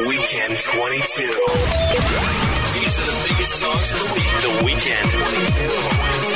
Weekend 0.00 0.56
22. 0.56 2.61
These 2.72 2.98
are 2.98 3.04
the 3.04 3.28
biggest 3.28 3.52
songs 3.60 3.90
of 3.92 3.98
the 3.98 4.08
week. 4.14 4.32
The 4.40 4.64
Weekend 4.64 5.10
22. 5.10 6.32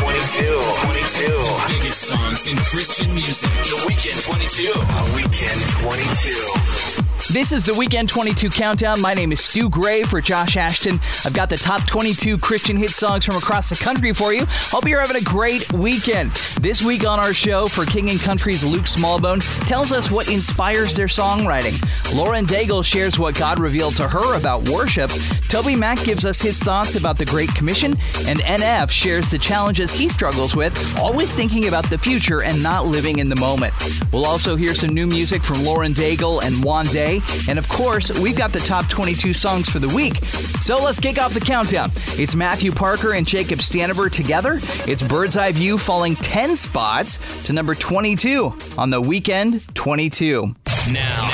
22. 0.00 0.60
22. 0.86 1.80
Biggest 1.80 2.00
songs 2.02 2.46
in 2.52 2.56
Christian 2.58 3.12
music. 3.12 3.50
The 3.66 3.84
Weekend 3.88 4.20
22. 4.22 4.70
The 4.70 5.12
Weekend 5.16 5.60
22. 5.82 7.10
This 7.32 7.52
is 7.52 7.64
the 7.64 7.74
Weekend 7.74 8.08
22 8.08 8.50
Countdown. 8.50 9.00
My 9.00 9.14
name 9.14 9.30
is 9.30 9.40
Stu 9.40 9.70
Gray 9.70 10.02
for 10.02 10.20
Josh 10.20 10.56
Ashton. 10.56 10.98
I've 11.24 11.32
got 11.32 11.48
the 11.48 11.56
top 11.56 11.86
22 11.86 12.38
Christian 12.38 12.76
hit 12.76 12.90
songs 12.90 13.24
from 13.24 13.36
across 13.36 13.70
the 13.70 13.76
country 13.76 14.12
for 14.12 14.32
you. 14.32 14.46
Hope 14.48 14.88
you're 14.88 14.98
having 14.98 15.16
a 15.16 15.24
great 15.24 15.72
weekend. 15.72 16.32
This 16.60 16.82
week 16.82 17.06
on 17.06 17.20
our 17.20 17.32
show, 17.32 17.66
for 17.66 17.84
King 17.84 18.10
and 18.10 18.18
Country's 18.18 18.64
Luke 18.64 18.86
Smallbone 18.86 19.40
tells 19.68 19.92
us 19.92 20.10
what 20.10 20.28
inspires 20.28 20.96
their 20.96 21.06
songwriting. 21.06 21.78
Lauren 22.16 22.46
Daigle 22.46 22.84
shares 22.84 23.16
what 23.16 23.36
God 23.36 23.60
revealed 23.60 23.94
to 23.96 24.08
her 24.08 24.36
about 24.36 24.68
worship. 24.68 25.12
Toby 25.48 25.76
Mac 25.80 25.98
gives 26.04 26.24
us 26.24 26.40
his 26.40 26.58
thoughts 26.60 26.94
about 26.94 27.18
the 27.18 27.24
Great 27.24 27.52
Commission. 27.54 27.92
And 28.26 28.40
NF 28.40 28.90
shares 28.90 29.30
the 29.30 29.38
challenges 29.38 29.90
he 29.90 30.08
struggles 30.08 30.54
with, 30.54 30.98
always 30.98 31.34
thinking 31.34 31.66
about 31.68 31.88
the 31.88 31.98
future 31.98 32.42
and 32.42 32.62
not 32.62 32.86
living 32.86 33.18
in 33.18 33.28
the 33.28 33.36
moment. 33.36 33.74
We'll 34.12 34.26
also 34.26 34.56
hear 34.56 34.74
some 34.74 34.94
new 34.94 35.06
music 35.06 35.42
from 35.42 35.64
Lauren 35.64 35.92
Daigle 35.92 36.42
and 36.42 36.54
Wande. 36.56 37.48
And 37.48 37.58
of 37.58 37.68
course, 37.68 38.16
we've 38.20 38.36
got 38.36 38.52
the 38.52 38.60
top 38.60 38.88
22 38.88 39.32
songs 39.34 39.68
for 39.68 39.78
the 39.78 39.88
week. 39.88 40.16
So 40.62 40.82
let's 40.82 41.00
kick 41.00 41.18
off 41.18 41.34
the 41.34 41.40
countdown. 41.40 41.90
It's 42.18 42.34
Matthew 42.34 42.72
Parker 42.72 43.14
and 43.14 43.26
Jacob 43.26 43.60
Stanifer 43.60 44.10
together. 44.10 44.58
It's 44.86 45.02
Bird's 45.02 45.36
Eye 45.36 45.52
View 45.52 45.78
falling 45.78 46.14
10 46.16 46.56
spots 46.56 47.46
to 47.46 47.52
number 47.52 47.74
22 47.74 48.54
on 48.76 48.90
the 48.90 49.00
weekend 49.00 49.66
22. 49.74 50.54
Now, 50.90 51.00
now, 51.00 51.26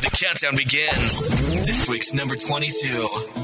the 0.00 0.10
countdown 0.12 0.56
begins. 0.56 1.28
This 1.66 1.88
week's 1.88 2.12
number 2.12 2.36
22. 2.36 3.37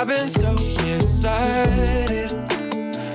I've 0.00 0.08
been 0.08 0.28
so 0.28 0.54
nearsighted. 0.82 2.30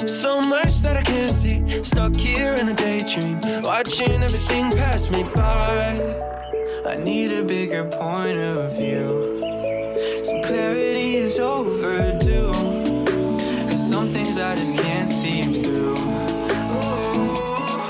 So 0.07 0.39
much 0.39 0.81
that 0.81 0.95
I 0.95 1.01
can't 1.01 1.31
see. 1.31 1.83
Stuck 1.83 2.15
here 2.15 2.53
in 2.53 2.69
a 2.69 2.75
daydream, 2.75 3.41
watching 3.63 4.21
everything 4.21 4.69
pass 4.69 5.09
me 5.09 5.23
by. 5.23 5.97
I 6.85 6.95
need 6.97 7.31
a 7.31 7.43
bigger 7.43 7.85
point 7.85 8.37
of 8.37 8.77
view. 8.77 9.41
Some 10.25 10.43
clarity 10.43 11.15
is 11.15 11.39
overdue. 11.39 12.53
Cause 13.67 13.89
some 13.89 14.11
things 14.11 14.37
I 14.37 14.55
just 14.55 14.75
can't 14.75 15.09
see 15.09 15.41
through. 15.41 15.95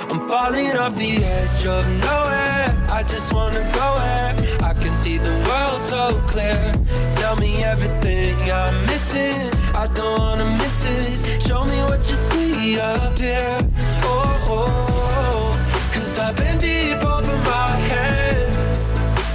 I'm 0.09 0.25
falling 0.29 0.71
off 0.77 0.95
the 0.95 1.17
edge 1.21 1.65
of 1.65 1.85
nowhere. 1.99 2.87
I 2.89 3.03
just 3.03 3.33
wanna 3.33 3.59
go 3.73 3.93
where 3.95 4.44
I 4.65 4.73
can 4.73 4.95
see 4.95 5.19
the 5.19 5.35
world 5.47 5.79
so 5.79 6.19
clear. 6.25 6.73
Tell 7.19 7.35
me 7.35 7.63
everything 7.63 8.35
I'm 8.49 8.75
missing. 8.87 9.37
I 9.75 9.85
don't 9.93 10.17
wanna 10.17 10.45
miss 10.57 10.83
it. 10.85 11.43
Show 11.43 11.63
me 11.65 11.77
what 11.89 12.01
you 12.09 12.15
see 12.15 12.79
up 12.79 13.15
here. 13.15 13.59
Oh, 14.01 14.49
oh. 14.57 15.93
Cause 15.93 16.17
I've 16.17 16.35
been 16.35 16.57
deep 16.57 16.97
over 17.13 17.37
my 17.53 17.71
head. 17.91 18.47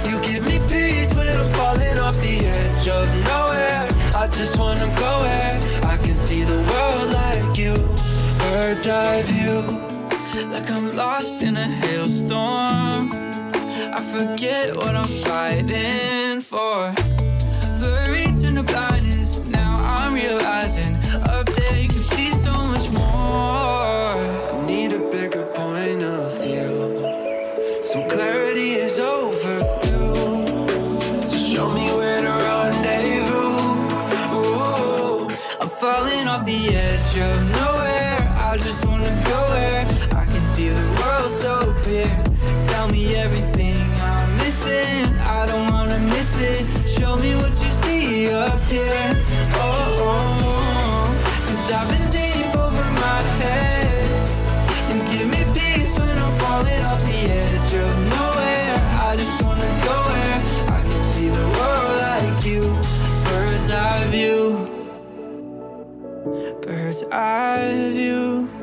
You 0.09 0.19
give 0.19 0.43
me 0.43 0.59
peace 0.67 1.13
when 1.15 1.29
I'm 1.41 1.53
falling 1.53 1.97
off 1.97 2.17
the 2.27 2.37
edge 2.59 2.87
of 2.89 3.07
nowhere. 3.31 3.87
I 4.13 4.27
just 4.37 4.59
wanna 4.59 4.89
go 5.03 5.11
where 5.25 5.55
I 5.93 5.95
can 6.05 6.17
see 6.17 6.43
the 6.43 6.59
world 6.71 7.07
like 7.21 7.57
you. 7.57 7.75
Bird's 8.41 8.85
eye 8.85 9.21
view. 9.21 9.61
Like 10.51 10.69
I'm 10.69 10.93
lost 10.93 11.41
in 11.41 11.55
a 11.55 11.67
hailstorm. 11.83 13.30
I 13.93 13.99
forget 13.99 14.75
what 14.75 14.95
I'm 14.95 15.05
fighting 15.05 16.41
for. 16.41 16.93
Buried 17.81 18.37
in 18.45 18.55
the 18.55 18.63
blindness, 18.63 19.43
now 19.45 19.75
I'm 19.79 20.13
realizing 20.13 20.90
Missing. 44.71 45.19
I 45.19 45.45
don't 45.47 45.69
wanna 45.69 45.99
miss 45.99 46.37
it. 46.39 46.63
Show 46.87 47.17
me 47.17 47.35
what 47.35 47.51
you 47.63 47.71
see 47.83 48.31
up 48.31 48.61
here. 48.69 49.19
Oh, 49.55 50.07
oh. 50.07 51.07
Cause 51.47 51.71
I've 51.71 51.89
been 51.89 52.07
deep 52.09 52.55
over 52.55 52.87
my 53.05 53.21
head. 53.41 54.09
You 54.91 54.99
give 55.11 55.27
me 55.35 55.43
peace 55.57 55.99
when 55.99 56.17
I'm 56.17 56.33
falling 56.39 56.83
off 56.89 57.01
the 57.03 57.19
edge 57.43 57.73
of 57.85 57.91
nowhere. 58.15 58.75
I 59.07 59.15
just 59.17 59.43
wanna 59.43 59.71
go 59.87 59.95
where 60.09 60.37
I 60.77 60.79
can 60.89 61.01
see 61.11 61.27
the 61.27 61.47
world 61.57 61.95
like 62.07 62.45
you. 62.45 62.63
Bird's 63.27 63.71
eye 63.71 64.05
view. 64.15 64.41
Bird's 66.61 67.03
eye 67.11 67.91
view. 67.91 68.60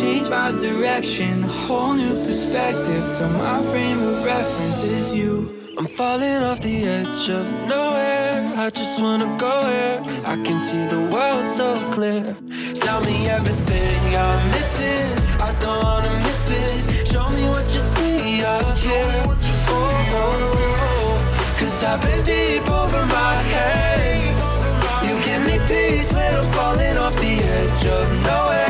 Change 0.00 0.30
my 0.30 0.50
direction, 0.52 1.44
a 1.44 1.46
whole 1.46 1.92
new 1.92 2.24
perspective. 2.24 3.04
To 3.18 3.28
my 3.28 3.60
frame 3.70 4.00
of 4.02 4.24
reference 4.24 4.82
is 4.82 5.14
you. 5.14 5.54
I'm 5.76 5.86
falling 5.88 6.42
off 6.48 6.62
the 6.62 6.84
edge 6.84 7.28
of 7.28 7.44
nowhere. 7.68 8.50
I 8.56 8.70
just 8.70 8.98
wanna 8.98 9.36
go 9.36 9.60
where 9.68 10.00
I 10.24 10.36
can 10.42 10.58
see 10.58 10.86
the 10.86 11.02
world 11.12 11.44
so 11.44 11.76
clear. 11.90 12.34
Tell 12.76 13.02
me 13.02 13.28
everything 13.28 14.00
I'm 14.16 14.42
missing. 14.52 15.12
I 15.38 15.54
don't 15.60 15.84
wanna 15.84 16.14
miss 16.24 16.48
it. 16.48 17.06
Show 17.06 17.28
me 17.28 17.44
what 17.52 17.66
you 17.74 17.82
see 17.82 18.42
up 18.42 18.78
here. 18.78 19.22
Oh, 19.68 20.14
oh. 20.22 21.56
Cause 21.58 21.84
I've 21.84 22.00
been 22.00 22.22
deep 22.24 22.66
over 22.70 23.04
my 23.04 23.34
head. 23.52 24.32
You 25.06 25.14
give 25.28 25.42
me 25.44 25.58
peace 25.68 26.10
when 26.10 26.32
I'm 26.40 26.50
falling 26.54 26.96
off 26.96 27.14
the 27.16 27.34
edge 27.58 27.84
of 27.84 28.06
nowhere. 28.24 28.69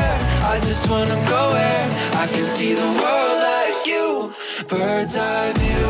I 0.51 0.59
just 0.59 0.89
wanna 0.89 1.15
go 1.29 1.53
where 1.53 1.87
I 2.23 2.27
can 2.27 2.45
see 2.45 2.73
the 2.73 2.89
world 3.01 3.37
like 3.51 3.87
you. 3.87 4.33
Bird's 4.67 5.15
eye 5.15 5.53
view. 5.53 5.87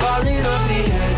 Falling 0.00 0.46
off 0.52 0.62
the 0.70 0.80
edge 1.04 1.16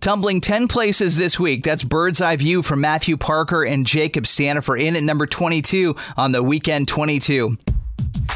Tumbling 0.00 0.40
10 0.40 0.66
places 0.66 1.18
this 1.18 1.38
week. 1.38 1.62
That's 1.62 1.84
Bird's 1.84 2.22
Eye 2.22 2.36
View 2.36 2.62
from 2.62 2.80
Matthew 2.80 3.18
Parker 3.18 3.64
and 3.64 3.86
Jacob 3.86 4.24
Stanifer 4.24 4.80
in 4.80 4.96
at 4.96 5.02
number 5.02 5.26
22 5.26 5.94
on 6.16 6.32
the 6.32 6.42
weekend 6.42 6.88
22. 6.88 7.58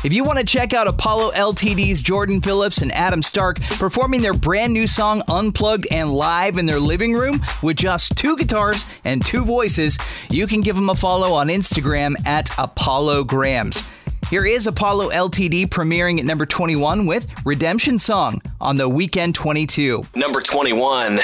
If 0.05 0.13
you 0.13 0.25
want 0.25 0.39
to 0.39 0.45
check 0.45 0.75
out 0.75 0.87
Apollo 0.87 1.31
LTD's 1.31 2.03
Jordan 2.03 2.43
Phillips 2.43 2.83
and 2.83 2.93
Adam 2.93 3.23
Stark 3.23 3.63
performing 3.63 4.21
their 4.21 4.35
brand 4.35 4.75
new 4.75 4.87
song 4.87 5.23
Unplugged 5.27 5.87
and 5.91 6.13
live 6.13 6.59
in 6.59 6.67
their 6.67 6.79
living 6.79 7.15
room 7.15 7.41
with 7.63 7.79
just 7.79 8.15
two 8.15 8.37
guitars 8.37 8.85
and 9.07 9.25
two 9.25 9.43
voices, 9.43 9.97
you 10.29 10.47
can 10.47 10.61
give 10.61 10.77
them 10.77 10.91
a 10.91 10.95
follow 10.95 11.33
on 11.33 11.47
Instagram 11.47 12.15
at 12.27 12.51
Apollo 12.59 13.25
Grams. 13.25 13.83
Here 14.31 14.47
is 14.47 14.67
Apollo 14.67 15.11
LTD 15.11 15.69
premiering 15.69 16.19
at 16.19 16.25
number 16.25 16.47
21 16.47 17.07
with 17.07 17.31
Redemption 17.45 17.99
Song 17.99 18.41
on 18.61 18.77
the 18.79 18.89
weekend 18.89 19.35
22. 19.35 20.03
Number 20.15 20.41
21. 20.41 21.17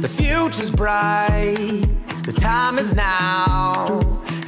The 0.00 0.08
future's 0.08 0.70
bright, 0.70 1.84
the 2.24 2.32
time 2.32 2.78
is 2.78 2.94
now. 2.94 4.00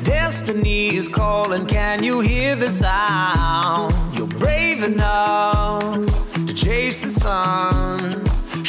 Destiny 0.03 0.95
is 0.97 1.09
calling, 1.09 1.67
can 1.67 2.03
you 2.05 2.21
hear 2.21 2.55
the 2.55 2.71
sound? 2.71 3.93
You're 4.17 4.29
brave 4.29 4.85
enough 4.85 6.07
to 6.47 6.55
chase 6.55 7.01
the 7.01 7.11
sun. 7.11 8.26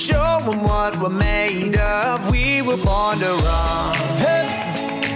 Show 0.08 0.40
them 0.46 0.64
what 0.64 0.98
we're 1.02 1.10
made 1.10 1.76
of. 1.76 2.32
We 2.32 2.62
were 2.62 2.78
born 2.78 3.18
to 3.18 3.26
run. 3.26 3.94
Hey, 4.24 4.48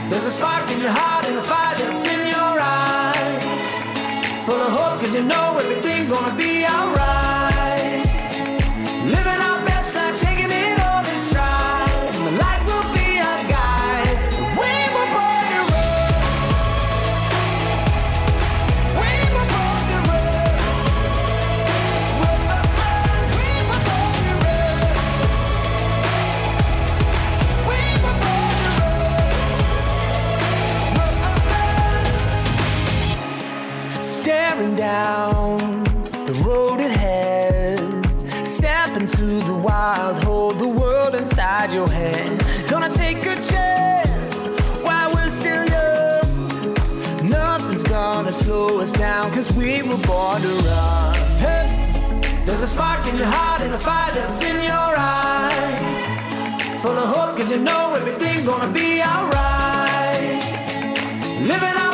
there's 0.09 0.25
a 0.25 0.31
spark 0.31 0.69
in 0.69 0.81
your 0.81 0.91
heart 0.91 1.25
and 1.29 1.38
a 1.38 1.43
fire 1.43 1.77
that's 1.77 2.05
in 2.05 2.27
your 2.27 2.55
eyes. 2.59 4.45
Full 4.45 4.61
of 4.61 4.71
hope, 4.73 4.99
cause 4.99 5.15
you 5.15 5.23
know 5.23 5.57
everything's 5.59 6.11
gonna 6.11 6.35
be 6.35 6.65
alright. 6.65 7.31
Staring 34.61 34.75
down 34.75 35.57
the 36.27 36.33
road 36.45 36.81
ahead. 36.81 37.79
Step 38.45 38.95
into 38.95 39.41
the 39.41 39.55
wild, 39.55 40.23
hold 40.23 40.59
the 40.59 40.67
world 40.67 41.15
inside 41.15 41.73
your 41.73 41.89
hand. 41.89 42.45
Gonna 42.69 42.93
take 42.93 43.17
a 43.25 43.37
chance 43.41 44.45
while 44.85 45.11
we're 45.15 45.31
still 45.31 45.65
young. 45.65 47.27
Nothing's 47.27 47.81
gonna 47.81 48.31
slow 48.31 48.79
us 48.81 48.91
down, 48.91 49.31
cause 49.31 49.51
we 49.53 49.81
were 49.81 49.97
born 50.05 50.39
to 50.43 50.53
run. 50.69 51.15
Hey, 51.39 51.65
there's 52.45 52.61
a 52.61 52.67
spark 52.67 53.07
in 53.07 53.17
your 53.17 53.31
heart 53.37 53.63
and 53.63 53.73
a 53.73 53.79
fire 53.79 54.13
that's 54.13 54.43
in 54.43 54.57
your 54.57 54.93
eyes. 54.95 56.03
Full 56.83 56.99
of 57.03 57.09
hope, 57.15 57.35
cause 57.35 57.51
you 57.51 57.57
know 57.57 57.95
everything's 57.95 58.45
gonna 58.45 58.71
be 58.71 59.01
alright. 59.01 60.43
Living 61.51 61.77
our 61.83 61.90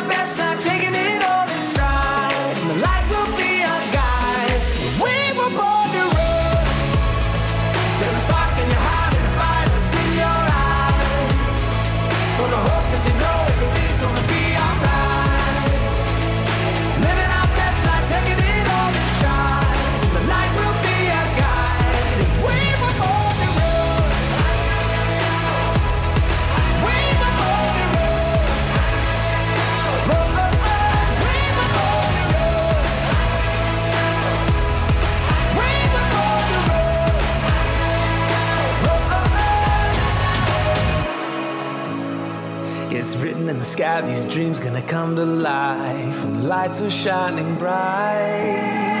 in 43.58 43.64
the 43.64 43.70
sky, 43.70 44.00
these 44.02 44.24
dreams 44.24 44.60
gonna 44.60 44.80
come 44.80 45.16
to 45.16 45.24
life 45.24 46.22
when 46.22 46.34
the 46.34 46.42
lights 46.44 46.80
are 46.80 46.88
shining 46.88 47.56
bright. 47.56 48.97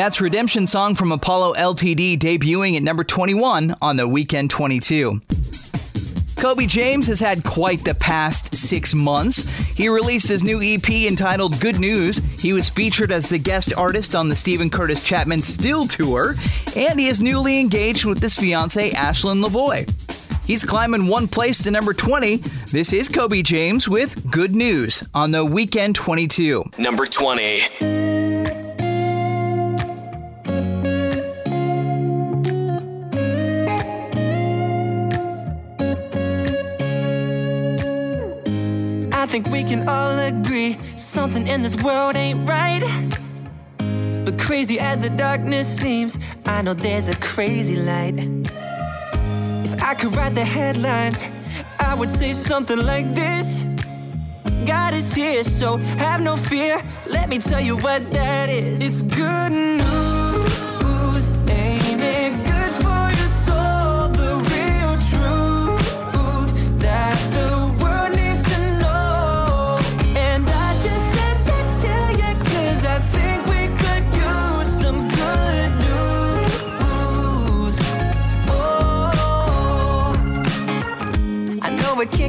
That's 0.00 0.18
Redemption 0.18 0.66
Song 0.66 0.94
from 0.94 1.12
Apollo 1.12 1.56
LTD 1.56 2.16
debuting 2.16 2.74
at 2.74 2.82
number 2.82 3.04
21 3.04 3.74
on 3.82 3.96
the 3.96 4.08
Weekend 4.08 4.48
22. 4.48 5.20
Kobe 6.38 6.64
James 6.64 7.06
has 7.06 7.20
had 7.20 7.44
quite 7.44 7.84
the 7.84 7.94
past 7.94 8.56
six 8.56 8.94
months. 8.94 9.42
He 9.76 9.90
released 9.90 10.26
his 10.26 10.42
new 10.42 10.62
EP 10.62 10.88
entitled 10.88 11.60
Good 11.60 11.78
News. 11.78 12.16
He 12.40 12.54
was 12.54 12.70
featured 12.70 13.12
as 13.12 13.28
the 13.28 13.36
guest 13.36 13.74
artist 13.76 14.16
on 14.16 14.30
the 14.30 14.36
Steven 14.36 14.70
Curtis 14.70 15.04
Chapman 15.04 15.42
Still 15.42 15.86
Tour, 15.86 16.34
and 16.74 16.98
he 16.98 17.08
is 17.08 17.20
newly 17.20 17.60
engaged 17.60 18.06
with 18.06 18.22
his 18.22 18.36
fiancee, 18.36 18.92
Ashlyn 18.92 19.44
Lavoy. 19.44 19.86
He's 20.46 20.64
climbing 20.64 21.08
one 21.08 21.28
place 21.28 21.62
to 21.64 21.70
number 21.70 21.92
20. 21.92 22.38
This 22.72 22.94
is 22.94 23.10
Kobe 23.10 23.42
James 23.42 23.86
with 23.86 24.30
Good 24.30 24.54
News 24.54 25.04
on 25.12 25.30
the 25.30 25.44
Weekend 25.44 25.94
22. 25.94 26.70
Number 26.78 27.04
20. 27.04 28.29
Think 39.30 39.46
we 39.46 39.62
can 39.62 39.88
all 39.88 40.18
agree 40.18 40.76
something 40.96 41.46
in 41.46 41.62
this 41.62 41.80
world 41.84 42.16
ain't 42.16 42.48
right. 42.48 42.82
But 44.24 44.36
crazy 44.40 44.80
as 44.80 44.98
the 45.02 45.10
darkness 45.10 45.68
seems, 45.68 46.18
I 46.44 46.62
know 46.62 46.74
there's 46.74 47.06
a 47.06 47.14
crazy 47.14 47.76
light. 47.76 48.14
If 49.64 49.80
I 49.84 49.94
could 49.94 50.16
write 50.16 50.34
the 50.34 50.44
headlines, 50.44 51.24
I 51.78 51.94
would 51.94 52.10
say 52.10 52.32
something 52.32 52.78
like 52.78 53.14
this 53.14 53.68
God 54.66 54.94
is 54.94 55.14
here, 55.14 55.44
so 55.44 55.76
have 55.76 56.20
no 56.20 56.36
fear. 56.36 56.82
Let 57.06 57.28
me 57.28 57.38
tell 57.38 57.60
you 57.60 57.76
what 57.76 58.12
that 58.12 58.50
is. 58.50 58.82
It's 58.82 59.02
good 59.02 59.52
news, 59.52 60.09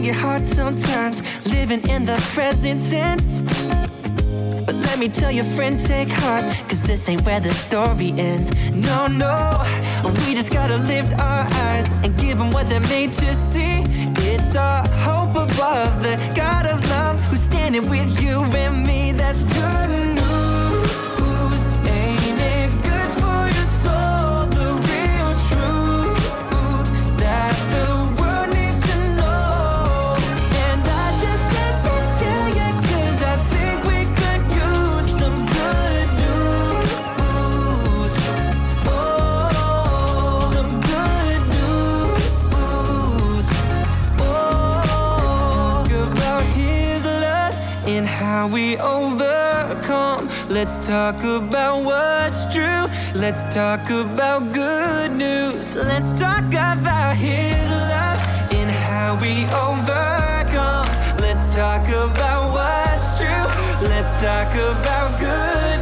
can 0.01 0.13
get 0.13 0.19
hard 0.19 0.47
sometimes 0.47 1.21
living 1.53 1.87
in 1.87 2.05
the 2.05 2.17
present 2.33 2.81
tense. 2.89 3.41
But 4.65 4.75
let 4.75 4.97
me 4.97 5.09
tell 5.09 5.31
your 5.31 5.45
friend, 5.55 5.77
take 5.77 6.07
heart, 6.07 6.45
cause 6.67 6.83
this 6.83 7.07
ain't 7.09 7.23
where 7.23 7.39
the 7.39 7.53
story 7.53 8.13
ends. 8.17 8.51
No, 8.71 9.07
no, 9.07 9.63
we 10.03 10.33
just 10.33 10.51
gotta 10.51 10.77
lift 10.77 11.13
our 11.13 11.45
eyes 11.67 11.91
and 12.03 12.17
give 12.17 12.37
them 12.37 12.51
what 12.51 12.67
they're 12.69 12.87
made 12.95 13.13
to 13.13 13.35
see. 13.35 13.83
It's 14.31 14.55
our 14.55 14.87
hope 15.05 15.35
above 15.35 16.01
the 16.01 16.15
God 16.35 16.65
of 16.65 16.83
love 16.89 17.19
who's 17.25 17.41
standing 17.41 17.87
with 17.89 18.21
you 18.21 18.41
and 18.43 18.85
me. 18.85 19.11
That's 19.11 19.43
good 19.43 20.00
how 48.41 48.47
we 48.47 48.75
overcome. 48.77 50.27
Let's 50.49 50.79
talk 50.79 51.17
about 51.23 51.83
what's 51.83 52.51
true. 52.51 52.85
Let's 53.13 53.43
talk 53.53 53.87
about 53.91 54.51
good 54.51 55.11
news. 55.11 55.75
Let's 55.75 56.19
talk 56.19 56.47
about 56.47 57.17
His 57.17 57.69
love 57.93 58.19
and 58.57 58.71
how 58.71 59.09
we 59.21 59.45
overcome. 59.67 60.87
Let's 61.21 61.53
talk 61.55 61.87
about 61.87 62.43
what's 62.57 63.19
true. 63.19 63.45
Let's 63.87 64.11
talk 64.19 64.51
about 64.55 65.19
good 65.19 65.80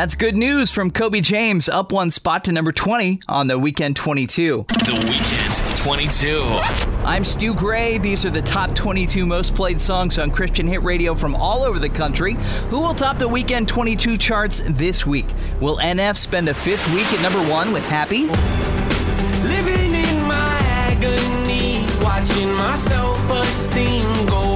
That's 0.00 0.14
good 0.14 0.34
news 0.34 0.70
from 0.70 0.90
Kobe 0.90 1.20
James, 1.20 1.68
up 1.68 1.92
one 1.92 2.10
spot 2.10 2.44
to 2.44 2.52
number 2.52 2.72
20 2.72 3.20
on 3.28 3.48
the 3.48 3.58
Weekend 3.58 3.96
22. 3.96 4.64
The 4.68 5.06
Weekend 5.10 5.76
22. 5.76 6.40
I'm 7.04 7.22
Stu 7.22 7.52
Gray. 7.52 7.98
These 7.98 8.24
are 8.24 8.30
the 8.30 8.40
top 8.40 8.74
22 8.74 9.26
most 9.26 9.54
played 9.54 9.78
songs 9.78 10.18
on 10.18 10.30
Christian 10.30 10.66
hit 10.66 10.82
radio 10.82 11.14
from 11.14 11.34
all 11.34 11.62
over 11.62 11.78
the 11.78 11.90
country. 11.90 12.38
Who 12.70 12.80
will 12.80 12.94
top 12.94 13.18
the 13.18 13.28
Weekend 13.28 13.68
22 13.68 14.16
charts 14.16 14.62
this 14.70 15.04
week? 15.04 15.26
Will 15.60 15.76
NF 15.76 16.16
spend 16.16 16.48
a 16.48 16.54
fifth 16.54 16.90
week 16.94 17.12
at 17.12 17.20
number 17.20 17.46
one 17.52 17.70
with 17.70 17.84
Happy? 17.84 18.20
Living 18.22 19.94
in 19.94 20.22
my 20.26 20.60
agony, 20.62 21.84
watching 22.02 22.50
my 22.54 22.74
self 22.74 23.30
esteem 23.30 24.24
go 24.24 24.49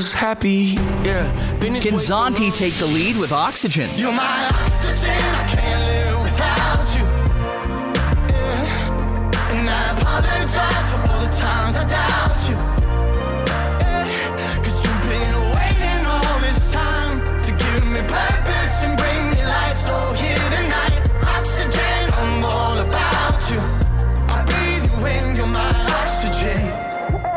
was 0.00 0.14
happy. 0.14 0.78
Yeah. 1.04 1.30
Can 1.60 1.74
way 1.74 1.80
for 1.80 1.96
Zonti 1.96 2.46
long. 2.48 2.52
take 2.52 2.72
the 2.74 2.86
lead 2.86 3.16
with 3.16 3.32
Oxygen? 3.32 3.90
You're 3.96 4.12
my 4.12 4.48
oxygen, 4.48 5.10
I 5.10 5.44
can't 5.46 5.84
live 5.84 6.09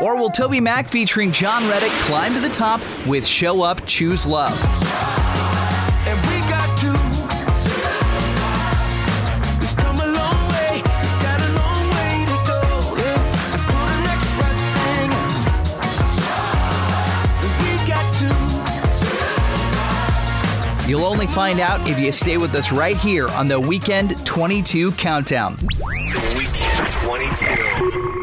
Or 0.03 0.17
will 0.17 0.29
Toby 0.29 0.59
Mac 0.59 0.89
featuring 0.89 1.31
Jon 1.31 1.65
Reddick 1.69 1.93
climb 2.01 2.33
to 2.33 2.41
the 2.41 2.49
top 2.49 2.81
with 3.07 3.25
Show 3.25 3.61
Up, 3.61 3.85
Choose 3.85 4.25
Love? 4.25 4.51
And 6.09 6.19
we 6.27 6.41
got 6.49 6.67
to. 6.79 6.91
We've 9.61 9.77
come 9.77 9.95
a 9.95 10.05
long 10.05 10.49
way, 10.49 10.81
got 11.23 11.39
a 11.39 11.51
long 11.55 11.87
way 11.95 12.25
to 12.27 12.35
go. 12.45 12.59
Yeah. 12.99 13.15
Let's 13.31 13.63
put 13.63 13.87
the 13.87 13.99
next 14.03 14.35
right 14.43 14.59
thing. 14.83 15.09
And 17.39 17.53
we 17.63 17.71
got 17.87 18.03
to. 20.83 20.89
You'll 20.89 21.05
only 21.05 21.27
find 21.27 21.61
out 21.61 21.79
if 21.87 21.97
you 21.97 22.11
stay 22.11 22.35
with 22.35 22.53
us 22.55 22.73
right 22.73 22.97
here 22.97 23.29
on 23.29 23.47
the 23.47 23.57
Weekend 23.57 24.25
22 24.25 24.91
Countdown. 24.91 25.55
The 25.55 26.33
Weekend 26.35 26.89
22. 26.89 28.22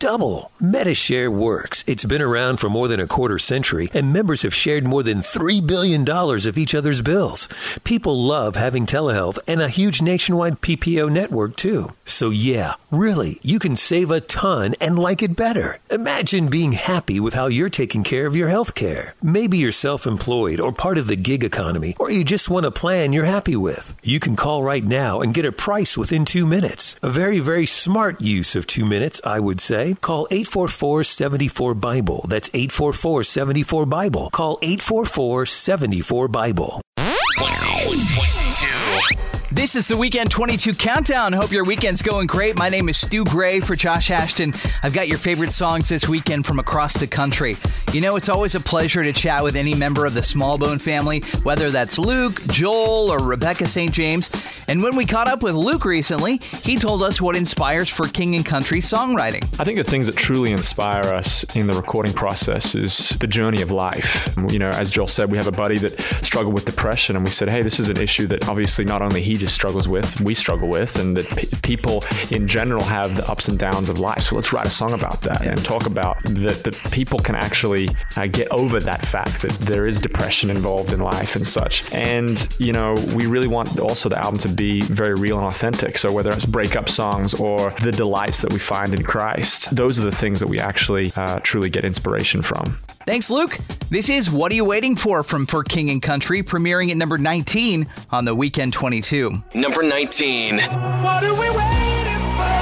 Double. 0.00 0.50
Medishare 0.62 1.28
works. 1.28 1.84
It's 1.86 2.06
been 2.06 2.22
around 2.22 2.56
for 2.56 2.70
more 2.70 2.88
than 2.88 3.00
a 3.00 3.06
quarter 3.06 3.38
century, 3.38 3.90
and 3.92 4.14
members 4.14 4.40
have 4.42 4.54
shared 4.54 4.86
more 4.86 5.02
than 5.02 5.18
$3 5.18 5.66
billion 5.66 6.08
of 6.08 6.56
each 6.56 6.74
other's 6.74 7.02
bills. 7.02 7.48
People 7.84 8.18
love 8.18 8.56
having 8.56 8.86
telehealth 8.86 9.38
and 9.46 9.60
a 9.60 9.68
huge 9.68 10.00
nationwide 10.00 10.62
PPO 10.62 11.12
network, 11.12 11.54
too. 11.54 11.92
So, 12.06 12.30
yeah, 12.30 12.76
really, 12.90 13.40
you 13.42 13.58
can 13.58 13.76
save 13.76 14.10
a 14.10 14.22
ton 14.22 14.74
and 14.80 14.98
like 14.98 15.22
it 15.22 15.36
better. 15.36 15.80
Imagine 15.90 16.48
being 16.48 16.72
happy 16.72 17.20
with 17.20 17.34
how 17.34 17.48
you're 17.48 17.68
taking 17.68 18.02
care 18.02 18.26
of 18.26 18.34
your 18.34 18.48
health 18.48 18.74
care. 18.74 19.14
Maybe 19.22 19.58
you're 19.58 19.70
self 19.70 20.06
employed 20.06 20.60
or 20.60 20.72
part 20.72 20.96
of 20.96 21.08
the 21.08 21.16
gig 21.16 21.44
economy, 21.44 21.94
or 21.98 22.10
you 22.10 22.24
just 22.24 22.48
want 22.48 22.64
a 22.64 22.70
plan 22.70 23.12
you're 23.12 23.26
happy 23.26 23.54
with. 23.56 23.94
You 24.02 24.18
can 24.18 24.34
call 24.34 24.62
right 24.62 24.84
now 24.84 25.20
and 25.20 25.34
get 25.34 25.44
a 25.44 25.52
price 25.52 25.98
within 25.98 26.24
two 26.24 26.46
minutes. 26.46 26.96
A 27.02 27.10
very, 27.10 27.38
very 27.38 27.66
smart 27.66 28.22
use 28.22 28.56
of 28.56 28.66
two 28.66 28.86
minutes, 28.86 29.20
I 29.26 29.40
would 29.40 29.60
say. 29.60 29.89
Call 29.94 30.26
844 30.30 31.04
74 31.04 31.74
Bible. 31.74 32.24
That's 32.28 32.50
844 32.52 33.24
74 33.24 33.86
Bible. 33.86 34.28
Call 34.30 34.58
844 34.62 35.46
74 35.46 36.28
Bible. 36.28 36.80
2022. 36.96 39.39
This 39.52 39.74
is 39.74 39.88
the 39.88 39.96
Weekend 39.96 40.30
22 40.30 40.74
Countdown. 40.74 41.32
Hope 41.32 41.50
your 41.50 41.64
weekend's 41.64 42.02
going 42.02 42.28
great. 42.28 42.56
My 42.56 42.68
name 42.68 42.88
is 42.88 42.96
Stu 42.98 43.24
Gray 43.24 43.58
for 43.58 43.74
Josh 43.74 44.12
Ashton. 44.12 44.54
I've 44.84 44.92
got 44.92 45.08
your 45.08 45.18
favorite 45.18 45.52
songs 45.52 45.88
this 45.88 46.08
weekend 46.08 46.46
from 46.46 46.60
across 46.60 46.96
the 46.96 47.08
country. 47.08 47.56
You 47.92 48.00
know, 48.00 48.14
it's 48.14 48.28
always 48.28 48.54
a 48.54 48.60
pleasure 48.60 49.02
to 49.02 49.12
chat 49.12 49.42
with 49.42 49.56
any 49.56 49.74
member 49.74 50.06
of 50.06 50.14
the 50.14 50.20
Smallbone 50.20 50.80
family, 50.80 51.22
whether 51.42 51.72
that's 51.72 51.98
Luke, 51.98 52.40
Joel, 52.46 53.10
or 53.10 53.18
Rebecca 53.18 53.66
St. 53.66 53.92
James. 53.92 54.30
And 54.68 54.84
when 54.84 54.94
we 54.94 55.04
caught 55.04 55.26
up 55.26 55.42
with 55.42 55.56
Luke 55.56 55.84
recently, 55.84 56.36
he 56.62 56.76
told 56.76 57.02
us 57.02 57.20
what 57.20 57.34
inspires 57.34 57.88
for 57.88 58.06
King 58.06 58.36
and 58.36 58.46
Country 58.46 58.78
songwriting. 58.78 59.42
I 59.58 59.64
think 59.64 59.78
the 59.78 59.84
things 59.84 60.06
that 60.06 60.14
truly 60.14 60.52
inspire 60.52 61.12
us 61.12 61.42
in 61.56 61.66
the 61.66 61.74
recording 61.74 62.12
process 62.12 62.76
is 62.76 63.08
the 63.18 63.26
journey 63.26 63.62
of 63.62 63.72
life. 63.72 64.32
You 64.48 64.60
know, 64.60 64.70
as 64.70 64.92
Joel 64.92 65.08
said, 65.08 65.28
we 65.28 65.38
have 65.38 65.48
a 65.48 65.52
buddy 65.52 65.78
that 65.78 66.00
struggled 66.24 66.54
with 66.54 66.66
depression, 66.66 67.16
and 67.16 67.24
we 67.24 67.32
said, 67.32 67.50
hey, 67.50 67.62
this 67.62 67.80
is 67.80 67.88
an 67.88 67.96
issue 67.96 68.28
that 68.28 68.48
obviously 68.48 68.84
not 68.84 69.02
only 69.02 69.20
he 69.20 69.39
just 69.40 69.54
struggles 69.54 69.88
with, 69.88 70.20
we 70.20 70.34
struggle 70.34 70.68
with, 70.68 70.96
and 70.96 71.16
that 71.16 71.28
pe 71.30 71.46
people 71.62 72.04
in 72.30 72.46
general 72.46 72.82
have 72.82 73.16
the 73.16 73.28
ups 73.30 73.48
and 73.48 73.58
downs 73.58 73.88
of 73.88 73.98
life. 73.98 74.22
So 74.22 74.34
let's 74.36 74.52
write 74.52 74.66
a 74.66 74.70
song 74.70 74.92
about 74.92 75.20
that 75.22 75.42
and 75.42 75.62
talk 75.64 75.86
about 75.86 76.22
that, 76.24 76.62
that 76.64 76.92
people 76.92 77.18
can 77.18 77.34
actually 77.34 77.88
uh, 78.16 78.26
get 78.26 78.48
over 78.50 78.80
that 78.80 79.04
fact 79.04 79.42
that 79.42 79.52
there 79.60 79.86
is 79.86 80.00
depression 80.00 80.50
involved 80.50 80.92
in 80.92 81.00
life 81.00 81.36
and 81.36 81.46
such. 81.46 81.92
And, 81.92 82.46
you 82.58 82.72
know, 82.72 82.94
we 83.14 83.26
really 83.26 83.48
want 83.48 83.78
also 83.80 84.08
the 84.08 84.18
album 84.18 84.38
to 84.40 84.48
be 84.48 84.82
very 84.82 85.14
real 85.14 85.38
and 85.38 85.46
authentic. 85.46 85.98
So 85.98 86.12
whether 86.12 86.32
it's 86.32 86.46
breakup 86.46 86.88
songs 86.88 87.34
or 87.34 87.70
the 87.82 87.92
delights 87.92 88.40
that 88.42 88.52
we 88.52 88.58
find 88.58 88.92
in 88.94 89.02
Christ, 89.02 89.74
those 89.74 89.98
are 89.98 90.04
the 90.04 90.12
things 90.12 90.40
that 90.40 90.48
we 90.48 90.58
actually 90.60 91.12
uh, 91.16 91.40
truly 91.42 91.70
get 91.70 91.84
inspiration 91.84 92.42
from. 92.42 92.78
Thanks, 93.04 93.30
Luke. 93.30 93.56
This 93.88 94.08
is 94.08 94.30
What 94.30 94.52
Are 94.52 94.54
You 94.54 94.64
Waiting 94.64 94.94
For 94.94 95.22
from 95.22 95.46
For 95.46 95.64
King 95.64 95.90
and 95.90 96.02
Country, 96.02 96.42
premiering 96.42 96.90
at 96.90 96.96
number 96.96 97.16
19 97.18 97.88
on 98.10 98.24
the 98.24 98.34
Weekend 98.34 98.72
22. 98.72 99.29
Number 99.54 99.82
19. 99.82 100.58
What 100.58 101.24
are 101.24 101.34
we 101.34 101.48
waiting 101.50 102.22
for? 102.36 102.60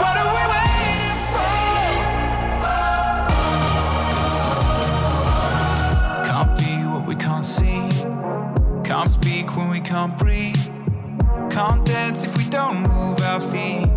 What 0.00 0.16
are 0.22 0.30
we 0.36 0.44
waiting 0.54 1.20
for? 1.34 1.56
Can't 6.24 6.52
be 6.58 6.72
what 6.92 7.06
we 7.06 7.14
can't 7.16 7.44
see. 7.44 7.88
Can't 8.84 9.08
speak 9.08 9.56
when 9.56 9.68
we 9.68 9.80
can't 9.80 10.16
breathe. 10.18 10.56
Can't 11.50 11.84
dance 11.84 12.24
if 12.24 12.36
we 12.36 12.44
don't 12.50 12.82
move 12.82 13.20
our 13.20 13.40
feet. 13.40 13.88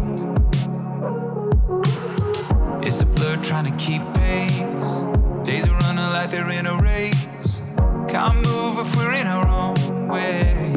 It's 2.88 3.02
a 3.02 3.06
blur 3.06 3.38
trying 3.38 3.66
to 3.66 3.76
keep 3.78 4.02
pace. 4.16 5.04
Days 5.44 5.68
are 5.68 5.78
running 5.80 6.10
like 6.16 6.32
they're 6.32 6.50
in 6.50 6.66
a 6.66 6.76
race. 6.82 7.29
Move 8.28 8.80
if 8.80 8.96
we're 8.98 9.14
in 9.14 9.28
our 9.28 9.48
own 9.48 10.10
way. 10.10 10.76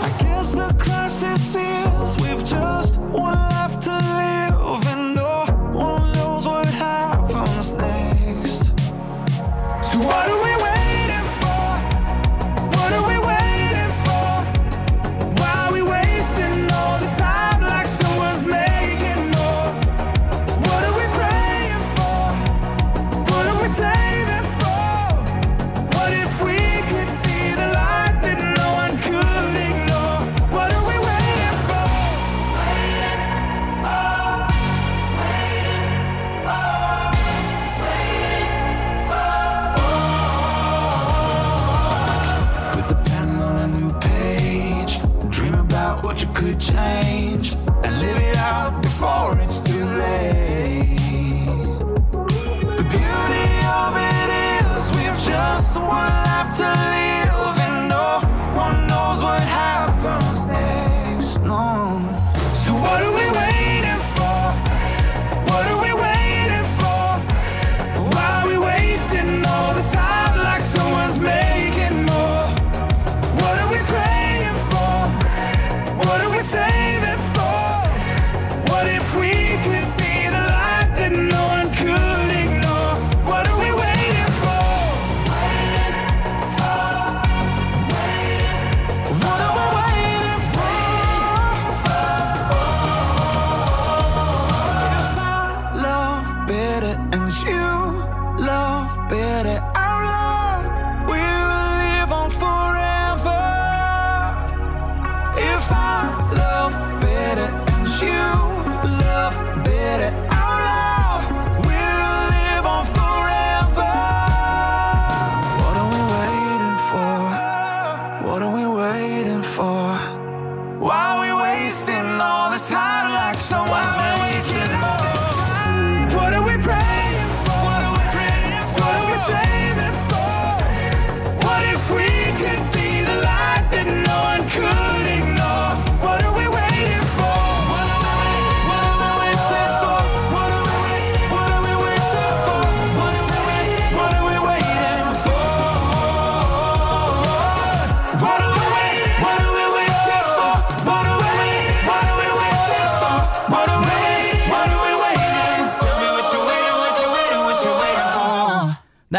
I 0.00 0.16
guess 0.20 0.54
the 0.54 0.72
crisis 0.78 1.42
seals. 1.42 2.16
We've 2.18 2.44
just 2.44 2.83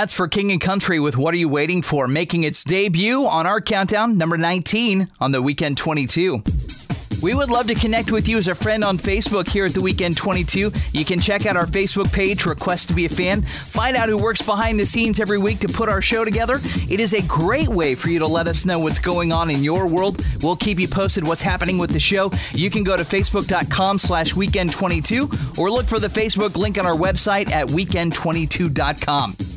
That's 0.06 0.14
for 0.14 0.28
King 0.28 0.52
and 0.52 0.62
Country 0.62 1.00
with 1.00 1.18
What 1.18 1.34
Are 1.34 1.38
You 1.38 1.50
Waiting 1.50 1.82
For? 1.82 2.08
Making 2.08 2.44
its 2.44 2.64
debut 2.64 3.26
on 3.26 3.48
our 3.48 3.60
countdown, 3.60 4.20
number 4.20 4.38
19 4.38 5.08
on 5.20 5.32
the 5.32 5.42
Weekend 5.42 5.78
22. 5.78 6.44
We 7.24 7.34
would 7.34 7.50
love 7.50 7.66
to 7.70 7.74
connect 7.74 8.12
with 8.12 8.28
you 8.28 8.38
as 8.38 8.48
a 8.48 8.54
friend 8.54 8.84
on 8.84 9.00
Facebook 9.00 9.50
here 9.50 9.66
at 9.66 9.74
the 9.74 9.82
Weekend 9.82 10.16
22. 10.16 10.72
You 10.92 11.06
can 11.06 11.20
check 11.20 11.48
out 11.48 11.58
our 11.58 11.66
Facebook 11.66 12.14
page, 12.14 12.46
Request 12.46 12.90
to 12.90 12.94
be 12.94 13.06
a 13.06 13.10
Fan, 13.10 13.42
find 13.42 13.98
out 13.98 14.10
who 14.10 14.18
works 14.18 14.44
behind 14.44 14.80
the 14.80 14.86
scenes 14.86 15.20
every 15.20 15.40
week 15.40 15.58
to 15.62 15.68
put 15.68 15.90
our 15.90 16.04
show 16.04 16.24
together. 16.24 16.60
It 16.88 17.00
is 17.00 17.16
a 17.16 17.24
great 17.24 17.70
way 17.70 17.96
for 17.96 18.12
you 18.12 18.20
to 18.20 18.28
let 18.28 18.46
us 18.46 18.64
know 18.64 18.78
what's 18.78 19.00
going 19.00 19.32
on 19.32 19.50
in 19.50 19.64
your 19.64 19.88
world. 19.88 20.24
We'll 20.44 20.56
keep 20.56 20.78
you 20.78 20.88
posted 20.88 21.26
what's 21.26 21.42
happening 21.42 21.80
with 21.80 21.90
the 21.90 22.00
show. 22.00 22.30
You 22.52 22.70
can 22.70 22.84
go 22.84 22.96
to 22.96 23.04
facebook.com 23.04 23.98
slash 23.98 24.36
weekend22 24.36 25.58
or 25.58 25.72
look 25.72 25.88
for 25.88 26.00
the 26.00 26.10
Facebook 26.10 26.56
link 26.56 26.78
on 26.78 26.86
our 26.86 26.96
website 26.96 27.50
at 27.50 27.70
weekend22.com. 27.70 29.55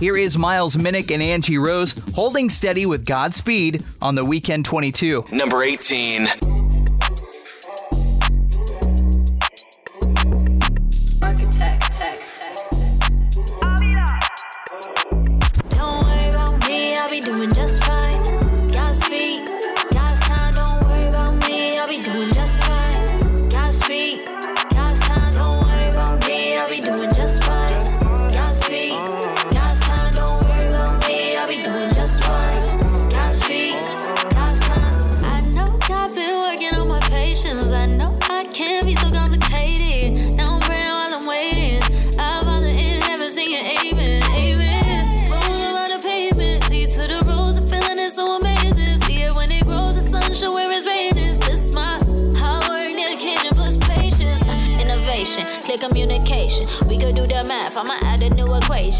Here 0.00 0.16
is 0.16 0.36
Miles 0.36 0.76
Minnick 0.76 1.12
and 1.12 1.22
Angie 1.22 1.56
Rose 1.56 1.94
holding 2.14 2.50
steady 2.50 2.84
with 2.84 3.06
Godspeed 3.06 3.84
on 4.02 4.14
the 4.16 4.24
Weekend 4.24 4.64
22. 4.64 5.26
Number 5.30 5.62
18. 5.62 6.28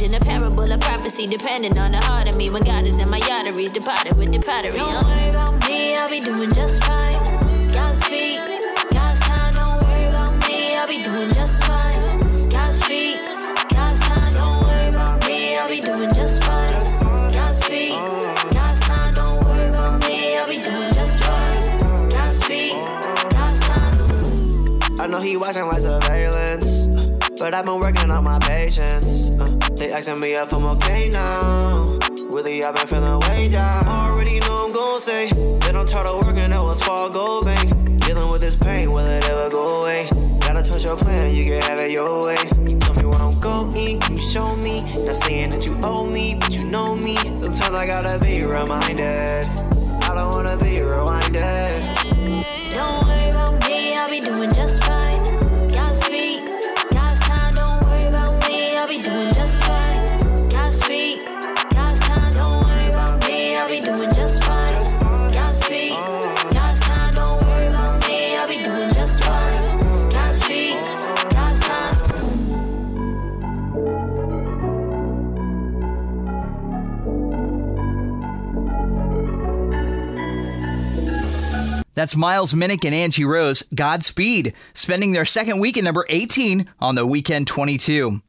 New 0.01 0.07
equation. 0.07 0.15
A 0.15 0.25
parable 0.25 0.71
of 0.71 0.81
prophecy, 0.81 1.27
depending 1.27 1.77
on 1.79 1.91
the 1.93 1.99
heart 1.99 2.29
of 2.29 2.37
me. 2.37 2.51
When 2.51 2.63
God 2.63 2.87
is 2.87 2.99
in 2.99 3.11
my 3.11 3.21
arteries, 3.31 3.71
departed 3.71 4.17
with 4.17 4.33
the 4.33 4.41
pottery. 4.41 4.77
Don't 4.77 5.05
worry 5.05 5.31
about 5.31 5.69
me, 5.69 5.97
I'll 5.97 6.11
be 6.11 6.21
doing 6.21 6.53
just 6.53 6.85
fine. 6.85 7.13
Godspeed, 7.73 8.41
God's 8.93 9.21
time, 9.21 9.53
don't 9.53 9.83
worry 9.83 10.07
about 10.07 10.33
me, 10.47 10.77
I'll 10.77 10.89
be 10.89 11.03
doing 11.03 11.31
just 11.35 11.65
fine. 11.65 12.49
Godspeed, 12.49 13.19
God's 13.71 14.01
time, 14.01 14.33
don't 14.33 14.63
worry 14.65 14.89
about 14.89 15.27
me, 15.27 15.57
I'll 15.57 15.69
be 15.69 15.81
doing 15.81 16.13
just 16.15 16.43
fine. 16.45 16.73
Godspeed, 17.33 17.93
God's 18.53 18.81
time, 18.81 19.13
don't 19.15 19.45
worry 19.45 19.69
about 19.69 20.01
me, 20.07 20.37
I'll 20.39 20.49
be 20.49 20.59
doing 20.61 20.93
just 20.95 21.23
fine. 21.23 22.11
Godspeed, 22.11 22.73
God's 23.31 23.61
time. 23.61 23.95
I 25.01 25.07
know 25.07 25.21
he 25.21 25.37
watching 25.37 25.67
like 25.67 25.81
surveillance, 25.81 26.04
but 27.45 27.53
I've 27.53 27.67
been 27.67 27.79
working 27.79 28.11
on 28.11 28.25
my 28.25 28.39
patience. 28.39 29.39
Uh, 29.39 29.45
they 29.77 29.93
asking 29.93 30.19
me 30.19 30.33
if 30.33 30.51
I'm 30.51 30.65
okay 30.79 31.11
now. 31.13 31.99
Really, 32.31 32.65
I've 32.65 32.75
been 32.75 32.87
feeling 32.87 33.21
way 33.29 33.51
down. 33.51 33.87
Already 33.87 34.41
know 34.41 34.65
I'm 34.65 34.73
gon' 34.73 34.99
say 34.99 35.29
they 35.61 35.71
don't 35.71 35.87
try 35.87 36.07
to 36.07 36.15
work 36.25 36.39
and 36.39 36.55
that 36.55 36.63
was 36.63 36.83
fall 36.83 37.11
gold 37.11 37.45
bank. 37.45 38.01
Dealing 38.01 38.31
with 38.31 38.41
this 38.41 38.57
pain, 38.57 38.91
will 38.91 39.05
it 39.05 39.29
ever 39.29 39.51
go 39.51 39.83
away? 39.83 40.09
Gotta 40.41 40.63
touch 40.63 40.87
your 40.87 40.97
plan, 40.97 41.37
you 41.37 41.45
can 41.45 41.61
have 41.65 41.81
it 41.81 41.91
your 41.91 42.25
way. 42.25 42.39
You 42.67 42.79
tell 42.79 42.95
me 42.95 43.05
what 43.05 43.21
I'm 43.21 43.39
going, 43.43 44.01
you 44.11 44.21
show 44.23 44.57
me? 44.65 44.81
Not 44.81 45.15
saying 45.15 45.51
that 45.51 45.67
you 45.67 45.77
owe 45.83 46.07
me, 46.07 46.39
but 46.41 46.57
you 46.57 46.65
know 46.65 46.97
me. 46.97 47.17
Sometimes 47.17 47.75
I 47.75 47.87
gotta 47.87 48.25
be 48.25 48.43
reminded. 48.43 49.45
I 50.09 50.15
don't 50.15 50.35
wanna 50.35 50.57
be 50.57 50.81
reminded. 50.81 51.94
That's 81.95 82.17
Miles 82.17 82.55
Minnick 82.55 82.85
and 82.85 82.95
Angie 82.95 83.25
Rose, 83.25 83.63
Godspeed, 83.75 84.53
spending 84.73 85.13
their 85.13 85.25
second 85.25 85.61
week 85.61 85.79
at 85.79 85.85
number 85.85 86.05
18 86.09 86.69
on 86.81 86.97
the 86.97 87.07
Weekend 87.07 87.47
22. 87.47 88.21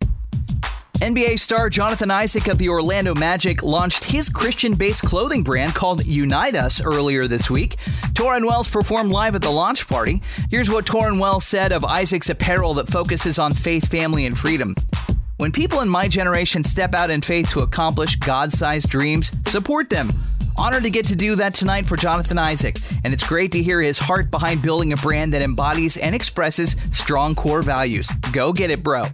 NBA 1.00 1.38
star 1.40 1.70
Jonathan 1.70 2.10
Isaac 2.10 2.48
of 2.48 2.58
the 2.58 2.70
Orlando 2.70 3.14
Magic 3.14 3.64
launched 3.64 4.06
his 4.06 4.30
Christian 4.30 4.76
based 4.76 5.04
clothing 5.04 5.44
brand 5.44 5.76
called 5.76 6.06
Unite 6.06 6.56
Us 6.56 6.82
earlier 6.82 7.28
this 7.28 7.50
week. 7.50 7.76
Torrin 8.14 8.48
Wells 8.48 8.70
performed 8.70 9.12
live 9.12 9.36
at 9.36 9.42
the 9.42 9.50
launch 9.50 9.88
party. 9.90 10.22
Here's 10.50 10.70
what 10.70 10.86
Torrin 10.86 11.20
Wells 11.20 11.46
said 11.46 11.74
of 11.74 11.84
Isaac's 11.84 12.30
apparel 12.30 12.76
that 12.76 12.88
focuses 12.88 13.38
on 13.40 13.54
faith, 13.54 13.90
family, 13.90 14.26
and 14.26 14.38
freedom. 14.38 14.74
When 15.38 15.52
people 15.52 15.82
in 15.82 15.90
my 15.90 16.08
generation 16.08 16.64
step 16.64 16.96
out 16.96 17.10
in 17.10 17.20
faith 17.20 17.50
to 17.50 17.60
accomplish 17.60 18.16
God 18.16 18.54
sized 18.54 18.90
dreams, 18.90 19.34
support 19.46 19.90
them. 19.90 20.12
Honored 20.58 20.84
to 20.84 20.90
get 20.90 21.06
to 21.08 21.16
do 21.16 21.36
that 21.36 21.54
tonight 21.54 21.86
for 21.86 21.98
Jonathan 21.98 22.38
Isaac, 22.38 22.78
and 23.04 23.14
it's 23.14 23.28
great 23.28 23.52
to 23.52 23.62
hear 23.62 23.82
his 23.82 23.98
heart 23.98 24.32
behind 24.32 24.62
building 24.62 24.94
a 24.94 24.98
brand 24.98 25.34
that 25.34 25.42
embodies 25.42 25.98
and 25.98 26.16
expresses 26.16 26.76
strong 26.92 27.36
core 27.36 27.62
values. 27.62 28.10
Go 28.32 28.54
get 28.54 28.70
it, 28.70 28.82
bro. 28.82 29.06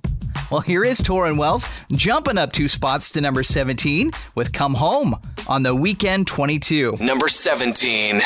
Well, 0.51 0.62
here 0.62 0.84
is 0.84 1.01
Torrin 1.01 1.38
Wells 1.38 1.65
jumping 1.91 2.38
up 2.38 2.51
two 2.51 2.67
spots 2.67 3.10
to 3.12 3.21
number 3.21 3.41
17 3.41 4.12
with 4.36 4.51
Come 4.54 4.75
Home 4.75 5.15
on 5.47 5.63
the 5.63 5.73
Weekend 5.73 6.27
22. 6.27 6.97
Number 6.99 7.27
17. 7.27 8.21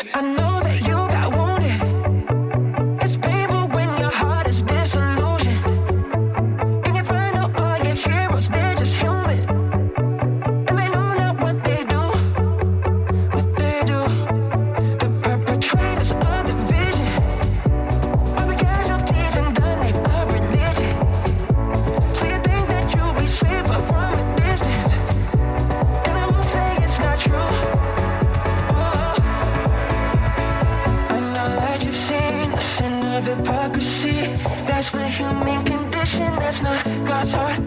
Human 35.36 35.65
condition, 35.65 36.34
that's 36.39 36.62
not 36.62 36.82
God's 37.06 37.34
heartbeat. 37.34 37.64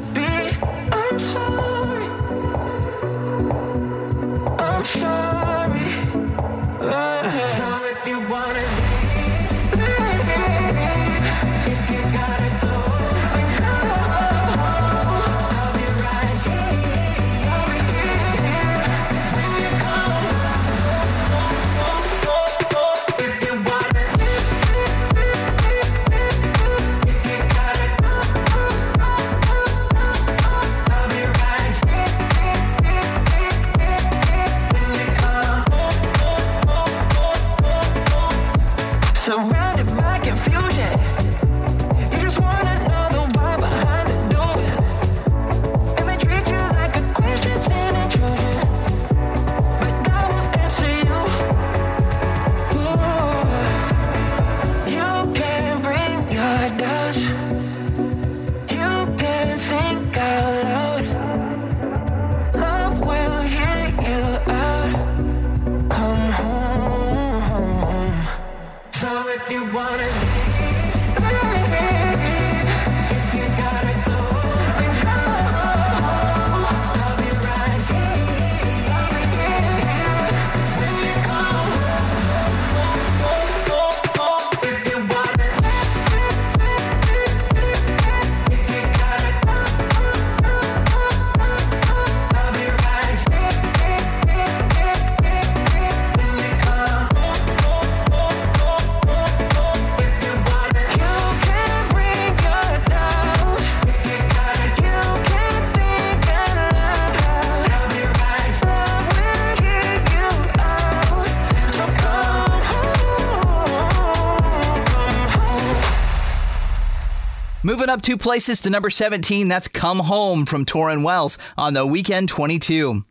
Up 117.98 118.02
two 118.02 118.16
places 118.16 118.60
to 118.60 118.70
number 118.70 118.90
17, 118.90 119.48
that's 119.48 119.66
Come 119.66 119.98
Home 119.98 120.46
from 120.46 120.64
Torrin 120.64 121.02
Wells 121.02 121.36
on 121.56 121.74
the 121.74 121.84
Weekend 121.84 122.28
22. 122.28 123.04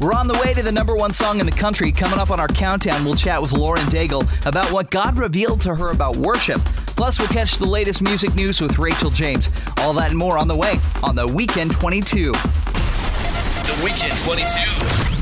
We're 0.00 0.12
on 0.12 0.26
the 0.26 0.36
way 0.44 0.52
to 0.54 0.62
the 0.62 0.72
number 0.72 0.96
one 0.96 1.12
song 1.12 1.38
in 1.38 1.46
the 1.46 1.52
country. 1.52 1.92
Coming 1.92 2.18
up 2.18 2.32
on 2.32 2.40
our 2.40 2.48
countdown, 2.48 3.04
we'll 3.04 3.14
chat 3.14 3.40
with 3.40 3.52
Lauren 3.52 3.86
Daigle 3.86 4.24
about 4.44 4.72
what 4.72 4.90
God 4.90 5.16
revealed 5.16 5.60
to 5.60 5.74
her 5.76 5.90
about 5.90 6.16
worship. 6.16 6.60
Plus, 6.96 7.20
we'll 7.20 7.28
catch 7.28 7.58
the 7.58 7.66
latest 7.66 8.02
music 8.02 8.34
news 8.34 8.60
with 8.60 8.76
Rachel 8.76 9.10
James. 9.10 9.50
All 9.78 9.92
that 9.92 10.10
and 10.10 10.18
more 10.18 10.36
on 10.36 10.48
the 10.48 10.56
way 10.56 10.80
on 11.04 11.14
the 11.14 11.26
Weekend 11.28 11.70
22. 11.70 12.32
The 12.32 13.80
Weekend 13.84 14.18
22. 14.24 15.15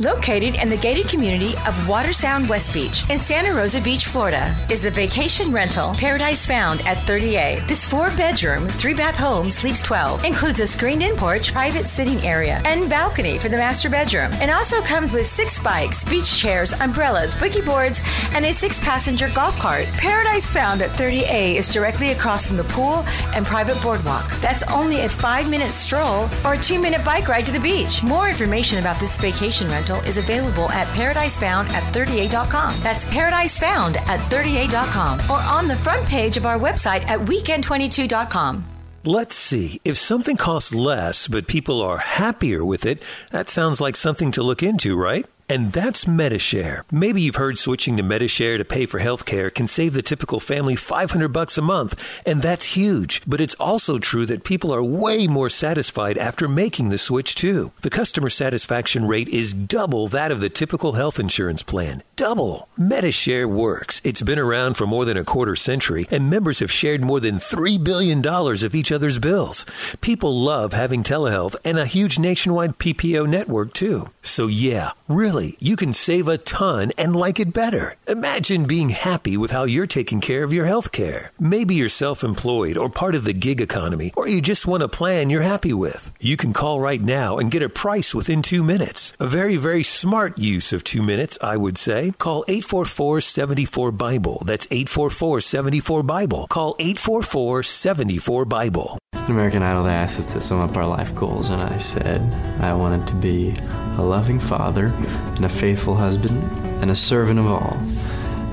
Located 0.00 0.56
in 0.56 0.68
the 0.68 0.76
gated 0.76 1.06
community 1.06 1.54
of 1.68 1.88
Water 1.88 2.12
Sound 2.12 2.48
West 2.48 2.74
Beach 2.74 3.08
in 3.10 3.18
Santa 3.20 3.54
Rosa 3.54 3.80
Beach, 3.80 4.06
Florida, 4.06 4.52
is 4.68 4.80
the 4.80 4.90
vacation 4.90 5.52
rental 5.52 5.94
Paradise 5.94 6.44
Found 6.46 6.80
at 6.80 6.96
30A. 7.06 7.64
This 7.68 7.88
four 7.88 8.08
bedroom, 8.16 8.66
three 8.66 8.92
bath 8.92 9.14
home 9.14 9.52
sleeps 9.52 9.80
12, 9.84 10.24
includes 10.24 10.58
a 10.58 10.66
screened 10.66 11.04
in 11.04 11.14
porch, 11.14 11.52
private 11.52 11.86
sitting 11.86 12.18
area, 12.26 12.60
and 12.64 12.90
balcony 12.90 13.38
for 13.38 13.48
the 13.48 13.56
master 13.56 13.88
bedroom, 13.88 14.32
and 14.40 14.50
also 14.50 14.82
comes 14.82 15.12
with 15.12 15.28
six 15.28 15.62
bikes, 15.62 16.02
beach 16.02 16.40
chairs, 16.40 16.72
umbrellas, 16.80 17.32
boogie 17.34 17.64
boards, 17.64 18.00
and 18.34 18.44
a 18.44 18.52
six 18.52 18.80
passenger 18.80 19.30
golf 19.32 19.56
cart. 19.60 19.86
Paradise 19.92 20.52
Found 20.52 20.82
at 20.82 20.90
30A 20.98 21.54
is 21.54 21.72
directly 21.72 22.10
across 22.10 22.48
from 22.48 22.56
the 22.56 22.64
pool 22.64 23.04
and 23.32 23.46
private 23.46 23.80
boardwalk. 23.80 24.28
That's 24.40 24.64
only 24.64 25.02
a 25.02 25.08
five 25.08 25.48
minute 25.48 25.70
stroll 25.70 26.28
or 26.44 26.54
a 26.54 26.58
two 26.58 26.80
minute 26.80 27.04
bike 27.04 27.28
ride 27.28 27.46
to 27.46 27.52
the 27.52 27.60
beach. 27.60 28.02
More 28.02 28.28
information 28.28 28.80
about 28.80 28.98
this 28.98 29.16
vacation 29.18 29.68
rental 29.68 29.83
is 29.92 30.16
available 30.16 30.70
at 30.70 30.86
paradisefound 30.88 31.68
at 31.70 31.82
30a.com. 31.94 32.74
That's 32.82 33.04
paradisefound 33.06 33.96
at 33.96 34.20
30a.com 34.30 35.20
or 35.30 35.40
on 35.42 35.68
the 35.68 35.76
front 35.76 36.06
page 36.06 36.36
of 36.36 36.46
our 36.46 36.58
website 36.58 37.04
at 37.06 37.20
weekend22.com. 37.20 38.64
Let's 39.04 39.34
see. 39.34 39.80
If 39.84 39.98
something 39.98 40.38
costs 40.38 40.74
less, 40.74 41.28
but 41.28 41.46
people 41.46 41.82
are 41.82 41.98
happier 41.98 42.64
with 42.64 42.86
it, 42.86 43.02
that 43.30 43.50
sounds 43.50 43.80
like 43.80 43.96
something 43.96 44.32
to 44.32 44.42
look 44.42 44.62
into, 44.62 44.96
right? 44.96 45.26
And 45.46 45.72
that's 45.72 46.06
Medishare. 46.06 46.84
Maybe 46.90 47.20
you've 47.20 47.34
heard 47.34 47.58
switching 47.58 47.98
to 47.98 48.02
Medishare 48.02 48.56
to 48.56 48.64
pay 48.64 48.86
for 48.86 48.98
healthcare 48.98 49.52
can 49.52 49.66
save 49.66 49.92
the 49.92 50.00
typical 50.00 50.40
family 50.40 50.74
500 50.74 51.28
bucks 51.28 51.58
a 51.58 51.62
month, 51.62 52.22
and 52.24 52.40
that's 52.40 52.76
huge. 52.76 53.20
But 53.26 53.42
it's 53.42 53.54
also 53.56 53.98
true 53.98 54.24
that 54.24 54.44
people 54.44 54.72
are 54.74 54.82
way 54.82 55.26
more 55.26 55.50
satisfied 55.50 56.16
after 56.16 56.48
making 56.48 56.88
the 56.88 56.96
switch 56.96 57.34
too. 57.34 57.72
The 57.82 57.90
customer 57.90 58.30
satisfaction 58.30 59.06
rate 59.06 59.28
is 59.28 59.52
double 59.52 60.08
that 60.08 60.32
of 60.32 60.40
the 60.40 60.48
typical 60.48 60.94
health 60.94 61.20
insurance 61.20 61.62
plan. 61.62 62.02
Double. 62.16 62.68
Medishare 62.78 63.46
works. 63.46 64.00
It's 64.04 64.22
been 64.22 64.38
around 64.38 64.74
for 64.74 64.86
more 64.86 65.04
than 65.04 65.16
a 65.16 65.24
quarter 65.24 65.56
century, 65.56 66.06
and 66.10 66.30
members 66.30 66.60
have 66.60 66.70
shared 66.70 67.02
more 67.02 67.18
than 67.18 67.36
$3 67.36 67.82
billion 67.82 68.24
of 68.24 68.74
each 68.74 68.92
other's 68.92 69.18
bills. 69.18 69.66
People 70.00 70.38
love 70.38 70.72
having 70.72 71.02
telehealth 71.02 71.56
and 71.64 71.76
a 71.76 71.86
huge 71.86 72.18
nationwide 72.18 72.78
PPO 72.78 73.28
network 73.28 73.72
too. 73.72 74.10
So 74.22 74.46
yeah, 74.46 74.92
Really, 75.06 75.58
you 75.60 75.76
can 75.76 75.92
save 75.92 76.28
a 76.28 76.38
ton 76.38 76.90
and 76.96 77.14
like 77.14 77.38
it 77.38 77.52
better. 77.52 77.96
Imagine 78.08 78.64
being 78.64 78.88
happy 78.88 79.36
with 79.36 79.50
how 79.50 79.64
you're 79.64 79.86
taking 79.86 80.22
care 80.22 80.42
of 80.42 80.52
your 80.52 80.64
health 80.64 80.92
care. 80.92 81.30
Maybe 81.38 81.74
you're 81.74 81.90
self 81.90 82.24
employed 82.24 82.78
or 82.78 82.88
part 82.88 83.14
of 83.14 83.24
the 83.24 83.34
gig 83.34 83.60
economy, 83.60 84.12
or 84.16 84.26
you 84.26 84.40
just 84.40 84.66
want 84.66 84.82
a 84.82 84.88
plan 84.88 85.28
you're 85.28 85.42
happy 85.42 85.74
with. 85.74 86.10
You 86.20 86.38
can 86.38 86.54
call 86.54 86.80
right 86.80 87.02
now 87.02 87.36
and 87.36 87.50
get 87.50 87.62
a 87.62 87.68
price 87.68 88.14
within 88.14 88.40
two 88.40 88.62
minutes. 88.62 89.14
A 89.20 89.26
very, 89.26 89.56
very 89.56 89.82
smart 89.82 90.38
use 90.38 90.72
of 90.72 90.84
two 90.84 91.02
minutes, 91.02 91.38
I 91.42 91.58
would 91.58 91.76
say. 91.76 92.03
Call 92.12 92.44
844 92.48 93.20
74 93.20 93.92
Bible. 93.92 94.42
That's 94.44 94.66
844 94.70 95.40
74 95.40 96.02
Bible. 96.02 96.46
Call 96.48 96.76
844 96.78 97.62
74 97.62 98.44
Bible. 98.44 98.98
American 99.28 99.62
Idol 99.62 99.86
asked 99.86 100.18
us 100.18 100.26
to 100.26 100.40
sum 100.40 100.60
up 100.60 100.76
our 100.76 100.86
life 100.86 101.14
goals, 101.14 101.48
and 101.48 101.62
I 101.62 101.78
said 101.78 102.20
I 102.60 102.74
wanted 102.74 103.06
to 103.06 103.14
be 103.14 103.54
a 103.96 104.02
loving 104.02 104.38
father 104.38 104.86
and 104.86 105.44
a 105.44 105.48
faithful 105.48 105.94
husband 105.94 106.42
and 106.82 106.90
a 106.90 106.94
servant 106.94 107.38
of 107.38 107.46
all. 107.46 107.74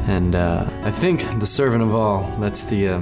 And 0.07 0.33
uh, 0.33 0.69
I 0.83 0.91
think 0.91 1.39
the 1.39 1.45
servant 1.45 1.83
of 1.83 1.93
all, 1.93 2.23
that's 2.39 2.63
the 2.63 2.87
uh, 2.87 2.99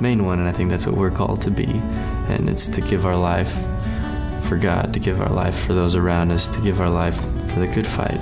main 0.00 0.24
one, 0.24 0.38
and 0.38 0.48
I 0.48 0.52
think 0.52 0.70
that's 0.70 0.86
what 0.86 0.96
we're 0.96 1.10
called 1.10 1.42
to 1.42 1.50
be. 1.50 1.66
And 2.28 2.48
it's 2.48 2.68
to 2.68 2.80
give 2.80 3.04
our 3.04 3.16
life 3.16 3.54
for 4.44 4.56
God, 4.56 4.94
to 4.94 5.00
give 5.00 5.20
our 5.20 5.30
life 5.30 5.66
for 5.66 5.74
those 5.74 5.96
around 5.96 6.30
us, 6.30 6.48
to 6.48 6.60
give 6.60 6.80
our 6.80 6.90
life 6.90 7.20
for 7.52 7.60
the 7.60 7.68
good 7.74 7.86
fight. 7.86 8.20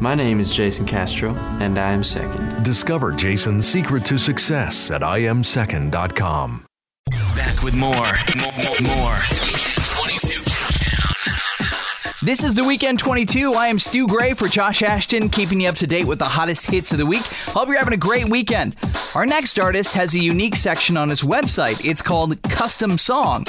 My 0.00 0.14
name 0.14 0.38
is 0.38 0.48
Jason 0.48 0.86
Castro, 0.86 1.34
and 1.58 1.76
I 1.76 1.90
am 1.90 2.04
second. 2.04 2.62
Discover 2.62 3.12
Jason's 3.12 3.66
secret 3.66 4.04
to 4.04 4.16
success 4.16 4.92
at 4.92 5.00
iamsecond.com. 5.00 6.66
Back 7.34 7.64
with 7.64 7.74
more. 7.74 7.90
More. 7.92 8.80
more, 8.82 9.18
This 12.20 12.42
is 12.42 12.56
the 12.56 12.64
Weekend 12.64 12.98
22. 12.98 13.52
I 13.52 13.68
am 13.68 13.78
Stu 13.78 14.08
Gray 14.08 14.34
for 14.34 14.48
Josh 14.48 14.82
Ashton, 14.82 15.28
keeping 15.28 15.60
you 15.60 15.68
up 15.68 15.76
to 15.76 15.86
date 15.86 16.04
with 16.04 16.18
the 16.18 16.24
hottest 16.24 16.68
hits 16.68 16.90
of 16.90 16.98
the 16.98 17.06
week. 17.06 17.22
Hope 17.22 17.68
you're 17.68 17.78
having 17.78 17.94
a 17.94 17.96
great 17.96 18.28
weekend. 18.28 18.74
Our 19.14 19.24
next 19.24 19.56
artist 19.60 19.94
has 19.94 20.16
a 20.16 20.18
unique 20.18 20.56
section 20.56 20.96
on 20.96 21.10
his 21.10 21.20
website. 21.20 21.84
It's 21.88 22.02
called 22.02 22.42
Custom 22.42 22.98
Song. 22.98 23.44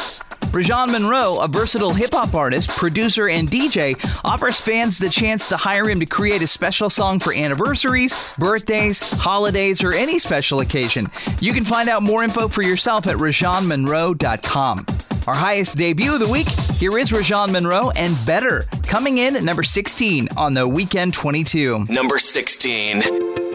Rajon 0.51 0.91
Monroe, 0.91 1.39
a 1.39 1.47
versatile 1.47 1.95
hip 1.95 2.12
hop 2.13 2.36
artist, 2.36 2.69
producer, 2.69 3.27
and 3.27 3.47
DJ, 3.47 3.95
offers 4.23 4.62
fans 4.62 4.99
the 4.99 5.10
chance 5.10 5.49
to 5.49 5.58
hire 5.58 5.89
him 5.89 5.99
to 5.99 6.05
create 6.05 6.43
a 6.43 6.47
special 6.47 6.91
song 6.91 7.17
for 7.17 7.34
anniversaries, 7.34 8.36
birthdays, 8.38 8.99
holidays, 9.13 9.84
or 9.84 9.93
any 9.93 10.19
special 10.19 10.60
occasion. 10.60 11.08
You 11.39 11.53
can 11.53 11.65
find 11.65 11.89
out 11.89 12.03
more 12.03 12.23
info 12.23 12.47
for 12.47 12.62
yourself 12.62 13.08
at 13.08 13.15
rajonmonroe.com. 13.15 14.86
Our 15.29 15.35
highest 15.35 15.77
debut 15.77 16.11
of 16.11 16.19
the 16.19 16.27
week, 16.27 16.49
here 16.49 16.97
is 16.97 17.11
Rajon 17.11 17.51
Monroe 17.51 17.91
and 17.91 18.17
Better, 18.25 18.65
coming 18.87 19.19
in 19.19 19.35
at 19.35 19.43
number 19.43 19.61
16 19.61 20.27
on 20.35 20.55
the 20.55 20.67
Weekend 20.67 21.13
22. 21.13 21.85
Number 21.87 22.17
16. 22.17 23.48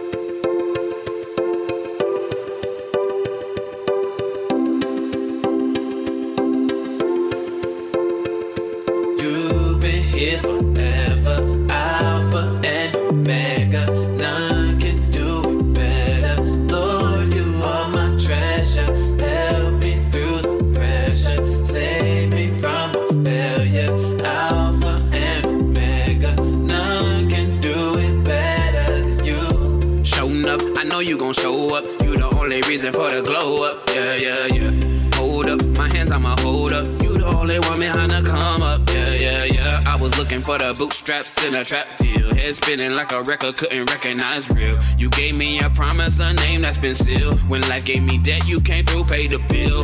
Only 32.54 32.68
reason 32.68 32.92
for 32.92 33.10
the 33.10 33.20
glow 33.20 33.64
up. 33.64 33.90
Yeah, 33.90 34.14
yeah, 34.14 34.46
yeah. 34.46 35.16
Hold 35.16 35.48
up, 35.48 35.64
my 35.76 35.88
hands 35.88 36.12
I'ma 36.12 36.36
hold 36.38 36.72
up. 36.72 36.86
You 37.02 37.18
the 37.18 37.26
only 37.26 37.58
one 37.58 37.80
behind 37.80 38.12
the 38.12 38.22
come 38.22 38.62
up. 38.62 38.80
Yeah, 38.90 39.14
yeah, 39.14 39.44
yeah. 39.44 39.80
I 39.86 39.96
was 39.96 40.16
looking 40.18 40.40
for 40.40 40.56
the 40.58 40.72
bootstraps 40.78 41.42
in 41.44 41.56
a 41.56 41.64
trap 41.64 41.96
deal. 41.96 42.32
Head 42.34 42.54
spinning 42.54 42.92
like 42.92 43.10
a 43.10 43.22
record, 43.22 43.56
couldn't 43.56 43.90
recognize 43.90 44.48
real. 44.50 44.78
You 44.96 45.10
gave 45.10 45.34
me 45.34 45.58
a 45.60 45.70
promise, 45.70 46.20
a 46.20 46.32
name 46.32 46.62
that's 46.62 46.76
been 46.76 46.94
sealed. 46.94 47.40
When 47.48 47.62
life 47.62 47.84
gave 47.84 48.04
me 48.04 48.18
debt, 48.18 48.46
you 48.46 48.60
came 48.60 48.84
through, 48.84 49.04
paid 49.04 49.32
the 49.32 49.38
bill. 49.38 49.82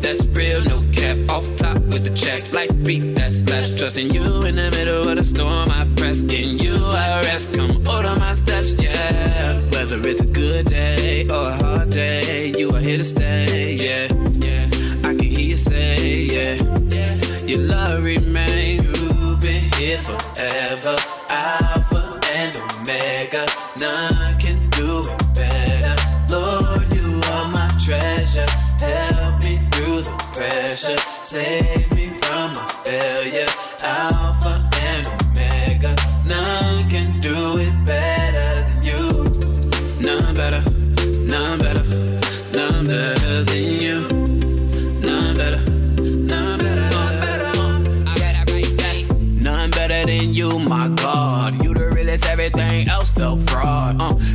That's 0.00 0.24
real, 0.26 0.62
no 0.62 0.78
cap. 0.92 1.16
Off 1.30 1.46
top 1.56 1.78
with 1.90 2.04
the 2.04 2.14
checks, 2.14 2.54
like 2.54 2.70
beat 2.84 3.16
that 3.16 3.32
slaps. 3.32 3.78
Trusting 3.78 4.10
you 4.10 4.22
in 4.22 4.54
the 4.54 4.70
middle 4.70 5.08
of 5.08 5.16
the 5.16 5.24
storm, 5.24 5.68
I 5.70 5.84
press 5.96 6.22
in 6.22 6.58
you, 6.58 6.76
I 6.78 7.22
rest. 7.22 7.56
Come 7.56 7.76
order 7.88 8.14
my 8.20 8.34
steps, 8.34 8.80
yeah. 8.80 9.63
Whether 9.94 10.08
it's 10.08 10.20
a 10.20 10.26
good 10.26 10.66
day 10.66 11.24
or 11.30 11.50
a 11.50 11.54
hard 11.54 11.90
day, 11.90 12.52
you 12.58 12.68
are 12.74 12.80
here 12.80 12.98
to 12.98 13.04
stay, 13.04 13.74
yeah, 13.74 14.08
yeah. 14.42 14.66
I 15.08 15.14
can 15.14 15.22
hear 15.22 15.38
you 15.38 15.56
say, 15.56 16.24
yeah, 16.24 16.54
yeah. 16.90 17.14
Your 17.46 17.60
love 17.60 18.02
remains. 18.02 18.90
You've 18.90 19.38
been 19.38 19.62
here 19.78 19.98
forever, 19.98 20.96
Alpha 21.30 22.20
and 22.34 22.56
Omega. 22.56 23.46
None 23.78 24.36
can 24.40 24.68
do 24.70 25.04
it 25.06 25.34
better. 25.34 25.94
Lord, 26.28 26.92
you 26.92 27.20
are 27.30 27.48
my 27.52 27.70
treasure. 27.78 28.50
Help 28.80 29.44
me 29.44 29.60
through 29.70 30.02
the 30.02 30.10
pressure. 30.34 30.98
Save 31.22 31.94
me 31.94 32.08
from 32.08 32.52
my 32.52 32.66
failure. 32.82 33.53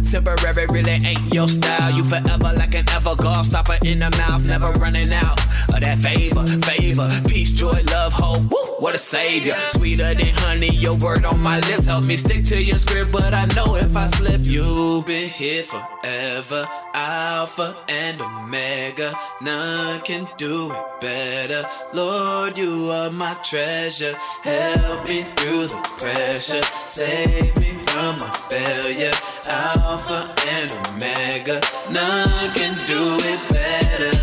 Temporary 0.10 0.66
really 0.72 0.94
ain't 1.06 1.32
your 1.32 1.48
style. 1.48 1.92
You 1.92 2.04
forever 2.04 2.52
like 2.56 2.74
an 2.74 2.90
ever 2.90 3.14
stopper 3.44 3.78
in 3.86 4.00
the 4.00 4.10
mouth, 4.18 4.44
never 4.44 4.72
running 4.72 5.14
out 5.14 5.40
of 5.70 5.82
that 5.82 6.00
favor, 6.00 6.44
favor, 6.66 7.08
peace, 7.28 7.52
joy, 7.52 7.84
love, 7.92 8.14
hope. 8.14 8.42
Woo, 8.50 8.69
what 8.80 8.96
a 8.96 8.98
savior, 8.98 9.56
sweeter 9.70 10.14
than 10.14 10.30
honey. 10.30 10.70
Your 10.70 10.96
word 10.96 11.26
on 11.26 11.42
my 11.42 11.60
lips 11.60 11.86
help 11.86 12.04
me 12.06 12.16
stick 12.16 12.46
to 12.46 12.64
your 12.64 12.78
script, 12.78 13.12
but 13.12 13.34
I 13.34 13.46
know 13.56 13.76
if 13.76 13.96
I 13.96 14.06
slip, 14.08 14.42
you've 14.44 15.06
been 15.06 15.30
here 15.30 15.64
forever. 15.64 16.68
Alpha 16.94 17.76
and 17.90 18.22
Omega, 18.22 19.14
none 19.42 20.02
can 20.02 20.28
do 20.38 20.72
it 20.72 21.02
better. 21.02 21.64
Lord, 21.94 22.58
you 22.58 22.90
are 22.92 23.12
my 23.12 23.34
treasure. 23.44 24.16
Help 24.44 25.08
me 25.08 25.24
through 25.36 25.68
the 25.68 25.78
pressure. 25.98 26.64
Save 26.88 27.56
me 27.60 27.72
from 27.86 28.18
my 28.18 28.32
failure. 28.50 29.14
Alpha 29.48 30.34
and 30.48 30.72
Omega, 30.88 31.62
none 31.92 32.54
can 32.54 32.76
do 32.88 33.18
it 33.22 33.50
better. 33.50 34.19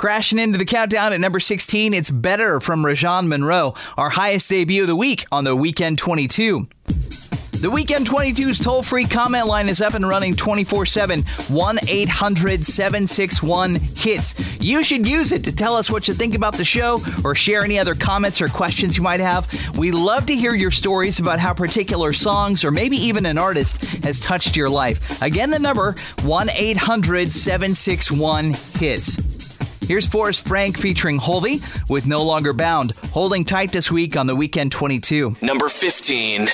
Crashing 0.00 0.38
into 0.38 0.56
the 0.56 0.64
countdown 0.64 1.12
at 1.12 1.20
number 1.20 1.38
16, 1.38 1.92
it's 1.92 2.10
Better 2.10 2.58
from 2.58 2.86
Rajon 2.86 3.28
Monroe, 3.28 3.74
our 3.98 4.08
highest 4.08 4.48
debut 4.48 4.80
of 4.80 4.88
the 4.88 4.96
week 4.96 5.26
on 5.30 5.44
the 5.44 5.54
Weekend 5.54 5.98
22. 5.98 6.66
The 7.60 7.70
Weekend 7.70 8.06
22's 8.06 8.58
toll 8.58 8.82
free 8.82 9.04
comment 9.04 9.46
line 9.46 9.68
is 9.68 9.82
up 9.82 9.92
and 9.92 10.08
running 10.08 10.34
24 10.34 10.86
7, 10.86 11.20
1 11.20 11.78
800 11.86 12.64
761 12.64 13.74
HITS. 13.74 14.62
You 14.62 14.82
should 14.82 15.06
use 15.06 15.32
it 15.32 15.44
to 15.44 15.54
tell 15.54 15.76
us 15.76 15.90
what 15.90 16.08
you 16.08 16.14
think 16.14 16.34
about 16.34 16.54
the 16.54 16.64
show 16.64 17.02
or 17.22 17.34
share 17.34 17.62
any 17.62 17.78
other 17.78 17.94
comments 17.94 18.40
or 18.40 18.48
questions 18.48 18.96
you 18.96 19.02
might 19.02 19.20
have. 19.20 19.46
We 19.76 19.90
love 19.90 20.24
to 20.26 20.34
hear 20.34 20.54
your 20.54 20.70
stories 20.70 21.18
about 21.18 21.38
how 21.38 21.52
particular 21.52 22.14
songs 22.14 22.64
or 22.64 22.70
maybe 22.70 22.96
even 22.96 23.26
an 23.26 23.36
artist 23.36 23.84
has 24.02 24.18
touched 24.18 24.56
your 24.56 24.70
life. 24.70 25.20
Again, 25.20 25.50
the 25.50 25.58
number 25.58 25.94
1 26.22 26.48
800 26.48 27.30
761 27.30 28.54
HITS. 28.78 29.39
Here's 29.90 30.06
Forrest 30.06 30.46
Frank 30.46 30.78
featuring 30.78 31.18
Hulvey 31.18 31.60
with 31.90 32.06
No 32.06 32.22
Longer 32.22 32.52
Bound, 32.52 32.92
holding 33.10 33.42
tight 33.42 33.72
this 33.72 33.90
week 33.90 34.16
on 34.16 34.28
the 34.28 34.36
Weekend 34.36 34.70
22. 34.70 35.34
Number 35.42 35.68
15. 35.68 36.42
You 36.42 36.46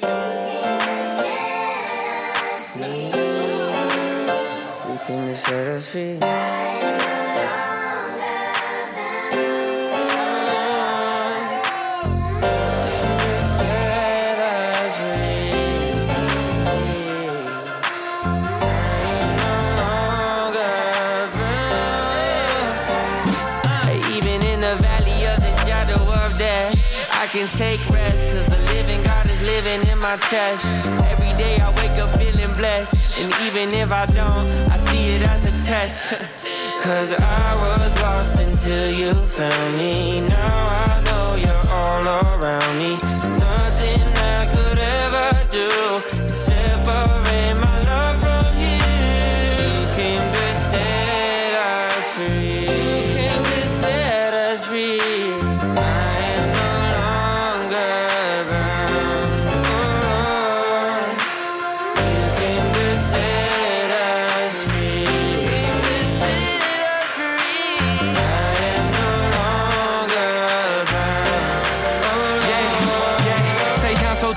can 27.37 27.49
take 27.49 27.81
rest, 27.91 28.25
cause 28.29 28.47
the 28.47 28.57
living 28.73 29.03
God 29.03 29.29
is 29.29 29.41
living 29.43 29.87
in 29.89 29.99
my 29.99 30.17
chest. 30.31 30.65
Every 31.13 31.37
day 31.37 31.59
I 31.61 31.69
wake 31.77 31.99
up 32.01 32.19
feeling 32.19 32.51
blessed, 32.55 32.95
and 33.19 33.31
even 33.45 33.75
if 33.75 33.93
I 33.93 34.07
don't, 34.07 34.49
I 34.73 34.79
see 34.79 35.17
it 35.17 35.23
as 35.23 35.45
a 35.45 35.53
test. 35.67 36.09
Cause 36.83 37.13
I 37.13 37.53
was 37.55 38.01
lost 38.01 38.41
until 38.41 38.91
you 38.91 39.13
found 39.27 39.77
me. 39.77 40.21
Now 40.21 40.67
I 40.69 41.03
know 41.07 41.35
you're 41.35 41.69
all 41.69 42.07
around 42.07 42.79
me. 42.79 43.16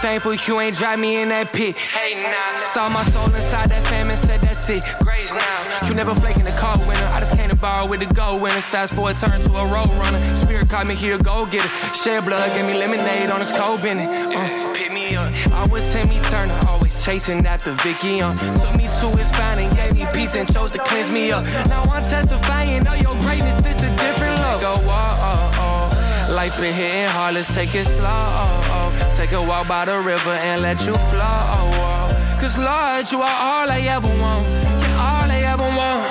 Thankful 0.09 0.33
you 0.33 0.59
ain't 0.59 0.75
drive 0.75 0.97
me 0.97 1.21
in 1.21 1.29
that 1.29 1.53
pit. 1.53 1.77
Hey 1.77 2.15
now, 2.15 2.65
saw 2.65 2.89
my 2.89 3.03
soul 3.03 3.31
inside 3.31 3.69
that 3.69 3.85
famine, 3.85 4.17
said 4.17 4.41
that's 4.41 4.67
it. 4.67 4.83
Grace 5.01 5.31
now, 5.31 5.87
you 5.87 5.93
never 5.93 6.15
flake 6.15 6.37
in 6.37 6.45
the 6.45 6.57
cold 6.57 6.81
winter. 6.87 7.05
I 7.13 7.19
just 7.19 7.33
came 7.35 7.49
to 7.49 7.55
borrow 7.55 7.85
with 7.85 7.99
the 7.99 8.07
gold 8.07 8.41
winners. 8.41 8.65
Fast 8.65 8.95
forward, 8.95 9.17
turn 9.17 9.39
to 9.39 9.51
a 9.53 9.65
road 9.69 9.91
runner. 10.01 10.21
Spirit 10.35 10.67
caught 10.67 10.87
me 10.87 10.95
here, 10.95 11.19
go 11.19 11.45
get 11.45 11.63
it. 11.63 11.95
Shed 11.95 12.25
blood, 12.25 12.55
gave 12.55 12.65
me 12.65 12.73
lemonade 12.73 13.29
on 13.29 13.37
this 13.37 13.51
cold 13.51 13.83
bennett. 13.83 14.09
Uh, 14.09 14.73
pick 14.73 14.91
me 14.91 15.15
up. 15.15 15.29
Always 15.53 15.85
Timmy 15.93 16.19
Turner, 16.21 16.59
always 16.67 16.95
chasing 17.05 17.45
after 17.45 17.73
Vicky. 17.85 18.19
Uh, 18.19 18.33
took 18.57 18.75
me 18.75 18.85
to 18.85 19.07
his 19.13 19.29
fountain, 19.37 19.67
and 19.67 19.75
gave 19.77 19.93
me 19.93 20.07
peace 20.11 20.33
and 20.33 20.51
chose 20.51 20.71
to 20.71 20.79
cleanse 20.79 21.11
me 21.11 21.29
up. 21.31 21.45
Now 21.67 21.83
I'm 21.83 22.01
testifying 22.01 22.87
of 22.87 22.97
your 22.99 23.13
greatness. 23.21 23.57
This 23.57 23.77
a 23.83 23.89
different 24.01 24.37
look. 24.41 24.61
Go, 24.61 24.73
oh, 24.89 25.53
oh. 25.61 26.33
Life 26.33 26.59
been 26.59 26.73
hitting 26.73 27.09
hard, 27.09 27.35
let's 27.35 27.47
take 27.53 27.75
it 27.75 27.85
slow. 27.85 29.08
Take 29.19 29.33
a 29.33 29.41
walk 29.41 29.67
by 29.67 29.83
the 29.83 29.99
river 29.99 30.29
and 30.29 30.61
let 30.61 30.79
you 30.87 30.93
flow. 30.93 32.09
Cause 32.39 32.57
Lord, 32.57 33.11
you 33.11 33.21
are 33.21 33.37
all 33.47 33.69
I 33.69 33.81
ever 33.81 34.07
want. 34.07 34.47
You're 34.47 34.97
all 34.97 35.29
I 35.29 35.41
ever 35.43 35.69
want. 35.79 36.07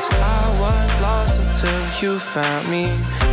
Cause 0.00 0.18
I 0.18 0.56
was 0.58 0.90
lost 1.02 1.40
until 1.42 1.82
you 2.00 2.18
found 2.18 2.70
me. 2.70 2.86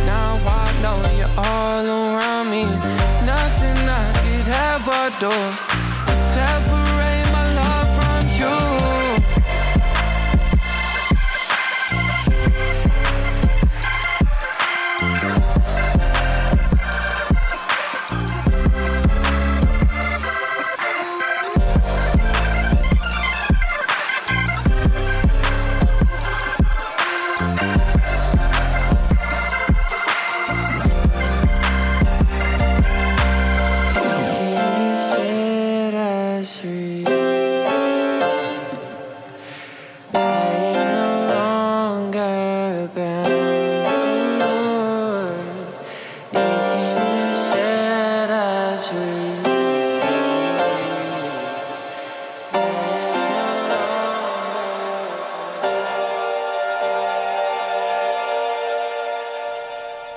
Now 0.04 0.36
I 0.46 0.68
know 0.82 1.00
you're 1.16 1.32
all 1.34 1.86
around 1.86 2.50
me. 2.50 2.64
Nothing 3.24 3.88
I 3.88 4.04
could 4.20 4.48
ever 4.52 5.02
do 5.18 5.32
to 6.06 6.14
separate 6.34 6.83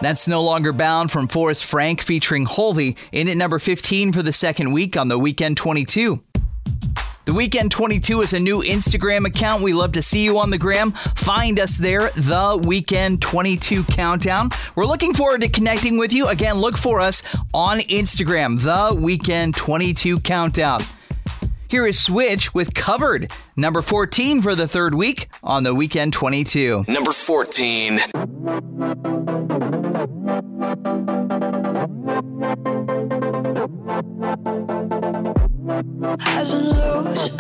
That's 0.08 0.26
No 0.26 0.42
Longer 0.42 0.72
Bound 0.72 1.12
from 1.12 1.28
Forrest 1.28 1.66
Frank 1.66 2.00
featuring 2.00 2.46
Hulvey 2.46 2.96
in 3.12 3.28
at 3.28 3.36
number 3.36 3.60
15 3.60 4.14
for 4.14 4.24
the 4.24 4.32
second 4.32 4.72
week 4.72 4.96
on 4.96 5.10
the 5.10 5.20
Weekend 5.20 5.58
22. 5.58 6.24
The 7.26 7.34
Weekend 7.34 7.72
22 7.72 8.22
is 8.22 8.32
a 8.32 8.40
new 8.40 8.62
Instagram 8.62 9.28
account. 9.28 9.64
We 9.64 9.74
love 9.74 9.92
to 9.92 10.02
see 10.02 10.24
you 10.24 10.40
on 10.40 10.50
the 10.50 10.58
gram. 10.58 10.94
Find 10.94 11.60
us 11.60 11.78
there, 11.78 12.10
The 12.12 12.58
Weekend 12.66 13.22
22 13.22 13.84
Countdown. 13.84 14.52
We're 14.78 14.86
looking 14.86 15.14
forward 15.14 15.42
to 15.42 15.50
connecting 15.50 15.98
with 15.98 16.14
you. 16.14 16.30
Again, 16.30 16.56
look 16.56 16.78
for 16.78 17.02
us 17.02 17.22
on 17.54 17.80
Instagram, 17.80 18.62
The 18.62 18.98
Weekend 18.98 19.58
22 19.58 20.22
Countdown. 20.22 20.84
Here 21.68 21.86
is 21.86 22.02
Switch 22.02 22.54
with 22.54 22.74
Covered, 22.74 23.30
number 23.58 23.82
14 23.82 24.42
for 24.42 24.56
the 24.56 24.70
third 24.70 24.94
week 24.94 25.28
on 25.44 25.64
the 25.64 25.76
Weekend 25.76 26.14
22. 26.14 26.86
Number 26.88 27.12
14. 27.12 28.00
Highs 36.20 36.54
and 36.54 36.68
lows, 36.68 37.32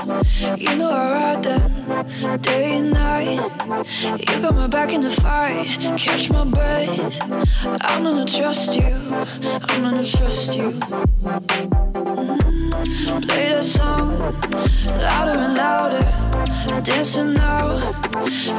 you 0.58 0.76
know 0.76 0.90
I 0.90 1.12
ride 1.14 1.44
them 1.44 2.42
day 2.42 2.78
and 2.78 2.92
night. 2.94 3.40
You 4.20 4.42
got 4.42 4.56
my 4.56 4.66
back 4.66 4.92
in 4.92 5.02
the 5.02 5.10
fight, 5.12 5.68
catch 6.00 6.32
my 6.32 6.46
breath. 6.46 7.22
I'm 7.82 8.02
gonna 8.02 8.26
trust 8.26 8.76
you, 8.76 8.92
I'm 9.70 9.84
gonna 9.84 10.04
trust 10.04 10.58
you. 10.58 10.72
Mm. 12.08 13.28
Play 13.28 13.50
that 13.50 13.64
song 13.64 14.18
louder 15.00 15.38
and 15.38 15.54
louder, 15.54 16.04
dancing 16.84 17.34
now, 17.34 17.94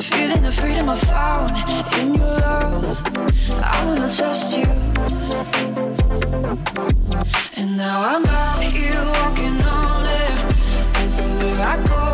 feeling 0.00 0.42
the 0.42 0.50
freedom 0.50 0.88
I 0.88 0.96
found 0.96 1.56
in 1.98 2.14
your 2.14 2.38
love. 2.38 3.02
I'm 3.62 3.94
gonna 3.94 4.10
trust 4.14 4.56
you. 4.58 4.66
And 7.56 7.76
now 7.76 8.00
I'm 8.00 8.24
out 8.26 8.62
here 8.62 9.02
walking 9.18 9.62
on 9.62 10.06
air. 10.06 10.48
Everywhere 10.94 11.66
I 11.66 11.76
go, 11.86 12.07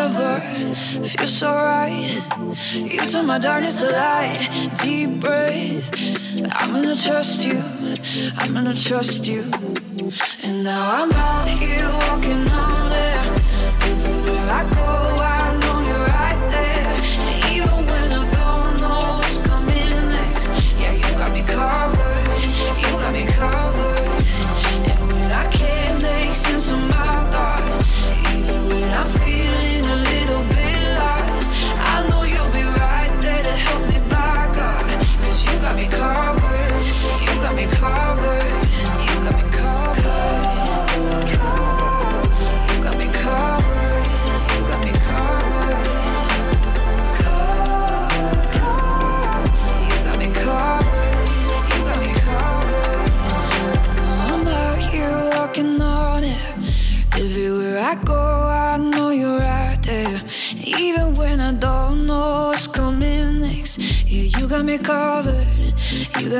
ever. 0.00 0.40
Feels 1.04 1.32
so 1.38 1.52
right. 1.52 2.10
You 2.74 3.00
turn 3.00 3.26
my 3.26 3.38
darkness 3.38 3.80
to 3.82 3.90
light. 3.90 4.40
Deep 4.82 5.20
breath. 5.20 5.90
I'm 6.58 6.72
gonna 6.72 6.96
trust 6.96 7.46
you. 7.46 7.62
I'm 8.38 8.52
gonna 8.54 8.74
trust 8.74 9.28
you. 9.28 9.42
And 10.44 10.64
now 10.64 10.82
I'm 10.98 11.12
out 11.12 11.48
here 11.48 11.90
walking 12.04 12.48
on 12.48 12.92
air. 12.92 13.22
Everywhere 13.90 14.46
I 14.60 14.62
go, 14.74 15.09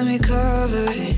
You 0.01 0.07
me 0.07 0.19
covered. 0.19 1.15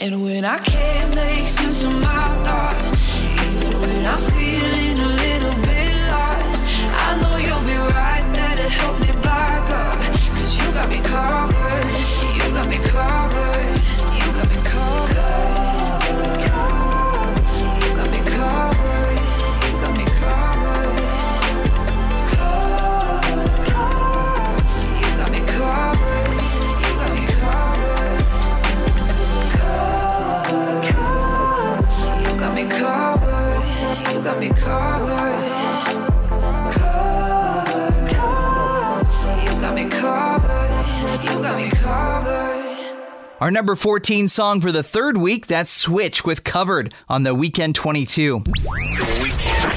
And 0.00 0.22
when 0.22 0.44
I 0.44 0.58
can't 0.58 1.12
make 1.12 1.48
sense 1.48 1.82
of 1.82 1.92
my 2.00 2.28
thoughts, 2.44 2.92
even 3.24 3.80
when 3.80 4.06
I'm 4.06 4.18
feeling 4.18 4.98
a 5.00 5.08
little 5.08 5.31
Our 43.42 43.50
number 43.50 43.74
14 43.74 44.28
song 44.28 44.60
for 44.60 44.70
the 44.70 44.84
third 44.84 45.16
week, 45.16 45.48
that's 45.48 45.68
Switch 45.68 46.24
with 46.24 46.44
Covered 46.44 46.94
on 47.08 47.24
the 47.24 47.34
Weekend 47.34 47.74
22. 47.74 48.38
The 48.44 49.20
Weekend 49.20 49.72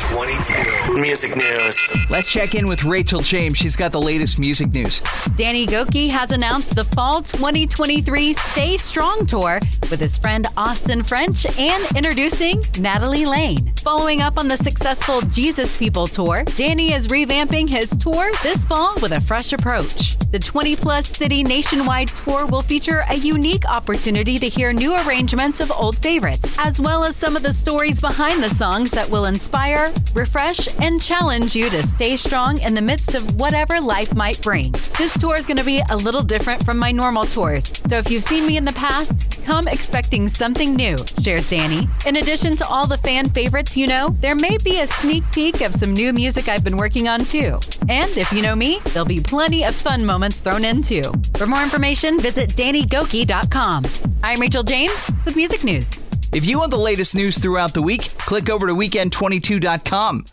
22. 0.85 1.01
Music 1.01 1.35
news. 1.35 1.75
Let's 2.11 2.31
check 2.31 2.53
in 2.53 2.67
with 2.67 2.83
Rachel 2.83 3.21
James. 3.21 3.57
She's 3.57 3.75
got 3.75 3.91
the 3.91 3.99
latest 3.99 4.37
music 4.37 4.71
news. 4.71 5.01
Danny 5.35 5.65
Gokey 5.65 6.11
has 6.11 6.29
announced 6.29 6.75
the 6.75 6.83
Fall 6.83 7.23
2023 7.23 8.33
Stay 8.33 8.77
Strong 8.77 9.25
Tour 9.25 9.59
with 9.89 9.99
his 9.99 10.15
friend 10.15 10.45
Austin 10.55 11.01
French 11.01 11.47
and 11.59 11.83
introducing 11.97 12.61
Natalie 12.79 13.25
Layne. 13.25 13.73
Following 13.77 14.21
up 14.21 14.37
on 14.37 14.47
the 14.47 14.57
successful 14.57 15.21
Jesus 15.21 15.75
People 15.75 16.05
Tour, 16.05 16.43
Danny 16.55 16.93
is 16.93 17.07
revamping 17.07 17.67
his 17.67 17.89
tour 17.89 18.31
this 18.43 18.63
fall 18.65 18.93
with 19.01 19.11
a 19.11 19.21
fresh 19.21 19.53
approach. 19.53 20.19
The 20.35 20.39
20 20.39 20.75
plus 20.75 21.07
city 21.07 21.43
nationwide 21.43 22.09
tour 22.09 22.45
will 22.45 22.61
feature 22.61 23.03
a 23.09 23.15
unique 23.15 23.54
opportunity 23.63 24.37
to 24.37 24.47
hear 24.47 24.73
new 24.73 24.93
arrangements 25.07 25.61
of 25.61 25.71
old 25.71 25.97
favorites, 25.99 26.57
as 26.59 26.81
well 26.81 27.05
as 27.05 27.15
some 27.15 27.37
of 27.37 27.43
the 27.43 27.53
stories 27.53 28.01
behind 28.01 28.43
the 28.43 28.49
songs 28.49 28.91
that 28.91 29.09
will 29.09 29.25
inspire, 29.25 29.93
refresh, 30.13 30.67
and 30.81 31.01
challenge 31.01 31.55
you 31.55 31.69
to 31.69 31.81
stay 31.81 32.17
strong 32.17 32.59
in 32.59 32.73
the 32.73 32.81
midst 32.81 33.15
of 33.15 33.39
whatever 33.39 33.79
life 33.79 34.13
might 34.13 34.41
bring. 34.41 34.73
This 34.97 35.17
tour 35.17 35.37
is 35.37 35.45
going 35.45 35.57
to 35.57 35.63
be 35.63 35.81
a 35.89 35.95
little 35.95 36.23
different 36.23 36.65
from 36.65 36.77
my 36.77 36.91
normal 36.91 37.23
tours, 37.23 37.71
so 37.87 37.95
if 37.97 38.11
you've 38.11 38.23
seen 38.23 38.45
me 38.45 38.57
in 38.57 38.65
the 38.65 38.73
past, 38.73 39.34
come 39.45 39.67
expecting 39.67 40.27
something 40.27 40.75
new, 40.75 40.97
shares 41.21 41.49
Danny. 41.49 41.87
In 42.07 42.17
addition 42.17 42.55
to 42.57 42.67
all 42.67 42.87
the 42.87 42.97
fan 42.97 43.29
favorites 43.29 43.77
you 43.77 43.85
know, 43.85 44.09
there 44.19 44.35
may 44.35 44.57
be 44.63 44.79
a 44.79 44.87
sneak 44.87 45.23
peek 45.31 45.61
of 45.61 45.73
some 45.73 45.93
new 45.93 46.11
music 46.11 46.49
I've 46.49 46.63
been 46.63 46.77
working 46.77 47.07
on 47.07 47.19
too. 47.19 47.59
And 47.87 48.17
if 48.17 48.33
you 48.33 48.41
know 48.41 48.55
me, 48.55 48.79
there'll 48.85 49.07
be 49.07 49.21
plenty 49.21 49.63
of 49.63 49.75
fun 49.75 50.03
moments 50.03 50.39
thrown 50.39 50.65
in 50.65 50.81
too. 50.81 51.03
For 51.37 51.45
more 51.45 51.61
information, 51.61 52.19
visit 52.19 52.49
DannyGokey.com. 52.55 53.83
I'm 54.23 54.41
Rachel 54.41 54.63
James 54.63 55.11
with 55.23 55.35
Music 55.35 55.63
News. 55.63 56.03
If 56.33 56.45
you 56.45 56.57
want 56.57 56.71
the 56.71 56.77
latest 56.77 57.15
news 57.15 57.37
throughout 57.37 57.73
the 57.73 57.81
week, 57.81 58.01
click 58.17 58.49
over 58.49 58.67
to 58.67 58.73
weekend22.com. 58.73 60.25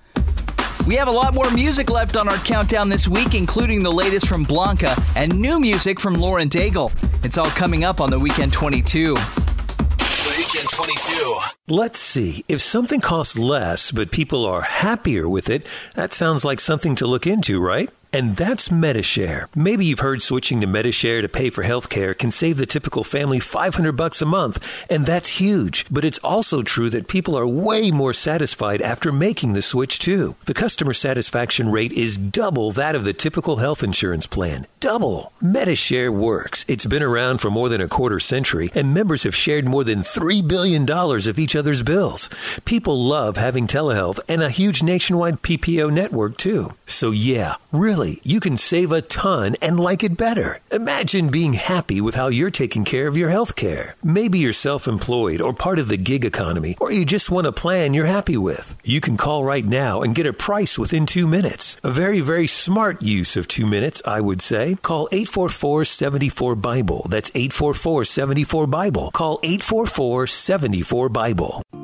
We 0.86 0.96
have 0.96 1.06
a 1.06 1.12
lot 1.12 1.32
more 1.32 1.48
music 1.52 1.90
left 1.90 2.16
on 2.16 2.28
our 2.28 2.36
countdown 2.38 2.88
this 2.88 3.06
week, 3.06 3.36
including 3.36 3.84
the 3.84 3.92
latest 3.92 4.26
from 4.26 4.42
Blanca 4.42 4.96
and 5.14 5.40
new 5.40 5.60
music 5.60 6.00
from 6.00 6.14
Lauren 6.14 6.48
Daigle. 6.48 6.92
It's 7.24 7.38
all 7.38 7.50
coming 7.50 7.84
up 7.84 8.00
on 8.00 8.10
the 8.10 8.18
Weekend 8.18 8.52
22. 8.52 9.14
Weekend 9.14 10.68
22. 10.70 11.38
Let's 11.68 12.00
see. 12.00 12.44
If 12.48 12.60
something 12.60 13.00
costs 13.00 13.38
less, 13.38 13.92
but 13.92 14.10
people 14.10 14.44
are 14.44 14.62
happier 14.62 15.28
with 15.28 15.48
it, 15.48 15.64
that 15.94 16.12
sounds 16.12 16.44
like 16.44 16.58
something 16.58 16.96
to 16.96 17.06
look 17.06 17.28
into, 17.28 17.60
right? 17.60 17.88
And 18.14 18.36
that's 18.36 18.68
Medishare. 18.68 19.46
Maybe 19.56 19.86
you've 19.86 20.00
heard 20.00 20.20
switching 20.20 20.60
to 20.60 20.66
Medishare 20.66 21.22
to 21.22 21.30
pay 21.30 21.48
for 21.48 21.64
healthcare 21.64 22.16
can 22.16 22.30
save 22.30 22.58
the 22.58 22.66
typical 22.66 23.04
family 23.04 23.40
500 23.40 23.92
bucks 23.92 24.20
a 24.20 24.26
month, 24.26 24.84
and 24.90 25.06
that's 25.06 25.40
huge. 25.40 25.86
But 25.90 26.04
it's 26.04 26.18
also 26.18 26.62
true 26.62 26.90
that 26.90 27.08
people 27.08 27.38
are 27.38 27.46
way 27.46 27.90
more 27.90 28.12
satisfied 28.12 28.82
after 28.82 29.12
making 29.12 29.54
the 29.54 29.62
switch 29.62 29.98
too. 29.98 30.36
The 30.44 30.52
customer 30.52 30.92
satisfaction 30.92 31.70
rate 31.70 31.92
is 31.92 32.18
double 32.18 32.70
that 32.72 32.94
of 32.94 33.04
the 33.04 33.14
typical 33.14 33.56
health 33.56 33.82
insurance 33.82 34.26
plan. 34.26 34.66
Double. 34.82 35.32
Medishare 35.40 36.10
works. 36.10 36.64
It's 36.66 36.86
been 36.86 37.04
around 37.04 37.38
for 37.38 37.52
more 37.52 37.68
than 37.68 37.80
a 37.80 37.86
quarter 37.86 38.18
century, 38.18 38.68
and 38.74 38.92
members 38.92 39.22
have 39.22 39.32
shared 39.32 39.68
more 39.68 39.84
than 39.84 40.00
$3 40.00 40.42
billion 40.48 40.90
of 40.90 41.38
each 41.38 41.54
other's 41.54 41.82
bills. 41.82 42.28
People 42.64 42.98
love 43.00 43.36
having 43.36 43.68
telehealth 43.68 44.18
and 44.28 44.42
a 44.42 44.50
huge 44.50 44.82
nationwide 44.82 45.40
PPO 45.40 45.92
network 45.92 46.36
too. 46.36 46.74
So 46.84 47.12
yeah, 47.12 47.54
really, 47.70 48.20
you 48.24 48.40
can 48.40 48.56
save 48.56 48.90
a 48.90 49.02
ton 49.02 49.54
and 49.62 49.78
like 49.78 50.02
it 50.02 50.16
better. 50.16 50.58
Imagine 50.72 51.30
being 51.30 51.52
happy 51.52 52.00
with 52.00 52.16
how 52.16 52.26
you're 52.26 52.50
taking 52.50 52.84
care 52.84 53.06
of 53.06 53.16
your 53.16 53.30
health 53.30 53.54
care. 53.54 53.94
Maybe 54.02 54.40
you're 54.40 54.52
self-employed 54.52 55.40
or 55.40 55.52
part 55.52 55.78
of 55.78 55.86
the 55.86 55.96
gig 55.96 56.24
economy, 56.24 56.76
or 56.80 56.90
you 56.90 57.04
just 57.04 57.30
want 57.30 57.46
a 57.46 57.52
plan 57.52 57.94
you're 57.94 58.06
happy 58.06 58.36
with. 58.36 58.74
You 58.82 59.00
can 59.00 59.16
call 59.16 59.44
right 59.44 59.64
now 59.64 60.02
and 60.02 60.12
get 60.12 60.26
a 60.26 60.32
price 60.32 60.76
within 60.76 61.06
two 61.06 61.28
minutes. 61.28 61.78
A 61.84 61.90
very, 61.92 62.18
very 62.18 62.48
smart 62.48 63.00
use 63.00 63.36
of 63.36 63.46
two 63.46 63.64
minutes, 63.64 64.02
I 64.04 64.20
would 64.20 64.42
say. 64.42 64.71
Call 64.80 65.08
844-74-BIBLE. 65.10 67.06
That's 67.08 67.30
844-74-BIBLE. 67.32 69.10
Call 69.12 69.40
844-74-BIBLE. 69.40 71.81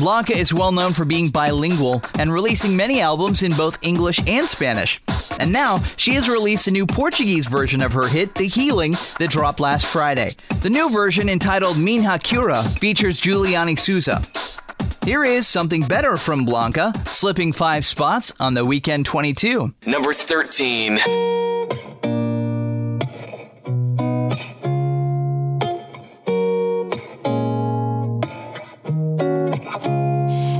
Blanca 0.00 0.36
is 0.36 0.52
well 0.52 0.72
known 0.72 0.92
for 0.92 1.04
being 1.04 1.28
bilingual 1.28 2.02
and 2.18 2.32
releasing 2.32 2.76
many 2.76 3.00
albums 3.00 3.44
in 3.44 3.52
both 3.52 3.78
English 3.80 4.18
and 4.26 4.44
Spanish. 4.44 4.98
And 5.38 5.52
now 5.52 5.76
she 5.96 6.14
has 6.14 6.28
released 6.28 6.66
a 6.66 6.72
new 6.72 6.84
Portuguese 6.84 7.46
version 7.46 7.82
of 7.82 7.92
her 7.92 8.08
hit, 8.08 8.34
The 8.34 8.48
Healing, 8.48 8.96
that 9.20 9.30
dropped 9.30 9.60
last 9.60 9.86
Friday. 9.86 10.30
The 10.62 10.70
new 10.70 10.90
version, 10.90 11.28
entitled 11.28 11.78
Minha 11.78 12.18
Cura, 12.18 12.60
features 12.64 13.20
Julliany 13.20 13.78
Souza. 13.78 14.20
Here 15.04 15.22
is 15.22 15.46
something 15.46 15.82
better 15.86 16.16
from 16.16 16.44
Blanca, 16.44 16.92
slipping 17.04 17.52
five 17.52 17.84
spots 17.84 18.32
on 18.40 18.54
the 18.54 18.64
Weekend 18.64 19.06
22. 19.06 19.72
Number 19.86 20.12
13. 20.12 20.98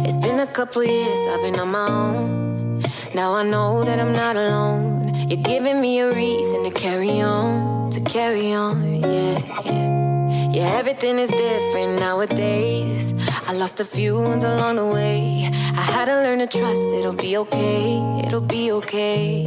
It's 0.07 0.19
been 0.19 0.41
a 0.41 0.47
couple 0.47 0.85
years, 0.85 1.19
I've 1.31 1.43
been 1.43 1.59
on 1.59 1.71
my 1.73 1.89
own. 1.89 2.83
Now 3.15 3.35
I 3.35 3.43
know 3.43 3.83
that 3.85 3.99
I'm 3.99 4.13
not 4.13 4.37
alone. 4.37 5.29
You're 5.29 5.43
giving 5.43 5.81
me 5.81 5.99
a 6.01 6.13
reason 6.13 6.65
to 6.65 6.71
carry 6.71 7.21
on, 7.21 7.91
to 7.91 8.01
carry 8.01 8.53
on, 8.53 9.01
yeah, 9.01 9.63
yeah. 9.65 10.16
Yeah, 10.57 10.79
everything 10.79 11.19
is 11.19 11.29
different 11.29 12.01
nowadays. 12.01 13.13
I 13.47 13.53
lost 13.53 13.79
a 13.79 13.85
few 13.85 14.17
ones 14.17 14.43
along 14.43 14.77
the 14.77 14.87
way. 14.87 15.51
I 15.53 15.83
had 15.93 16.07
to 16.07 16.15
learn 16.15 16.39
to 16.39 16.47
trust 16.47 16.95
it'll 16.95 17.13
be 17.13 17.37
okay, 17.37 18.01
it'll 18.25 18.41
be 18.41 18.73
okay. 18.73 19.45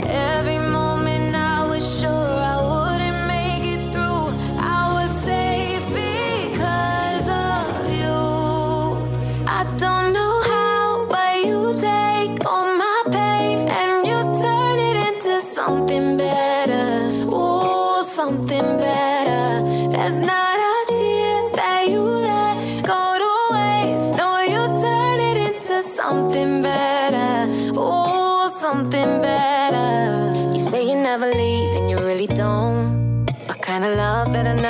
Every 0.00 0.58
moment 0.58 0.91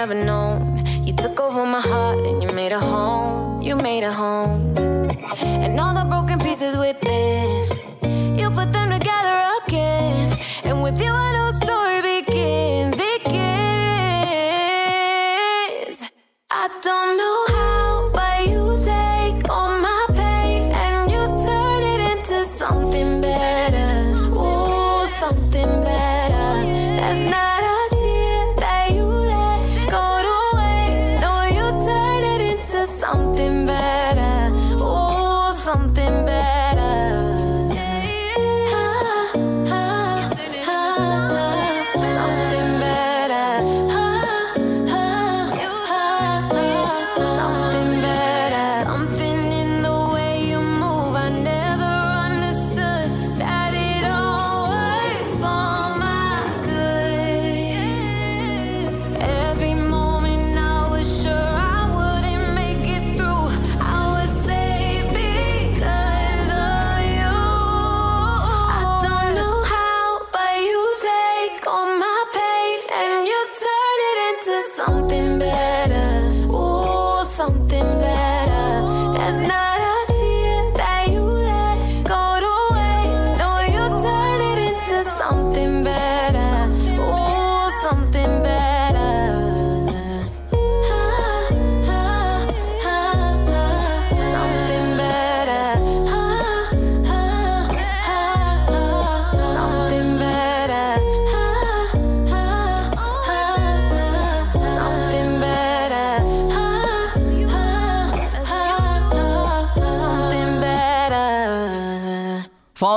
never 0.02 0.24
known. 0.24 0.84
You 1.06 1.12
took 1.12 1.38
over 1.38 1.64
my 1.64 1.80
heart 1.80 2.18
and 2.26 2.42
you 2.42 2.50
made 2.50 2.72
a 2.72 2.80
home. 2.80 3.62
You 3.62 3.76
made 3.76 4.02
a 4.02 4.12
home. 4.12 4.41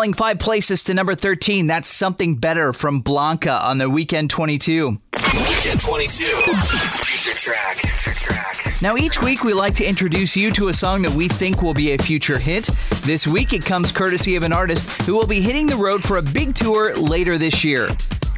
Falling 0.05 0.13
five 0.13 0.37
places 0.37 0.83
to 0.83 0.93
number 0.93 1.15
13, 1.15 1.65
that's 1.65 1.87
Something 1.87 2.35
Better 2.35 2.73
from 2.73 2.99
Blanca 2.99 3.59
on 3.65 3.79
the 3.79 3.89
Weekend 3.89 4.29
22. 4.29 4.99
Weekend 5.33 5.79
22. 5.79 6.23
Future 6.25 7.35
track. 7.35 7.77
Future 7.77 8.13
track. 8.13 8.81
Now, 8.83 8.97
each 8.97 9.19
week 9.23 9.43
we 9.43 9.53
like 9.53 9.73
to 9.73 9.83
introduce 9.83 10.37
you 10.37 10.51
to 10.51 10.67
a 10.67 10.75
song 10.75 11.01
that 11.01 11.11
we 11.11 11.27
think 11.27 11.63
will 11.63 11.73
be 11.73 11.93
a 11.93 11.97
future 11.97 12.37
hit. 12.37 12.69
This 13.01 13.25
week 13.25 13.51
it 13.51 13.65
comes 13.65 13.91
courtesy 13.91 14.35
of 14.35 14.43
an 14.43 14.53
artist 14.53 14.87
who 15.07 15.15
will 15.15 15.25
be 15.25 15.41
hitting 15.41 15.65
the 15.65 15.75
road 15.75 16.03
for 16.03 16.17
a 16.17 16.21
big 16.21 16.53
tour 16.53 16.93
later 16.93 17.39
this 17.39 17.63
year. 17.63 17.89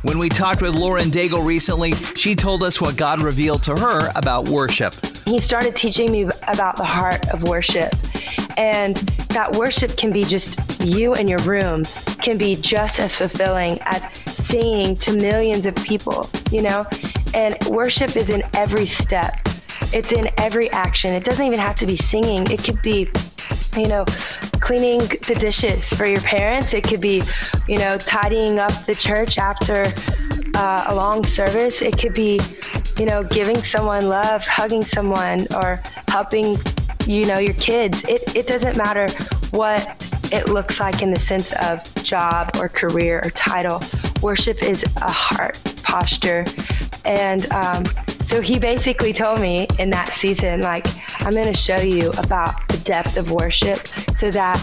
When 0.04 0.20
we 0.20 0.30
talked 0.30 0.62
with 0.62 0.74
Lauren 0.74 1.10
Daigle 1.10 1.46
recently, 1.46 1.92
she 2.16 2.34
told 2.34 2.64
us 2.64 2.80
what 2.80 2.96
God 2.96 3.22
revealed 3.22 3.64
to 3.64 3.76
her 3.76 4.10
about 4.16 4.48
worship. 4.48 4.94
He 5.26 5.42
started 5.42 5.76
teaching 5.76 6.14
me 6.14 6.30
about 6.48 6.78
the 6.78 6.86
heart 6.86 7.28
of 7.28 7.44
worship. 7.44 7.94
And 8.58 8.96
that 9.30 9.54
worship 9.54 9.98
can 9.98 10.12
be 10.12 10.24
just 10.24 10.60
you 10.82 11.14
in 11.16 11.28
your 11.28 11.40
room, 11.40 11.84
can 12.22 12.38
be 12.38 12.56
just 12.56 13.00
as 13.00 13.16
fulfilling 13.16 13.80
as 13.82 14.04
singing 14.26 14.96
to 14.98 15.14
millions 15.14 15.66
of 15.66 15.76
people, 15.76 16.30
you 16.52 16.62
know? 16.62 16.86
And 17.34 17.58
worship 17.68 18.16
is 18.16 18.30
in 18.30 18.44
every 18.54 18.88
step, 18.88 19.36
it's 19.94 20.12
in 20.12 20.30
every 20.38 20.70
action. 20.72 21.14
It 21.14 21.24
doesn't 21.24 21.46
even 21.46 21.60
have 21.60 21.76
to 21.78 21.86
be 21.86 21.98
singing, 21.98 22.50
it 22.50 22.64
could 22.64 22.82
be, 22.82 23.08
you 23.76 23.88
know, 23.88 24.06
cleaning 24.60 25.00
the 25.00 25.36
dishes 25.40 25.94
for 25.94 26.06
your 26.06 26.22
parents, 26.22 26.74
it 26.74 26.84
could 26.84 27.02
be, 27.02 27.22
you 27.68 27.78
know, 27.78 27.98
tidying 27.98 28.60
up 28.60 28.74
the 28.86 28.96
church 28.96 29.38
after 29.38 29.86
uh, 30.56 30.86
a 30.88 30.96
long 30.96 31.24
service, 31.26 31.82
it 31.82 31.98
could 31.98 32.14
be, 32.14 32.40
you 32.98 33.06
know, 33.06 33.24
giving 33.24 33.62
someone 33.62 34.10
love, 34.10 34.44
hugging 34.44 34.84
someone, 34.84 35.46
or 35.56 35.82
helping, 36.08 36.58
you 37.08 37.26
know, 37.26 37.40
your 37.40 37.54
kids. 37.56 38.04
It, 38.04 38.36
it 38.36 38.48
doesn't 38.48 38.78
matter 38.78 39.08
what 39.52 39.82
it 40.32 40.50
looks 40.50 40.80
like 40.80 41.02
in 41.02 41.12
the 41.12 41.20
sense 41.20 41.54
of 41.54 41.84
job 42.04 42.52
or 42.60 42.68
career 42.68 43.22
or 43.24 43.30
title. 43.32 43.82
Worship 44.22 44.62
is 44.62 44.84
a 44.98 45.12
heart 45.12 45.62
posture. 45.84 46.46
And 47.06 47.50
um, 47.54 47.86
so 48.26 48.42
he 48.42 48.60
basically 48.60 49.14
told 49.14 49.40
me 49.40 49.68
in 49.80 49.90
that 49.92 50.10
season, 50.10 50.62
like, 50.62 50.86
I'm 51.22 51.32
going 51.32 51.52
to 51.52 51.58
show 51.58 51.80
you 51.80 52.10
about 52.18 52.68
the 52.68 52.78
depth 52.80 53.18
of 53.18 53.32
worship 53.32 53.88
so 54.18 54.30
that 54.32 54.58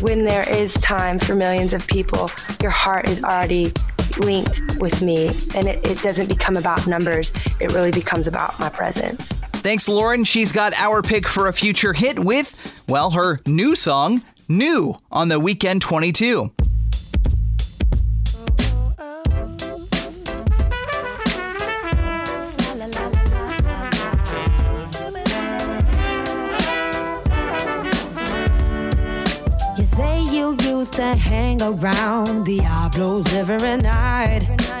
when 0.00 0.24
there 0.24 0.48
is 0.48 0.74
time 0.74 1.18
for 1.18 1.34
millions 1.34 1.74
of 1.74 1.86
people, 1.86 2.30
your 2.62 2.70
heart 2.70 3.08
is 3.08 3.22
already 3.24 3.72
linked 4.18 4.76
with 4.78 5.02
me 5.02 5.28
and 5.54 5.68
it, 5.68 5.84
it 5.86 6.00
doesn't 6.02 6.28
become 6.28 6.56
about 6.56 6.86
numbers. 6.86 7.32
It 7.60 7.72
really 7.72 7.90
becomes 7.90 8.28
about 8.28 8.58
my 8.60 8.68
presence. 8.68 9.32
Thanks, 9.62 9.88
Lauren. 9.88 10.24
She's 10.24 10.52
got 10.52 10.72
our 10.72 11.02
pick 11.02 11.28
for 11.28 11.46
a 11.46 11.52
future 11.52 11.92
hit 11.92 12.18
with, 12.18 12.82
well, 12.88 13.10
her 13.10 13.40
new 13.46 13.76
song, 13.76 14.22
New, 14.48 14.96
on 15.12 15.28
the 15.28 15.38
Weekend 15.38 15.82
22. 15.82 16.50
You 29.76 29.84
say 29.84 30.22
you 30.32 30.56
used 30.62 30.94
to 30.94 31.02
hang 31.02 31.60
around 31.60 32.44
Diablos 32.46 33.32
every 33.34 33.76
night. 33.76 34.48
Trying 34.58 34.79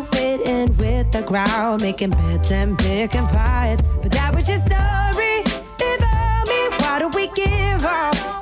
to 0.00 0.06
fit 0.16 0.40
in 0.46 0.76
with 0.76 1.10
the 1.12 1.22
crowd, 1.22 1.82
making 1.82 2.10
bets 2.10 2.50
and 2.50 2.78
picking 2.78 3.26
fights. 3.26 3.82
But 4.02 4.12
that 4.12 4.34
was 4.34 4.48
your 4.48 4.58
story. 4.58 5.42
Before 5.78 6.42
me, 6.48 6.60
why 6.78 6.98
do 7.00 7.08
we 7.08 7.28
give 7.34 7.84
all 7.84 8.39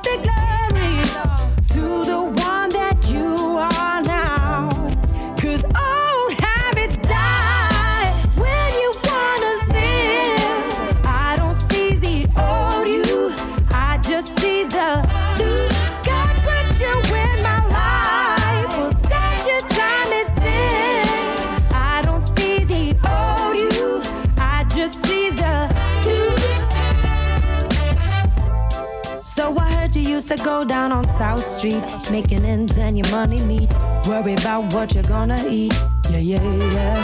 to 30.28 30.36
go 30.44 30.62
down 30.62 30.92
on 30.92 31.04
South 31.04 31.42
Street, 31.42 31.82
making 32.10 32.44
ends 32.44 32.76
and 32.76 32.98
your 32.98 33.08
money 33.08 33.40
meet. 33.40 33.72
Worry 34.06 34.34
about 34.34 34.74
what 34.74 34.94
you're 34.94 35.02
gonna 35.04 35.42
eat. 35.48 35.72
Yeah, 36.10 36.18
yeah, 36.18 36.42
yeah. 36.74 37.02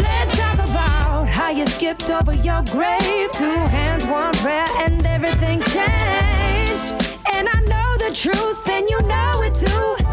Let's 0.00 0.38
talk 0.38 0.54
about 0.54 1.28
how 1.28 1.50
you 1.50 1.66
skipped 1.66 2.08
over 2.08 2.32
your 2.32 2.62
grave. 2.64 3.30
Two 3.32 3.60
hands, 3.68 4.06
one 4.06 4.32
prayer, 4.34 4.66
and 4.78 5.04
everything 5.04 5.60
changed. 5.64 6.94
And 7.34 7.46
I 7.46 7.60
know 7.68 8.08
the 8.08 8.14
truth, 8.14 8.68
and 8.70 8.88
you 8.88 9.02
know 9.02 9.42
it 9.42 9.54
too. 9.54 10.03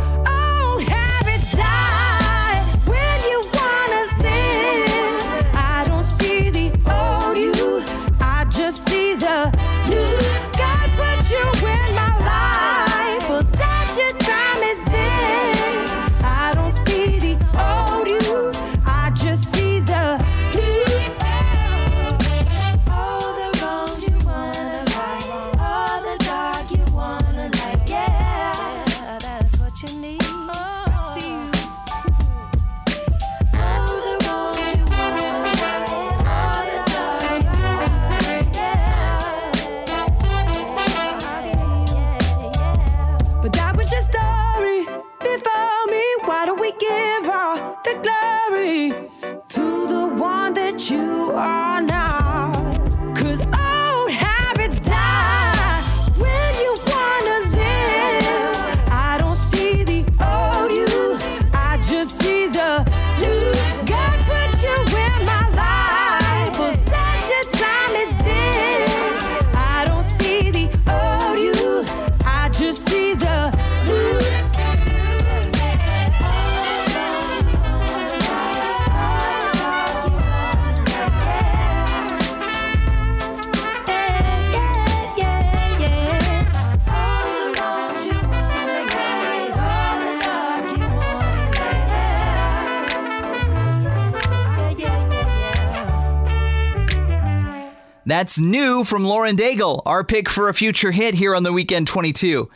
That's 98.12 98.38
new 98.38 98.84
from 98.84 99.06
Lauren 99.06 99.38
Daigle, 99.38 99.82
our 99.86 100.04
pick 100.04 100.28
for 100.28 100.50
a 100.50 100.54
future 100.54 100.92
hit 100.92 101.16
here 101.16 101.34
on 101.34 101.44
the 101.44 101.54
Weekend 101.54 101.88
22. 101.88 102.52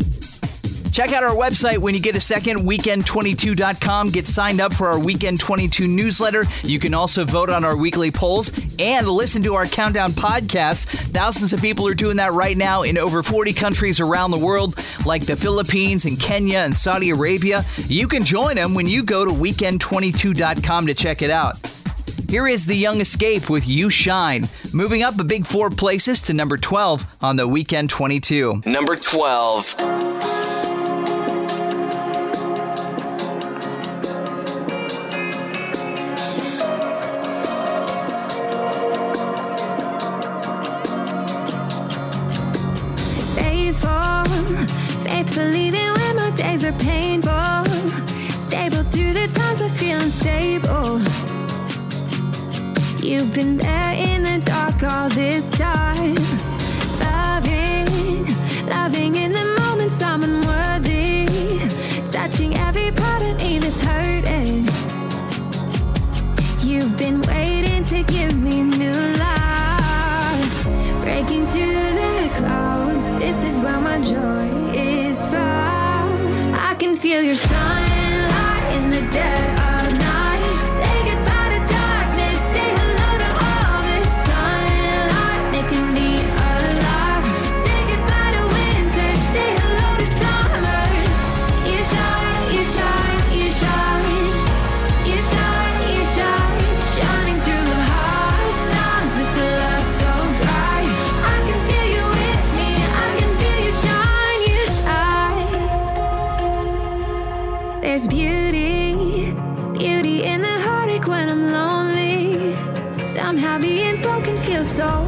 Check 0.91 1.13
out 1.13 1.23
our 1.23 1.33
website 1.33 1.77
when 1.77 1.93
you 1.93 2.01
get 2.01 2.13
a 2.17 2.19
second, 2.19 2.67
weekend22.com. 2.67 4.09
Get 4.09 4.27
signed 4.27 4.59
up 4.59 4.73
for 4.73 4.89
our 4.89 4.99
Weekend 4.99 5.39
22 5.39 5.87
newsletter. 5.87 6.43
You 6.63 6.77
can 6.77 6.93
also 6.93 7.23
vote 7.23 7.49
on 7.49 7.63
our 7.63 7.77
weekly 7.77 8.11
polls 8.11 8.51
and 8.79 9.07
listen 9.07 9.41
to 9.43 9.53
our 9.53 9.65
countdown 9.65 10.11
podcasts. 10.11 10.87
Thousands 10.87 11.53
of 11.53 11.61
people 11.61 11.87
are 11.87 11.93
doing 11.93 12.17
that 12.17 12.33
right 12.33 12.57
now 12.57 12.81
in 12.81 12.97
over 12.97 13.23
40 13.23 13.53
countries 13.53 14.01
around 14.01 14.31
the 14.31 14.37
world, 14.37 14.75
like 15.05 15.25
the 15.25 15.37
Philippines 15.37 16.03
and 16.03 16.19
Kenya 16.19 16.57
and 16.57 16.75
Saudi 16.75 17.11
Arabia. 17.11 17.63
You 17.87 18.09
can 18.09 18.25
join 18.25 18.57
them 18.57 18.73
when 18.73 18.87
you 18.87 19.03
go 19.03 19.23
to 19.23 19.31
weekend22.com 19.31 20.87
to 20.87 20.93
check 20.93 21.21
it 21.21 21.29
out. 21.29 21.74
Here 22.27 22.47
is 22.47 22.65
The 22.65 22.75
Young 22.75 23.01
Escape 23.01 23.49
with 23.49 23.67
You 23.67 23.89
Shine, 23.89 24.47
moving 24.73 25.03
up 25.03 25.19
a 25.19 25.23
big 25.23 25.45
four 25.45 25.69
places 25.69 26.21
to 26.23 26.33
number 26.33 26.57
12 26.57 27.17
on 27.21 27.35
the 27.35 27.47
Weekend 27.47 27.89
22. 27.89 28.63
Number 28.65 28.95
12. 28.95 29.75
So 114.75 115.04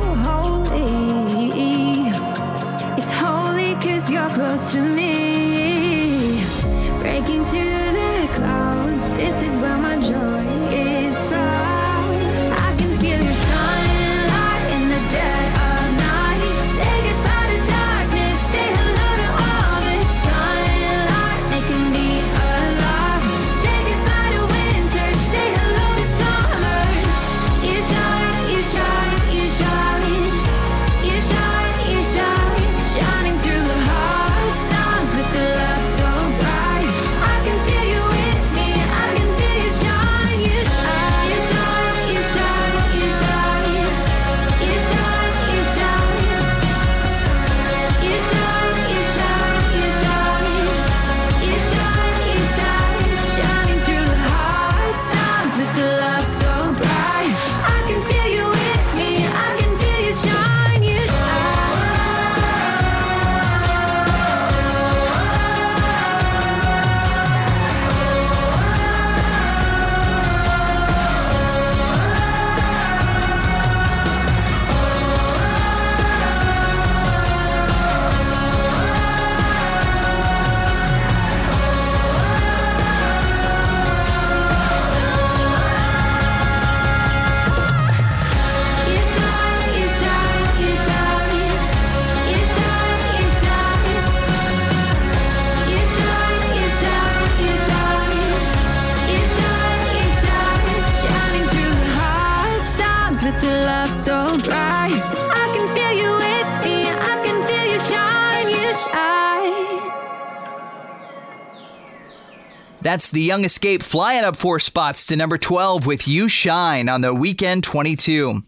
That's 112.87 113.11
the 113.11 113.19
Young 113.19 113.43
Escape 113.43 113.83
flying 113.83 114.23
up 114.23 114.37
four 114.37 114.59
spots 114.59 115.07
to 115.07 115.17
number 115.17 115.37
12 115.37 115.85
with 115.85 116.07
You 116.07 116.29
Shine 116.29 116.87
on 116.87 117.01
the 117.01 117.13
weekend 117.13 117.65
22. 117.65 118.43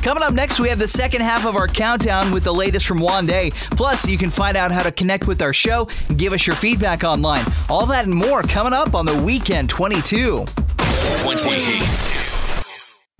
Coming 0.00 0.22
up 0.22 0.32
next, 0.32 0.60
we 0.60 0.68
have 0.68 0.78
the 0.78 0.86
second 0.86 1.22
half 1.22 1.44
of 1.44 1.56
our 1.56 1.66
countdown 1.66 2.30
with 2.30 2.44
the 2.44 2.54
latest 2.54 2.86
from 2.86 3.00
Wande. 3.00 3.50
Plus, 3.76 4.06
you 4.06 4.16
can 4.16 4.30
find 4.30 4.56
out 4.56 4.70
how 4.70 4.84
to 4.84 4.92
connect 4.92 5.26
with 5.26 5.42
our 5.42 5.52
show 5.52 5.88
and 6.08 6.16
give 6.16 6.32
us 6.32 6.46
your 6.46 6.54
feedback 6.54 7.02
online. 7.02 7.44
All 7.68 7.84
that 7.86 8.04
and 8.04 8.14
more 8.14 8.42
coming 8.42 8.72
up 8.72 8.94
on 8.94 9.04
the 9.04 9.22
weekend 9.24 9.68
22. 9.68 10.44
20. 11.24 12.27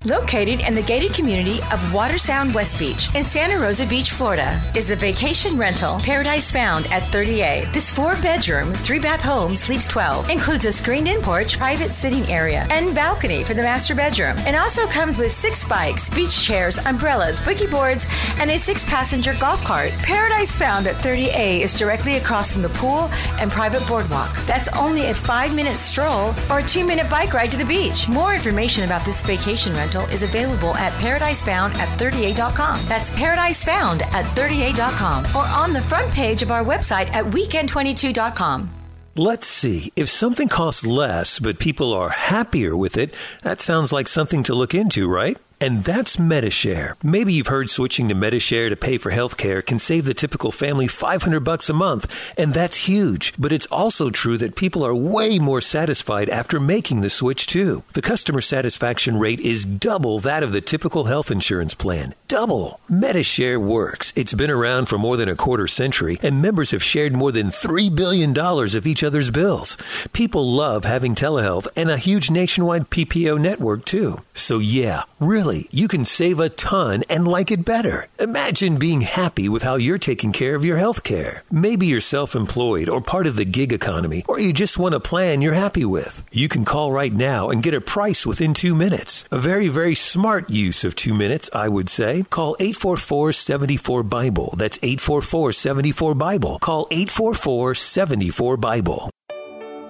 Located 0.05 0.61
in 0.61 0.77
the 0.77 0.83
gated 0.83 1.13
community 1.13 1.59
of 1.73 1.81
Watersound 1.91 2.55
West 2.55 2.79
Beach 2.79 3.13
in 3.17 3.25
Santa 3.25 3.59
Rosa 3.59 3.85
Beach, 3.85 4.13
Florida, 4.13 4.63
is 4.77 4.87
the 4.87 4.95
vacation 4.95 5.59
rental 5.59 5.99
Paradise 5.99 6.53
Found 6.53 6.87
at 6.93 7.03
30A. 7.13 7.73
This 7.73 7.93
four 7.93 8.15
bedroom, 8.23 8.73
three 8.75 9.01
bath 9.01 9.21
home 9.21 9.57
sleeps 9.57 9.89
12, 9.89 10.31
includes 10.31 10.65
a 10.67 10.71
screened 10.71 11.09
in 11.09 11.21
porch, 11.21 11.59
private 11.59 11.91
sitting 11.91 12.23
area, 12.31 12.65
and 12.71 12.95
balcony 12.95 13.43
for 13.43 13.55
the 13.55 13.63
master 13.63 13.97
bedroom. 13.97 14.37
And 14.47 14.55
also 14.55 14.87
comes 14.87 15.19
with 15.19 15.33
six 15.33 15.65
bikes, 15.65 16.09
beach 16.11 16.45
chairs, 16.45 16.79
umbrellas, 16.87 17.41
boogie 17.41 17.69
boards, 17.69 18.07
and 18.39 18.53
a 18.53 18.59
six 18.59 18.85
passenger 18.85 19.35
golf 19.41 19.65
cart. 19.65 19.91
Paradise 20.05 20.57
Found 20.59 20.87
at 20.87 20.95
30A 21.03 21.63
is 21.63 21.77
directly 21.77 22.19
across 22.19 22.53
from 22.53 22.63
the 22.63 22.69
pool 22.69 23.11
and 23.41 23.51
private 23.51 23.85
boardwalk. 23.89 24.33
That's 24.47 24.69
only 24.69 25.07
a 25.07 25.15
five 25.15 25.57
minute 25.57 25.77
stroll 25.77 26.37
or 26.49 26.61
a 26.61 26.63
two 26.63 26.87
minute 26.87 27.11
bike 27.11 27.35
ride 27.35 27.51
to 27.51 27.57
the 27.57 27.65
beach. 27.65 28.09
More 28.09 28.33
information 28.33 28.85
about 28.85 29.05
this 29.05 29.25
vacation 29.25 29.73
rental 29.73 29.88
is 29.95 30.23
available 30.23 30.75
at 30.77 30.93
paradisefound 31.01 31.75
at 31.75 31.89
38.com. 31.99 32.81
That's 32.87 33.11
paradisefound 33.11 34.03
at 34.03 34.25
38.com 34.37 35.27
or 35.35 35.47
on 35.47 35.73
the 35.73 35.81
front 35.81 36.11
page 36.13 36.43
of 36.43 36.51
our 36.51 36.65
website 36.65 37.09
at 37.11 37.25
weekend22.com. 37.25 38.71
Let's 39.17 39.47
see. 39.47 39.93
If 39.97 40.09
something 40.09 40.49
costs 40.49 40.87
less, 40.87 41.41
but 41.41 41.59
people 41.59 41.93
are 41.93 42.11
happier 42.11 42.77
with 42.77 42.97
it, 42.97 43.13
that 43.43 43.61
sounds 43.61 43.93
like 43.93 44.07
something 44.07 44.45
to 44.45 44.55
look 44.55 44.75
into, 44.75 45.09
right? 45.09 45.37
And 45.61 45.83
that's 45.83 46.17
Medishare. 46.17 46.95
Maybe 47.03 47.33
you've 47.33 47.49
heard 47.49 47.69
switching 47.69 48.09
to 48.09 48.15
Medishare 48.15 48.69
to 48.69 48.77
pay 48.77 48.97
for 48.97 49.11
healthcare 49.11 49.65
can 49.65 49.81
save 49.81 50.05
the 50.05 50.15
typical 50.15 50.53
family 50.53 50.87
500 50.87 51.41
bucks 51.41 51.69
a 51.69 51.73
month, 51.73 52.33
and 52.39 52.55
that's 52.55 52.89
huge. 52.89 53.35
But 53.37 53.53
it's 53.53 53.67
also 53.67 54.11
true 54.11 54.37
that 54.37 54.55
people 54.55 54.87
are 54.87 54.95
way 54.95 55.41
more 55.41 55.61
satisfied 55.61 56.29
after 56.29 56.61
making 56.61 57.01
the 57.01 57.11
switch 57.11 57.49
too. 57.49 57.83
The 57.95 58.03
customer 58.03 58.41
satisfaction 58.41 59.19
rate 59.19 59.41
is 59.41 59.67
double 59.67 60.21
that 60.21 60.45
of 60.45 60.53
the 60.53 60.61
typical 60.61 61.05
health 61.05 61.29
insurance 61.29 61.75
plan. 61.75 62.15
Double. 62.29 62.79
Medishare 62.89 63.59
works. 63.59 64.13
It's 64.15 64.35
been 64.35 64.51
around 64.51 64.87
for 64.87 64.97
more 64.99 65.17
than 65.17 65.29
a 65.29 65.35
quarter 65.35 65.67
century, 65.67 66.21
and 66.23 66.41
members 66.41 66.71
have 66.71 66.85
shared 66.85 67.17
more 67.17 67.33
than 67.33 67.47
$3 67.49 67.97
billion 67.97 68.39
of 68.39 68.87
each 68.87 69.03
other's 69.03 69.31
bills. 69.31 69.77
People 70.13 70.49
love 70.49 70.85
having 70.85 71.17
telehealth 71.17 71.67
and 71.75 71.91
a 71.91 71.97
huge 71.97 72.31
nationwide 72.31 72.91
PPO 72.91 73.41
network 73.41 73.85
too. 73.85 74.21
So 74.35 74.59
yeah, 74.59 75.03
really 75.19 75.48
Really, 75.49 75.67
you 75.71 75.89
can 75.89 76.05
save 76.05 76.41
a 76.41 76.51
ton 76.51 77.05
and 77.09 77.27
like 77.27 77.51
it 77.51 77.65
better. 77.65 78.09
Imagine 78.19 78.79
being 78.79 79.01
happy 79.01 79.49
with 79.49 79.63
how 79.63 79.77
you're 79.77 79.97
taking 79.97 80.31
care 80.31 80.55
of 80.55 80.65
your 80.65 80.77
health 80.77 81.03
care. 81.03 81.43
Maybe 81.51 81.87
you're 81.87 82.03
self 82.03 82.35
employed 82.35 82.91
or 82.91 83.01
part 83.01 83.27
of 83.27 83.37
the 83.37 83.47
gig 83.47 83.73
economy, 83.73 84.25
or 84.29 84.39
you 84.39 84.53
just 84.53 84.79
want 84.79 84.95
a 84.95 85.01
plan 85.01 85.41
you're 85.41 85.55
happy 85.55 85.87
with. 85.87 86.23
You 86.33 86.49
can 86.49 86.67
call 86.67 86.93
right 86.93 87.15
now 87.15 87.49
and 87.49 87.63
get 87.63 87.73
a 87.73 87.81
price 87.81 88.27
within 88.27 88.53
two 88.53 88.75
minutes. 88.75 89.25
A 89.31 89.39
very, 89.39 89.69
very 89.69 89.95
smart 89.95 90.51
use 90.51 90.85
of 90.85 90.95
two 90.95 91.15
minutes, 91.15 91.49
I 91.55 91.69
would 91.69 91.89
say. 91.89 92.25
Call 92.29 92.55
844 92.61 93.33
74 93.33 94.03
Bible. 94.03 94.55
That's 94.55 94.79
844 94.83 95.53
74 95.53 96.15
Bible. 96.15 96.59
Call 96.59 96.87
844 96.91 97.75
74 97.75 98.57
Bible. 98.59 99.11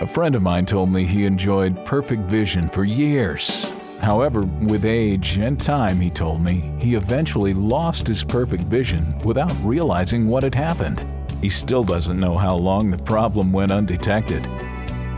A 0.00 0.06
friend 0.06 0.36
of 0.36 0.42
mine 0.42 0.66
told 0.66 0.90
me 0.92 1.04
he 1.04 1.24
enjoyed 1.24 1.84
perfect 1.84 2.30
vision 2.30 2.68
for 2.68 2.84
years. 2.84 3.72
However, 4.00 4.42
with 4.42 4.84
age 4.84 5.38
and 5.38 5.60
time, 5.60 6.00
he 6.00 6.10
told 6.10 6.40
me, 6.40 6.72
he 6.78 6.94
eventually 6.94 7.52
lost 7.52 8.06
his 8.06 8.22
perfect 8.22 8.64
vision 8.64 9.18
without 9.24 9.52
realizing 9.62 10.28
what 10.28 10.42
had 10.42 10.54
happened. 10.54 11.02
He 11.42 11.48
still 11.48 11.84
doesn't 11.84 12.18
know 12.18 12.36
how 12.36 12.56
long 12.56 12.90
the 12.90 12.98
problem 12.98 13.52
went 13.52 13.72
undetected. 13.72 14.46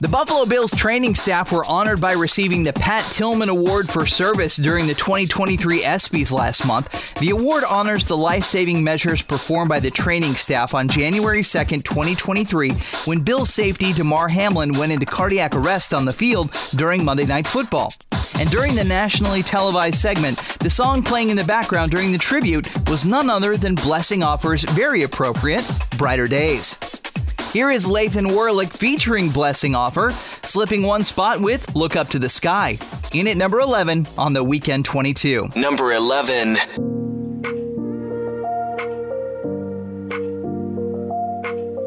The 0.00 0.08
Buffalo 0.10 0.44
Bills 0.44 0.72
training 0.74 1.14
staff 1.14 1.52
were 1.52 1.64
honored 1.66 2.00
by 2.00 2.12
receiving 2.12 2.64
the 2.64 2.72
Pat 2.72 3.04
Tillman 3.12 3.48
Award 3.48 3.88
for 3.88 4.04
Service 4.04 4.56
during 4.56 4.86
the 4.86 4.94
2023 4.94 5.82
ESPYs 5.82 6.32
last 6.32 6.66
month. 6.66 7.14
The 7.14 7.30
award 7.30 7.64
honors 7.64 8.06
the 8.06 8.16
life 8.16 8.44
saving 8.44 8.82
measures 8.82 9.22
performed 9.22 9.68
by 9.68 9.80
the 9.80 9.90
training 9.90 10.34
staff 10.34 10.74
on 10.74 10.88
January 10.88 11.40
2nd, 11.40 11.84
2023, 11.84 12.72
when 13.04 13.20
Bills 13.22 13.54
safety 13.54 13.92
Damar 13.92 14.28
Hamlin 14.28 14.76
went 14.76 14.92
into 14.92 15.06
cardiac 15.06 15.54
arrest 15.54 15.94
on 15.94 16.04
the 16.04 16.12
field 16.12 16.50
during 16.74 17.04
Monday 17.04 17.26
Night 17.26 17.46
Football. 17.46 17.92
And 18.38 18.50
during 18.50 18.74
the 18.74 18.84
nationally 18.84 19.42
televised 19.42 19.96
segment, 19.96 20.38
the 20.58 20.70
song 20.70 21.02
playing 21.02 21.30
in 21.30 21.36
the 21.36 21.44
background 21.44 21.92
during 21.92 22.10
the 22.10 22.18
tribute 22.18 22.68
was 22.90 23.06
none 23.06 23.30
other 23.30 23.56
than 23.56 23.76
Blessing 23.76 24.20
Offor's 24.20 24.64
very 24.64 25.04
appropriate 25.04 25.64
Brighter 25.96 26.26
Days. 26.26 26.76
Here 27.54 27.70
is 27.70 27.86
Lathan 27.86 28.32
Warlick 28.32 28.76
featuring 28.76 29.30
Blessing 29.30 29.74
Offor, 29.74 30.10
slipping 30.44 30.82
one 30.82 31.04
spot 31.04 31.40
with 31.40 31.72
Look 31.76 31.94
Up 31.94 32.08
to 32.08 32.18
the 32.18 32.28
Sky. 32.28 32.80
In 33.12 33.28
at 33.28 33.36
number 33.36 33.60
11 33.60 34.08
on 34.18 34.32
the 34.32 34.42
Weekend 34.42 34.84
22. 34.84 35.50
Number 35.54 35.92
11. 35.92 36.56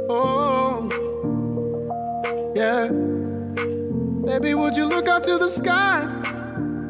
Oh, 0.09 0.87
yeah. 2.55 2.87
Baby, 4.25 4.53
would 4.53 4.77
you 4.77 4.85
look 4.85 5.09
up 5.09 5.23
to 5.23 5.37
the 5.37 5.49
sky? 5.49 6.05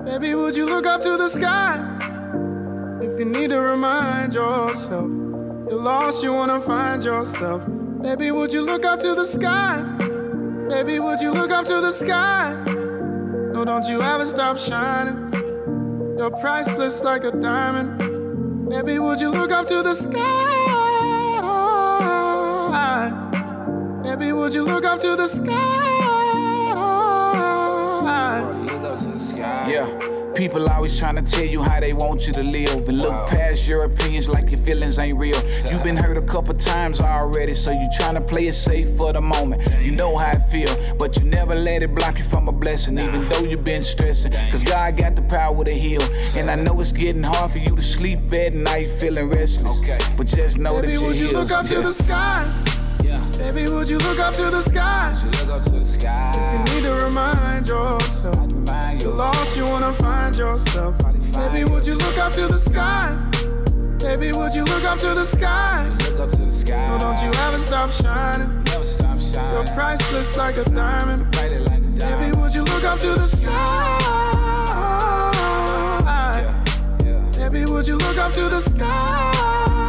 Baby, 0.05 0.35
would 0.35 0.55
you 0.55 0.67
look 0.67 0.85
up 0.85 1.01
to 1.01 1.17
the 1.17 1.29
sky? 1.29 1.79
If 3.01 3.17
you 3.17 3.25
need 3.25 3.49
to 3.49 3.59
remind 3.59 4.35
yourself 4.35 5.09
you're 5.67 5.81
lost, 5.81 6.23
you 6.23 6.31
wanna 6.31 6.61
find 6.61 7.03
yourself. 7.03 7.67
Baby, 8.07 8.31
would 8.31 8.53
you 8.53 8.61
look 8.61 8.85
up 8.85 9.01
to 9.01 9.13
the 9.15 9.25
sky? 9.25 9.83
Baby, 10.69 10.97
would 10.97 11.19
you 11.19 11.29
look 11.29 11.51
up 11.51 11.65
to 11.65 11.81
the 11.81 11.91
sky? 11.91 12.53
No, 13.51 13.65
don't 13.65 13.85
you 13.85 14.01
ever 14.01 14.25
stop 14.25 14.57
shining. 14.57 15.33
You're 16.17 16.31
priceless 16.31 17.03
like 17.03 17.25
a 17.25 17.31
diamond. 17.31 18.69
Baby, 18.69 18.99
would 18.99 19.19
you 19.19 19.29
look 19.29 19.51
up 19.51 19.65
to 19.65 19.83
the 19.83 19.93
sky? 19.93 20.13
Baby, 24.03 24.31
would 24.31 24.53
you 24.53 24.63
look 24.63 24.85
up 24.85 24.99
to 24.99 25.17
the 25.17 25.27
sky? 25.27 25.73
Yeah. 29.67 30.16
People 30.37 30.69
always 30.69 30.99
trying 30.99 31.15
to 31.15 31.23
tell 31.23 31.45
you 31.45 31.63
how 31.63 31.79
they 31.79 31.93
want 31.93 32.27
you 32.27 32.33
to 32.33 32.43
live 32.43 32.87
and 32.87 32.99
look 32.99 33.27
past 33.27 33.67
your 33.67 33.85
opinions 33.85 34.29
like 34.29 34.51
your 34.51 34.59
feelings 34.59 34.99
ain't 34.99 35.17
real. 35.17 35.41
You've 35.69 35.83
been 35.83 35.97
hurt 35.97 36.15
a 36.15 36.21
couple 36.21 36.53
times 36.53 37.01
already, 37.01 37.55
so 37.55 37.71
you 37.71 37.89
trying 37.97 38.13
to 38.13 38.21
play 38.21 38.45
it 38.45 38.53
safe 38.53 38.87
for 38.97 39.11
the 39.11 39.21
moment. 39.21 39.67
You 39.81 39.93
know 39.93 40.15
how 40.15 40.33
it 40.33 40.43
feel, 40.51 40.95
but 40.97 41.17
you 41.17 41.23
never 41.25 41.55
let 41.55 41.81
it 41.81 41.95
block 41.95 42.19
you 42.19 42.23
from 42.23 42.47
a 42.47 42.51
blessing, 42.51 42.99
even 42.99 43.27
though 43.29 43.45
you've 43.45 43.63
been 43.63 43.81
stressing. 43.81 44.31
Cause 44.51 44.63
God 44.63 44.95
got 44.95 45.15
the 45.15 45.23
power 45.23 45.65
to 45.65 45.73
heal. 45.73 46.03
And 46.35 46.51
I 46.51 46.55
know 46.55 46.79
it's 46.79 46.91
getting 46.91 47.23
hard 47.23 47.51
for 47.51 47.57
you 47.57 47.75
to 47.75 47.81
sleep 47.81 48.31
at 48.31 48.53
night 48.53 48.89
feeling 48.89 49.29
restless. 49.29 49.81
But 50.15 50.27
just 50.27 50.59
know 50.59 50.75
Baby, 50.75 50.87
that 50.87 50.93
you're 50.93 51.07
would 51.07 51.17
you 51.17 51.31
look 51.31 51.51
up 51.51 51.65
to 51.65 51.81
the 51.81 51.91
sky? 51.91 52.76
Baby, 53.37 53.69
would 53.69 53.89
you 53.89 53.97
look 53.99 54.19
up 54.19 54.33
to 54.35 54.49
the 54.49 54.61
sky? 54.61 55.13
Would 55.13 55.23
you 55.23 55.45
look 55.45 55.55
up 55.57 55.63
to 55.63 55.71
the 55.71 55.85
sky? 55.85 56.33
If 56.35 56.69
you 56.69 56.75
need 56.75 56.83
to 56.87 56.95
remind 57.03 57.67
yourself, 57.67 58.35
you're 59.01 59.13
lost, 59.13 59.55
you 59.57 59.65
wanna 59.65 59.93
find 59.93 60.35
yourself. 60.35 60.97
Baby, 61.33 61.63
would 61.69 61.85
you 61.85 61.95
look 61.95 62.17
up 62.17 62.33
to 62.33 62.47
the 62.47 62.57
sky? 62.57 63.15
Baby, 63.99 64.31
would 64.31 64.53
you 64.53 64.63
look 64.63 64.83
up 64.83 64.99
to 64.99 65.13
the 65.13 65.25
sky? 65.25 65.87
look 65.89 66.19
up 66.19 66.29
to 66.29 66.37
the 66.37 66.51
No, 66.69 66.97
don't 66.99 67.21
you 67.23 67.31
ever 67.45 67.59
stop 67.59 67.91
shining. 67.91 68.63
You're 69.53 69.65
priceless 69.75 70.37
like 70.37 70.57
a 70.57 70.63
diamond. 70.65 71.31
Baby, 71.31 72.31
would 72.37 72.53
you 72.53 72.63
look 72.63 72.83
up 72.83 72.99
to 72.99 73.09
the 73.09 73.23
sky? 73.23 74.17
Baby, 77.37 77.65
would 77.65 77.87
you 77.87 77.95
look 77.95 78.17
up 78.17 78.31
to 78.33 78.49
the 78.49 78.59
sky? 78.59 79.86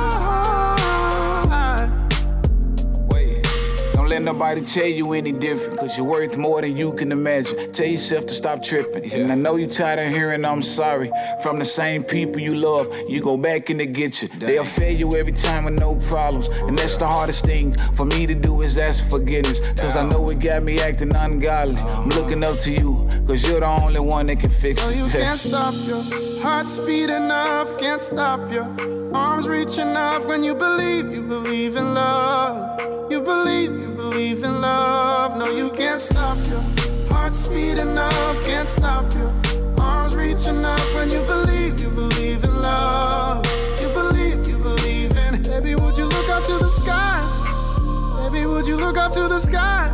Let 4.19 4.35
nobody 4.35 4.61
tell 4.62 4.87
you 4.87 5.12
any 5.12 5.31
different, 5.31 5.79
cause 5.79 5.97
you're 5.97 6.05
worth 6.05 6.37
more 6.37 6.61
than 6.61 6.77
you 6.77 6.93
can 6.95 7.12
imagine. 7.12 7.71
Tell 7.71 7.87
yourself 7.87 8.27
to 8.27 8.35
stop 8.35 8.64
tripping. 8.64 9.12
And 9.12 9.31
I 9.31 9.37
know 9.37 9.55
you're 9.55 9.69
tired 9.69 10.01
of 10.01 10.12
hearing 10.12 10.45
I'm 10.45 10.61
sorry 10.61 11.09
from 11.41 11.61
the 11.61 11.64
same 11.64 12.03
people 12.03 12.41
you 12.41 12.57
love. 12.57 12.93
You 13.09 13.21
go 13.23 13.37
back 13.37 13.71
and 13.71 13.79
they 13.79 13.87
get 13.87 14.21
you. 14.21 14.29
They'll 14.29 14.64
fail 14.64 14.97
you 14.97 15.14
every 15.14 15.31
time 15.33 15.66
with 15.66 15.79
no 15.79 15.95
problems. 15.95 16.49
And 16.49 16.77
that's 16.77 16.97
the 16.97 17.07
hardest 17.07 17.45
thing 17.45 17.75
for 17.95 18.05
me 18.07 18.27
to 18.27 18.35
do 18.35 18.62
is 18.62 18.77
ask 18.77 19.09
forgiveness. 19.09 19.61
Cause 19.77 19.97
I 19.97 20.05
know 20.05 20.29
it 20.31 20.41
got 20.41 20.64
me 20.64 20.81
acting 20.81 21.14
ungodly. 21.14 21.77
I'm 21.77 21.87
uh-huh. 21.87 22.21
looking 22.21 22.43
up 22.43 22.59
to 22.61 22.73
you, 22.73 23.09
cause 23.25 23.47
you're 23.47 23.61
the 23.61 23.66
only 23.66 24.01
one 24.01 24.27
that 24.27 24.41
can 24.41 24.51
fix 24.51 24.85
No, 24.85 24.91
it. 24.91 24.97
you 24.97 25.07
can't 25.12 25.39
stop 25.39 25.75
your 25.87 26.03
heart 26.43 26.66
speeding 26.66 27.31
up, 27.31 27.79
can't 27.79 28.03
stop 28.03 28.51
your 28.51 28.66
arms 29.14 29.49
reaching 29.49 29.95
up 29.97 30.27
when 30.27 30.43
you 30.43 30.57
believe, 30.57 31.12
you 31.12 31.23
believe 31.23 31.77
in 31.77 31.95
love. 31.95 32.97
You 33.11 33.22
believe, 33.22 33.72
you 33.72 33.88
believe 33.88 34.42
in 34.42 34.61
love. 34.61 35.36
No, 35.38 35.50
you 35.50 35.70
can't 35.70 35.98
stop 35.98 36.36
your 36.48 36.61
heart 37.09 37.32
speeding 37.32 37.96
up, 37.96 38.44
can't 38.44 38.68
stop 38.68 39.12
your 39.14 39.32
arms 39.80 40.14
reaching 40.14 40.62
up 40.64 40.80
when 40.94 41.11
you 41.11 41.22
believe, 41.22 41.80
you 41.80 41.88
believe 41.88 42.44
in 42.44 42.62
love. 42.62 43.46
You 43.80 43.88
believe, 43.88 44.46
you 44.46 44.59
believe 44.59 45.16
in. 45.16 45.42
Baby, 45.42 45.74
would 45.74 45.96
you 45.96 46.04
look 46.04 46.28
up 46.28 46.44
to 46.44 46.59
the 46.59 46.68
sky? 46.68 48.28
Baby, 48.30 48.44
would 48.44 48.66
you 48.66 48.76
look 48.76 48.98
up 48.98 49.12
to 49.12 49.26
the 49.26 49.38
sky? 49.38 49.90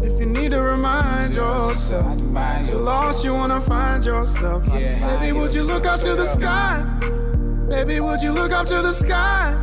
If 0.00 0.20
you 0.20 0.26
need 0.26 0.52
to 0.52 0.62
remind 0.62 1.34
yourself, 1.34 2.16
you're 2.68 2.78
lost, 2.78 3.24
you 3.24 3.34
wanna 3.34 3.60
find 3.60 4.04
yourself. 4.04 4.64
Baby, 4.66 5.32
would 5.32 5.52
you 5.52 5.64
look 5.64 5.84
up 5.84 6.00
to 6.02 6.14
the 6.14 6.26
sky? 6.26 6.84
Baby, 7.68 7.98
would 7.98 8.22
you 8.22 8.30
look 8.30 8.52
up 8.52 8.66
to 8.68 8.82
the 8.82 8.92
sky? 8.92 9.56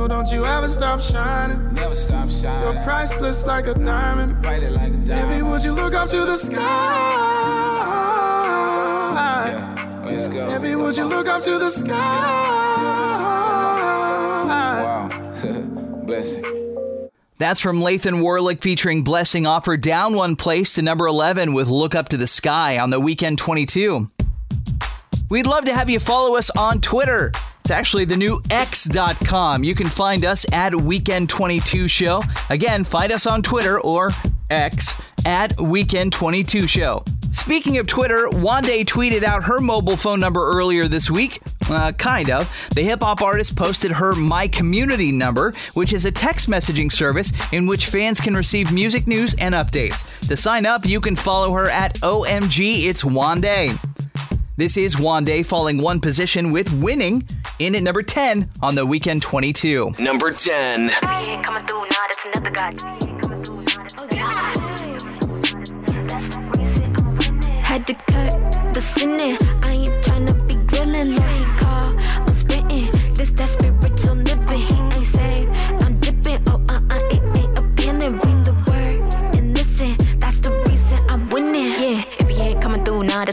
No, 0.00 0.08
don't 0.08 0.32
you 0.32 0.46
ever 0.46 0.66
stop 0.66 0.98
shining. 0.98 1.74
Never 1.74 1.94
stop 1.94 2.30
shining. 2.30 2.72
You're 2.72 2.82
priceless 2.84 3.44
like 3.44 3.66
a 3.66 3.74
diamond. 3.74 4.40
Brighter 4.40 4.70
like 4.70 4.94
a 4.94 4.96
diamond. 4.96 5.28
Baby, 5.28 5.42
would 5.42 5.62
you 5.62 5.72
look 5.72 5.92
up 5.92 6.08
to 6.08 6.24
the 6.24 6.36
sky? 6.36 6.56
Let's 10.02 10.28
go. 10.28 10.58
Baby, 10.58 10.74
would 10.76 10.96
you 10.96 11.04
look 11.04 11.28
up 11.28 11.42
to 11.42 11.58
the 11.58 11.68
sky? 11.68 11.92
Wow. 14.48 15.10
Blessing. 16.06 16.46
That's 17.36 17.60
from 17.60 17.80
Lathan 17.80 18.22
Warlick 18.22 18.62
featuring 18.62 19.04
Blessing 19.04 19.44
Offor 19.44 19.78
down 19.78 20.14
one 20.14 20.34
place 20.34 20.72
to 20.76 20.82
number 20.82 21.08
11 21.08 21.52
with 21.52 21.68
Look 21.68 21.94
Up 21.94 22.08
to 22.08 22.16
the 22.16 22.26
Sky 22.26 22.78
on 22.78 22.88
the 22.88 23.00
weekend 23.00 23.36
22. 23.36 24.10
We'd 25.28 25.46
love 25.46 25.66
to 25.66 25.74
have 25.74 25.90
you 25.90 26.00
follow 26.00 26.36
us 26.36 26.48
on 26.56 26.80
Twitter. 26.80 27.32
It's 27.60 27.70
actually 27.70 28.04
the 28.04 28.16
new 28.16 28.40
X.com. 28.50 29.64
You 29.64 29.74
can 29.74 29.86
find 29.86 30.24
us 30.24 30.44
at 30.52 30.72
Weekend22 30.72 31.88
Show. 31.88 32.22
Again, 32.48 32.84
find 32.84 33.12
us 33.12 33.26
on 33.26 33.42
Twitter 33.42 33.80
or 33.80 34.10
X 34.48 35.00
at 35.24 35.56
Weekend22 35.56 36.68
Show. 36.68 37.04
Speaking 37.32 37.78
of 37.78 37.86
Twitter, 37.86 38.28
Wande 38.32 38.84
tweeted 38.84 39.22
out 39.22 39.44
her 39.44 39.60
mobile 39.60 39.96
phone 39.96 40.18
number 40.18 40.44
earlier 40.44 40.88
this 40.88 41.10
week. 41.10 41.40
Uh, 41.70 41.92
kind 41.92 42.28
of. 42.28 42.68
The 42.74 42.82
hip 42.82 43.00
hop 43.02 43.22
artist 43.22 43.56
posted 43.56 43.92
her 43.92 44.16
My 44.16 44.48
Community 44.48 45.12
number, 45.12 45.52
which 45.74 45.92
is 45.92 46.04
a 46.04 46.10
text 46.10 46.50
messaging 46.50 46.90
service 46.90 47.32
in 47.52 47.66
which 47.66 47.86
fans 47.86 48.20
can 48.20 48.36
receive 48.36 48.72
music 48.72 49.06
news 49.06 49.34
and 49.34 49.54
updates. 49.54 50.26
To 50.26 50.36
sign 50.36 50.66
up, 50.66 50.84
you 50.84 51.00
can 51.00 51.14
follow 51.14 51.52
her 51.52 51.68
at 51.68 51.94
OMG 52.00 52.88
It's 52.88 53.02
Wande. 53.02 53.78
This 54.56 54.76
is 54.76 54.96
Wande 54.96 55.44
falling 55.46 55.78
one 55.78 56.00
position 56.00 56.52
with 56.52 56.70
winning 56.72 57.26
in 57.58 57.74
at 57.74 57.82
number 57.82 58.02
10 58.02 58.50
on 58.60 58.74
the 58.74 58.84
weekend 58.84 59.22
22. 59.22 59.94
Number 59.98 60.32
10. 60.32 60.88
Had 67.62 67.86
to 67.86 67.94
cut 67.94 68.74
the 68.74 68.80
sinning. 68.80 69.36
I 69.62 69.72
ain't 69.72 70.04
tryna 70.04 70.46
be 70.46 70.54
grilling 70.66 71.14
like 71.14 71.40
he 71.40 71.44
call. 71.58 71.96
I'm 72.26 72.34
spitting 72.34 73.14
this 73.14 73.30
that 73.32 73.48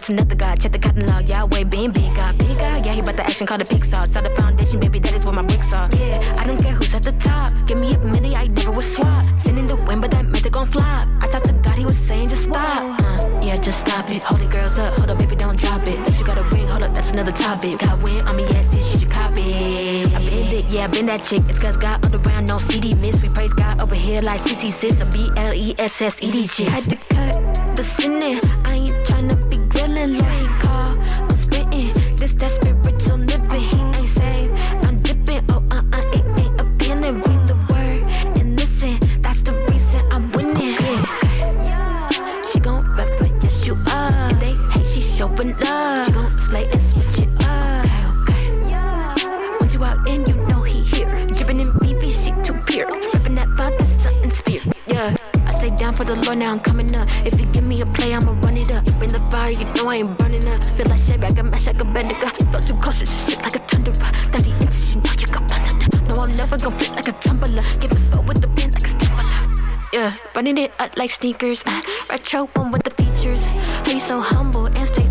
another 0.10 0.36
God. 0.36 0.60
Check 0.60 0.72
the 0.72 0.80
catalog. 0.80 1.30
Yahweh 1.30 1.64
being 1.66 1.92
big 1.92 2.16
God, 2.16 2.38
big 2.38 2.58
God. 2.60 2.86
Yeah, 2.86 2.94
he 2.94 3.02
brought 3.02 3.18
the 3.18 3.24
action, 3.24 3.48
called 3.48 3.62
the 3.62 3.66
Pixar. 3.66 4.08
Saw 4.08 4.22
the 4.22 4.30
foundation, 4.32 4.80
baby, 4.80 5.00
that 5.00 5.14
is 5.14 5.26
where 5.26 5.34
my 5.34 5.44
bricks 5.44 5.74
are. 5.74 5.90
Yeah, 5.98 6.36
I 6.40 6.46
don't 6.46 6.62
care 6.62 6.74
who's 6.74 6.94
at 6.94 7.04
the 7.04 7.12
top. 7.14 7.52
Give 7.68 7.78
me 7.78 7.92
a 7.92 8.00
minute, 8.00 8.38
I 8.38 8.48
never 8.48 8.72
was 8.72 8.96
swap. 8.96 9.26
Sending 9.40 9.66
the 9.66 9.76
wind, 9.76 10.02
but 10.02 10.12
that 10.12 10.26
they 10.32 10.50
gon' 10.50 10.68
flop. 10.68 11.08
I 11.22 11.28
talked 11.28 11.46
to 11.46 11.54
God, 11.54 11.78
he 11.78 11.86
was 11.86 11.98
saying 11.98 12.30
just 12.30 12.44
stop. 12.44 13.02
Uh, 13.02 13.40
yeah, 13.44 13.58
just 13.58 13.82
stop 13.82 14.10
it. 14.12 14.24
Hold 14.24 14.42
it, 14.42 14.52
girls 14.52 14.80
up. 14.80 14.98
Hold 14.98 15.10
up, 15.10 15.20
baby, 15.20 15.36
don't 15.36 15.58
drop 15.58 15.82
it. 15.82 15.98
Unless 15.98 16.20
you 16.20 16.26
got 16.26 16.38
a 16.38 16.44
ring, 16.56 16.68
hold 16.68 16.84
up, 16.84 16.96
that's 16.96 17.12
another 17.12 17.32
topic. 17.32 17.80
Got 17.80 18.02
win 18.04 18.26
on 18.28 18.36
me, 18.36 18.44
yes, 18.44 18.68
this 18.68 18.94
you 18.94 19.00
should 19.02 19.12
copy. 19.12 19.42
I 20.16 20.26
been 20.26 20.54
it, 20.54 20.74
yeah, 20.74 20.86
I 20.86 20.88
been 20.88 21.08
that 21.08 21.24
chick. 21.24 21.42
It's 21.50 21.62
cause 21.62 21.78
God 21.78 22.00
around, 22.14 22.46
no 22.46 22.60
CD 22.60 22.96
miss. 22.96 23.22
We 23.22 23.30
praise 23.30 23.54
God 23.54 23.82
over 23.82 23.96
here 23.96 24.22
like 24.22 24.42
CC 24.42 24.70
sis, 24.70 24.94
the 24.96 25.06
B 25.12 25.30
L 25.36 25.54
E 25.54 25.76
S 25.78 26.02
S 26.02 26.18
E 26.22 26.32
D. 26.32 26.48
Had 26.66 26.90
to 26.90 26.96
cut 27.10 27.34
the 27.76 27.84
sinning. 27.84 28.40
I 28.66 28.76
ain't 28.76 28.87
love. 45.64 46.06
She 46.06 46.12
gon' 46.12 46.32
slay 46.32 46.68
and 46.70 46.82
switch 46.82 47.20
it 47.20 47.30
up. 47.42 47.86
Okay, 48.22 48.52
okay. 48.64 49.58
Once 49.60 49.74
you 49.74 49.84
out 49.84 50.08
in, 50.08 50.26
you 50.26 50.36
know 50.48 50.62
he 50.62 50.82
here. 50.82 51.10
Drippin' 51.28 51.60
in 51.60 51.72
BB, 51.74 52.10
she 52.12 52.32
too 52.44 52.58
pure. 52.68 52.92
Rippin' 53.14 53.36
that 53.36 53.48
vibe, 53.50 53.78
that's 53.78 54.04
something 54.04 54.32
spirit. 54.32 54.68
Yeah. 54.88 55.16
I 55.46 55.54
stay 55.54 55.70
down 55.72 55.94
for 55.94 56.04
the 56.04 56.16
Lord, 56.26 56.40
now 56.40 56.52
I'm 56.52 56.60
coming 56.60 56.94
up. 56.96 57.08
If 57.26 57.40
you 57.40 57.46
give 57.48 57.64
me 57.64 57.80
a 57.82 57.86
play, 57.86 58.14
I'ma 58.14 58.34
run 58.44 58.58
it 58.58 58.72
up. 58.72 58.86
Bring 59.00 59.12
the 59.12 59.20
fire, 59.32 59.52
you 59.52 59.66
know 59.76 59.88
I 59.90 59.96
ain't 59.96 60.18
burning 60.18 60.48
up. 60.48 60.66
Feel 60.76 60.88
like 60.88 61.00
shit, 61.00 61.24
I 61.24 61.30
can 61.30 61.50
mash 61.50 61.68
like 61.68 61.80
a 61.80 61.86
Bendigo. 61.86 62.28
Flow 62.52 62.60
too 62.60 62.78
it's 62.88 63.28
shit 63.28 63.42
like 63.42 63.56
a 63.56 63.60
thunderer. 63.60 64.12
30 64.32 64.52
inches, 64.52 64.96
you 64.96 65.02
know 65.02 65.12
you 65.18 65.28
got 65.28 65.50
thunder. 65.50 66.14
No, 66.14 66.24
I'm 66.24 66.36
never 66.36 66.58
gonna 66.58 66.76
flip 66.76 66.96
like 66.96 67.08
a 67.08 67.14
tumbler. 67.14 67.64
Give 67.80 67.92
a 67.92 68.00
spell 68.00 68.24
with 68.24 68.42
the 68.42 68.48
pen 68.60 68.72
like 68.72 68.88
a 68.88 68.98
Timberland. 69.00 69.58
Yeah, 69.94 70.14
running 70.36 70.58
it 70.58 70.74
up 70.80 70.98
like 70.98 71.12
sneakers. 71.12 71.64
Retro 72.10 72.48
one 72.54 72.72
with 72.72 72.84
the 72.84 72.92
features. 72.92 73.46
How 73.46 73.98
so 73.98 74.20
humble 74.20 74.66
and 74.66 74.88
stay 74.88 75.07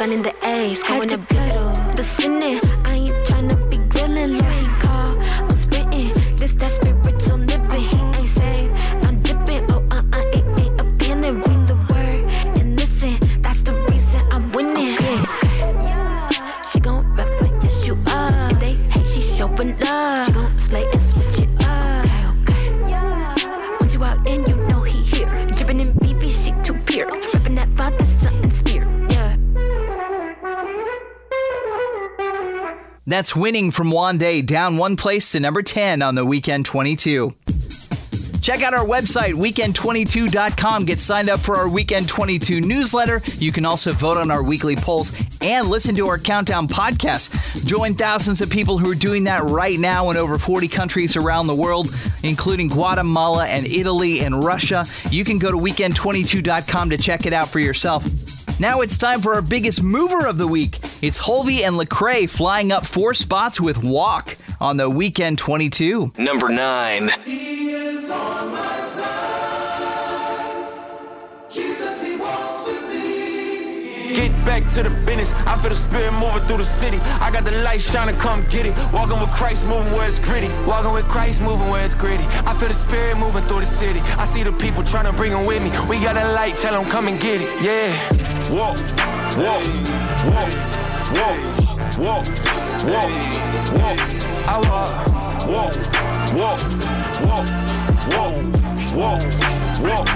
sun 0.00 0.12
in 0.12 0.22
the 0.22 0.34
A's, 0.42 0.82
going 0.82 1.10
to 1.10 1.18
digital. 1.18 1.68
The 1.94 2.02
sinning, 2.02 2.58
That's 33.10 33.34
winning 33.34 33.72
from 33.72 33.90
Wande, 33.90 34.46
down 34.46 34.76
one 34.76 34.94
place 34.94 35.32
to 35.32 35.40
number 35.40 35.62
10 35.62 36.00
on 36.00 36.14
the 36.14 36.24
weekend 36.24 36.64
22. 36.64 37.34
Check 38.40 38.62
out 38.62 38.72
our 38.72 38.86
website, 38.86 39.34
weekend22.com. 39.34 40.84
Get 40.84 41.00
signed 41.00 41.28
up 41.28 41.40
for 41.40 41.56
our 41.56 41.68
Weekend 41.68 42.08
22 42.08 42.60
newsletter. 42.60 43.20
You 43.38 43.50
can 43.50 43.66
also 43.66 43.92
vote 43.92 44.16
on 44.16 44.30
our 44.30 44.42
weekly 44.44 44.76
polls 44.76 45.12
and 45.42 45.68
listen 45.68 45.94
to 45.96 46.06
our 46.06 46.18
Countdown 46.18 46.68
podcast. 46.68 47.66
Join 47.66 47.94
thousands 47.94 48.40
of 48.40 48.48
people 48.48 48.78
who 48.78 48.90
are 48.90 48.94
doing 48.94 49.24
that 49.24 49.42
right 49.42 49.78
now 49.78 50.10
in 50.10 50.16
over 50.16 50.38
40 50.38 50.68
countries 50.68 51.16
around 51.16 51.48
the 51.48 51.54
world, 51.54 51.92
including 52.22 52.68
Guatemala 52.68 53.46
and 53.46 53.66
Italy 53.66 54.20
and 54.20 54.42
Russia. 54.42 54.86
You 55.10 55.24
can 55.24 55.38
go 55.38 55.50
to 55.50 55.56
weekend22.com 55.56 56.90
to 56.90 56.96
check 56.96 57.26
it 57.26 57.32
out 57.32 57.48
for 57.48 57.58
yourself. 57.58 58.04
Now 58.60 58.82
it's 58.82 58.98
time 58.98 59.22
for 59.22 59.32
our 59.32 59.40
biggest 59.40 59.82
mover 59.82 60.26
of 60.26 60.36
the 60.36 60.46
week. 60.46 60.76
It's 61.00 61.18
Hulvey 61.18 61.62
and 61.62 61.76
Lecrae 61.76 62.28
flying 62.28 62.72
up 62.72 62.84
four 62.84 63.14
spots 63.14 63.58
with 63.58 63.82
Walk 63.82 64.36
on 64.60 64.76
the 64.76 64.90
Weekend 64.90 65.38
22. 65.38 66.12
Number 66.18 66.50
9. 66.50 67.08
Back 74.50 74.66
to 74.74 74.82
the 74.82 74.90
business. 75.06 75.32
I 75.46 75.54
feel 75.60 75.70
the 75.70 75.76
spirit 75.76 76.12
moving 76.14 76.42
through 76.48 76.58
the 76.58 76.64
city. 76.64 76.98
I 77.22 77.30
got 77.30 77.44
the 77.44 77.52
light 77.62 77.80
shining, 77.80 78.16
come 78.16 78.42
get 78.50 78.66
it. 78.66 78.74
Walking 78.92 79.20
with 79.20 79.30
Christ, 79.30 79.64
moving 79.64 79.92
where 79.92 80.08
it's 80.08 80.18
gritty. 80.18 80.50
Walking 80.66 80.92
with 80.92 81.06
Christ, 81.06 81.40
moving 81.40 81.68
where 81.70 81.84
it's 81.84 81.94
gritty. 81.94 82.24
I 82.50 82.52
feel 82.58 82.66
the 82.66 82.74
spirit 82.74 83.16
moving 83.16 83.44
through 83.44 83.60
the 83.60 83.66
city. 83.66 84.00
I 84.18 84.24
see 84.24 84.42
the 84.42 84.52
people 84.52 84.82
trying 84.82 85.06
to 85.06 85.12
bring 85.12 85.30
them 85.30 85.46
with 85.46 85.62
me. 85.62 85.70
We 85.88 86.02
got 86.02 86.16
a 86.16 86.32
light, 86.32 86.56
tell 86.56 86.74
them 86.74 86.90
come 86.90 87.06
and 87.06 87.20
get 87.20 87.40
it. 87.40 87.50
Yeah. 87.62 87.94
Walk, 88.50 88.78
walk, 89.38 89.62
walk, 90.34 90.52
walk, 91.14 91.40
walk, 92.04 92.24
walk, 92.90 93.10
walk. 93.78 93.98
I 94.50 94.56
walk, 94.66 94.90
walk, 95.54 95.74
walk, 96.34 96.60
walk, 97.22 97.46
walk, 98.10 98.36
walk, 98.98 99.22
walk, 99.86 100.08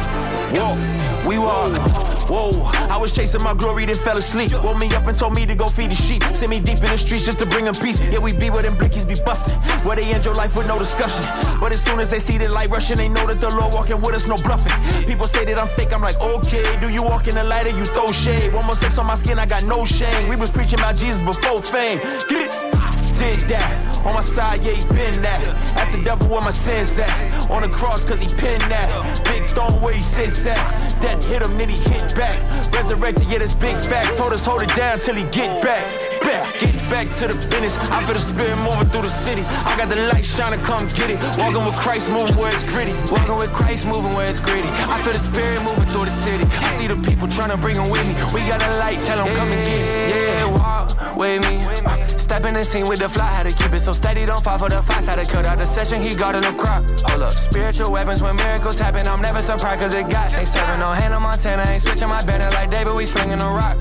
walk. 0.59 0.79
We 1.25 1.39
walk. 1.39 2.14
Whoa, 2.35 2.51
I 2.91 2.97
was 2.97 3.13
chasing 3.15 3.45
my 3.45 3.55
glory, 3.55 3.87
then 3.87 3.95
fell 3.95 4.19
asleep. 4.19 4.51
Woke 4.65 4.77
me 4.77 4.93
up 4.93 5.07
and 5.07 5.17
told 5.17 5.35
me 5.35 5.47
to 5.47 5.55
go 5.55 5.69
feed 5.69 5.93
the 5.93 5.95
sheep. 5.95 6.25
Sent 6.35 6.51
me 6.51 6.59
deep 6.59 6.79
in 6.79 6.91
the 6.91 6.99
streets 6.99 7.25
just 7.25 7.39
to 7.39 7.47
bring 7.47 7.65
them 7.65 7.77
peace. 7.77 8.01
Yeah, 8.11 8.19
we 8.19 8.33
be 8.33 8.51
where 8.51 8.65
them 8.65 8.75
blickies 8.75 9.07
be 9.07 9.15
busting. 9.25 9.55
Where 9.87 9.95
they 9.95 10.13
end 10.13 10.25
your 10.25 10.35
life 10.35 10.57
with 10.57 10.67
no 10.67 10.77
discussion. 10.77 11.25
But 11.61 11.71
as 11.71 11.81
soon 11.81 12.01
as 12.01 12.11
they 12.11 12.19
see 12.19 12.37
the 12.37 12.49
light 12.49 12.71
rushing, 12.71 12.97
they 12.97 13.09
know 13.09 13.25
that 13.29 13.41
the 13.41 13.51
Lord 13.51 13.73
walking 13.73 14.01
with 14.01 14.17
us, 14.17 14.27
no 14.27 14.37
bluffing. 14.39 14.75
People 15.07 15.29
say 15.29 15.45
that 15.45 15.57
I'm 15.61 15.69
fake, 15.69 15.95
I'm 15.95 16.03
like, 16.03 16.21
okay. 16.21 16.77
Do 16.81 16.89
you 16.89 17.05
walk 17.05 17.29
in 17.29 17.37
the 17.37 17.45
light 17.45 17.67
or 17.67 17.79
you 17.79 17.85
throw 17.85 18.11
shade? 18.11 18.53
One 18.53 18.67
more 18.67 18.75
sex 18.75 18.99
on 18.99 19.07
my 19.07 19.15
skin, 19.15 19.39
I 19.39 19.47
got 19.47 19.63
no 19.63 19.85
shame. 19.85 20.29
We 20.29 20.35
was 20.35 20.51
preaching 20.51 20.81
about 20.81 20.97
Jesus 20.97 21.23
before 21.23 21.63
fame. 21.63 22.01
Get 22.29 22.51
it? 22.51 23.15
Did 23.17 23.49
that. 23.49 23.84
On 24.05 24.15
my 24.15 24.23
side, 24.23 24.65
yeah, 24.65 24.73
he 24.73 24.85
been 24.89 25.23
that. 25.23 25.41
That's 25.75 25.93
the 25.93 26.03
devil 26.03 26.29
where 26.29 26.43
my 26.43 26.51
sins 26.51 26.99
at. 26.99 27.51
On 27.51 27.63
the 27.63 27.69
cross, 27.69 28.05
cause 28.05 28.21
he 28.21 28.29
pinned 28.29 28.63
that. 28.69 29.25
Big 29.25 29.43
throne 29.51 29.81
where 29.81 29.95
he 29.95 30.03
sits 30.03 30.47
at. 30.47 31.01
Death 31.01 31.25
hit 31.27 31.43
him, 31.43 31.57
then 31.57 31.69
he 31.69 31.77
hit 31.91 32.15
back. 32.15 32.39
Resurrected, 32.73 33.31
yeah, 33.31 33.39
that's 33.39 33.55
big 33.55 33.77
facts. 33.77 34.15
Told 34.19 34.33
us 34.33 34.45
hold 34.45 34.63
it 34.63 34.75
down 34.77 34.99
till 34.99 35.15
he 35.15 35.25
get 35.31 35.63
back. 35.63 36.14
Back, 36.21 36.47
get 36.61 36.75
back 36.91 37.07
to 37.19 37.29
the 37.29 37.35
business. 37.51 37.77
I 37.91 38.03
feel 38.05 38.15
the 38.15 38.21
spirit 38.21 38.57
moving 38.59 38.89
through 38.89 39.03
the 39.03 39.09
city. 39.09 39.43
I 39.65 39.77
got 39.77 39.89
the 39.89 39.97
light 40.13 40.25
shining, 40.25 40.61
come 40.61 40.87
get 40.89 41.11
it. 41.11 41.19
Walking 41.39 41.65
with 41.65 41.77
Christ, 41.77 42.11
moving 42.11 42.37
where 42.37 42.53
it's 42.53 42.65
gritty. 42.65 42.93
Walking 43.11 43.37
with 43.37 43.53
Christ, 43.53 43.87
moving 43.87 44.13
where 44.15 44.29
it's 44.29 44.41
gritty. 44.41 44.69
I 44.91 45.01
feel 45.03 45.13
the 45.13 45.19
spirit 45.19 45.63
moving 45.63 45.87
through 45.87 46.07
the 46.07 46.11
city. 46.11 46.45
I 46.63 46.71
see 46.77 46.87
the 46.87 46.97
people 46.97 47.29
trying 47.29 47.51
to 47.51 47.57
bring 47.57 47.77
them 47.77 47.91
with 47.91 48.05
me. 48.07 48.15
We 48.33 48.47
got 48.49 48.63
a 48.63 48.77
light, 48.79 48.99
tell 49.07 49.25
them 49.25 49.35
come 49.37 49.49
and 49.49 49.63
get 49.67 49.81
it. 49.81 50.15
Yeah, 50.15 50.47
walk 50.51 51.17
with 51.17 51.43
me. 51.43 51.65
Uh, 51.85 52.07
step 52.19 52.45
in 52.47 52.55
the 52.55 52.65
scene 52.65 52.89
with 52.89 52.99
the 53.01 53.09
fly, 53.09 53.27
how 53.27 53.43
to 53.43 53.53
keep 53.53 53.73
it 53.73 53.81
so 53.81 53.93
steady, 53.93 54.27
don't 54.27 54.43
fall 54.43 54.59
for 54.59 54.69
the 54.69 54.83
fast. 54.83 55.09
how 55.09 55.17
to 55.17 55.25
cut 55.25 55.45
out 55.45 55.59
the 55.59 55.67
session, 55.67 56.01
he 56.01 56.15
got 56.15 56.35
in 56.35 56.43
the 56.43 56.53
crop. 56.53 56.83
Hold 57.09 57.23
up, 57.23 57.33
spiritual 57.33 57.93
weapons 57.93 58.23
when 58.23 58.37
miracles 58.37 58.79
happen. 58.79 59.07
I'm 59.07 59.21
never 59.23 59.41
surprised 59.41 59.83
cause 59.83 59.95
it 59.95 60.09
got. 60.09 60.35
Ain't 60.35 60.49
serving 60.49 60.81
no 60.81 60.91
Hannah 60.93 61.21
Montana, 61.21 61.65
ain't 61.69 61.83
switching 61.83 62.09
my 62.09 62.23
banner 62.25 62.51
like 62.51 62.71
David, 62.71 62.95
we 62.95 63.07
slinging 63.07 63.41
a 63.41 63.51
rock. 63.51 63.77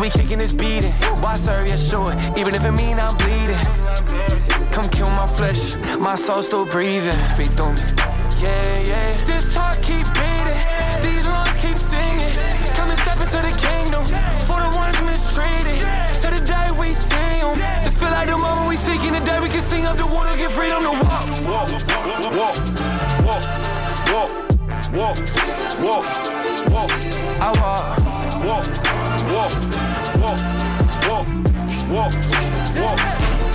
We 0.00 0.10
kicking 0.10 0.38
this 0.38 0.52
beating. 0.52 0.92
Why 1.22 1.36
serve 1.36 1.66
Yeshua? 1.72 2.12
Even 2.36 2.54
if 2.54 2.64
it 2.64 2.72
mean 2.72 3.00
I'm 3.00 3.16
bleeding. 3.16 3.56
Come 4.72 4.88
kill 4.90 5.08
my 5.10 5.26
flesh, 5.26 5.74
my 5.98 6.14
soul 6.14 6.42
still 6.42 6.66
breathing. 6.66 7.16
Speak 7.32 7.48
through 7.56 7.72
me. 7.72 7.80
Yeah, 8.40 8.78
yeah. 8.90 9.16
This 9.24 9.54
heart 9.54 9.80
keep 9.80 10.04
beating, 10.12 10.62
these 11.00 11.24
lungs 11.24 11.56
keep 11.64 11.78
singing. 11.78 12.32
Come 12.76 12.88
and 12.92 12.98
step 12.98 13.16
into 13.24 13.40
the 13.40 13.54
kingdom 13.56 14.04
for 14.44 14.60
the 14.60 14.70
ones 14.76 15.00
mistreated. 15.00 15.80
To 16.20 16.28
the 16.28 16.42
day 16.44 16.68
we 16.76 16.92
see 16.92 17.40
them. 17.40 17.56
This 17.84 17.96
feel 17.96 18.10
like 18.10 18.28
the 18.28 18.36
moment 18.36 18.68
we 18.68 18.76
seeking 18.76 19.12
the 19.12 19.20
day 19.20 19.40
we 19.40 19.48
can 19.48 19.60
sing 19.60 19.86
up 19.86 19.96
the 19.96 20.06
water, 20.06 20.36
get 20.36 20.52
freedom 20.52 20.82
to 20.84 20.92
walk. 20.92 21.24
Walk, 21.48 21.72
walk, 21.72 21.96
walk, 22.36 22.56
walk, 23.24 23.44
walk, 24.12 24.30
walk, 24.92 25.16
walk, 25.80 26.04
walk. 26.68 26.90
I 27.40 27.48
walk, 27.60 27.84
walk, 28.44 28.66
walk, 29.32 29.52
walk, 30.20 30.38
walk, 31.08 31.51
walk, 31.92 32.12
walk, 32.80 33.00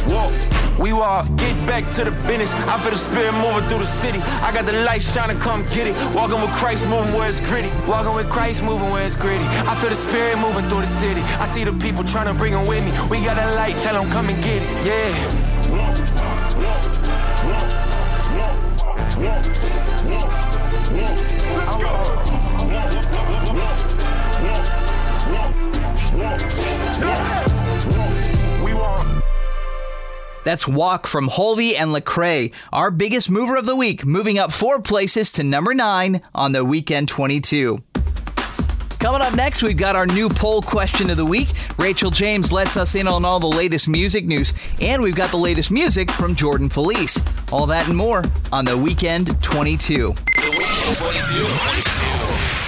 walk. 0.07 0.33
We 0.79 0.93
walk. 0.93 1.25
Get 1.37 1.55
back 1.65 1.89
to 1.95 2.03
the 2.03 2.11
business. 2.27 2.53
I 2.53 2.79
feel 2.81 2.91
the 2.91 2.97
spirit 2.97 3.33
moving 3.33 3.67
through 3.67 3.79
the 3.79 3.85
city. 3.85 4.19
I 4.45 4.51
got 4.53 4.65
the 4.65 4.73
light 4.85 5.01
shining, 5.01 5.39
come 5.39 5.63
get 5.73 5.87
it. 5.87 5.95
Walking 6.15 6.39
with 6.39 6.51
Christ, 6.51 6.87
moving 6.87 7.13
where 7.13 7.27
it's 7.27 7.41
gritty. 7.41 7.71
Walking 7.87 8.13
with 8.13 8.29
Christ, 8.29 8.61
moving 8.61 8.91
where 8.91 9.03
it's 9.03 9.15
gritty. 9.15 9.45
I 9.65 9.75
feel 9.81 9.89
the 9.89 9.95
spirit 9.95 10.37
moving 10.37 10.69
through 10.69 10.81
the 10.81 10.87
city. 10.87 11.21
I 11.41 11.45
see 11.45 11.63
the 11.63 11.73
people 11.73 12.03
trying 12.03 12.27
to 12.27 12.33
bring 12.35 12.53
them 12.53 12.67
with 12.67 12.85
me. 12.85 12.91
We 13.09 13.25
got 13.25 13.37
a 13.39 13.55
light, 13.55 13.75
tell 13.77 13.99
them 13.99 14.11
come 14.11 14.29
and 14.29 14.37
get 14.43 14.61
it. 14.61 14.85
Yeah. 14.85 15.47
That's 30.47 30.65
Walk 30.65 31.07
from 31.07 31.27
Hulvey 31.27 31.73
and 31.77 31.93
Lecrae, 31.93 32.53
our 32.71 32.89
biggest 32.89 33.29
mover 33.29 33.57
of 33.57 33.65
the 33.65 33.75
week, 33.75 34.05
moving 34.05 34.39
up 34.39 34.53
four 34.53 34.81
places 34.81 35.29
to 35.33 35.43
number 35.43 35.73
nine 35.73 36.21
on 36.33 36.53
the 36.53 36.63
Weekend 36.63 37.09
22. 37.09 37.83
Coming 38.97 39.21
up 39.21 39.35
next, 39.35 39.61
we've 39.61 39.75
got 39.75 39.97
our 39.97 40.05
new 40.05 40.29
poll 40.29 40.61
question 40.61 41.09
of 41.09 41.17
the 41.17 41.25
week. 41.25 41.49
Rachel 41.77 42.11
James 42.11 42.53
lets 42.53 42.77
us 42.77 42.95
in 42.95 43.09
on 43.09 43.25
all 43.25 43.41
the 43.41 43.45
latest 43.45 43.89
music 43.89 44.23
news, 44.23 44.53
and 44.79 45.03
we've 45.03 45.17
got 45.17 45.31
the 45.31 45.37
latest 45.37 45.69
music 45.69 46.09
from 46.09 46.33
Jordan 46.33 46.69
Feliz. 46.69 47.21
All 47.51 47.67
that 47.67 47.89
and 47.89 47.97
more 47.97 48.23
on 48.53 48.63
the 48.63 48.77
Weekend 48.77 49.43
22. 49.43 50.13
The 50.13 50.49
Weekend 50.51 50.95
22. 50.95 51.43
22. 51.43 52.67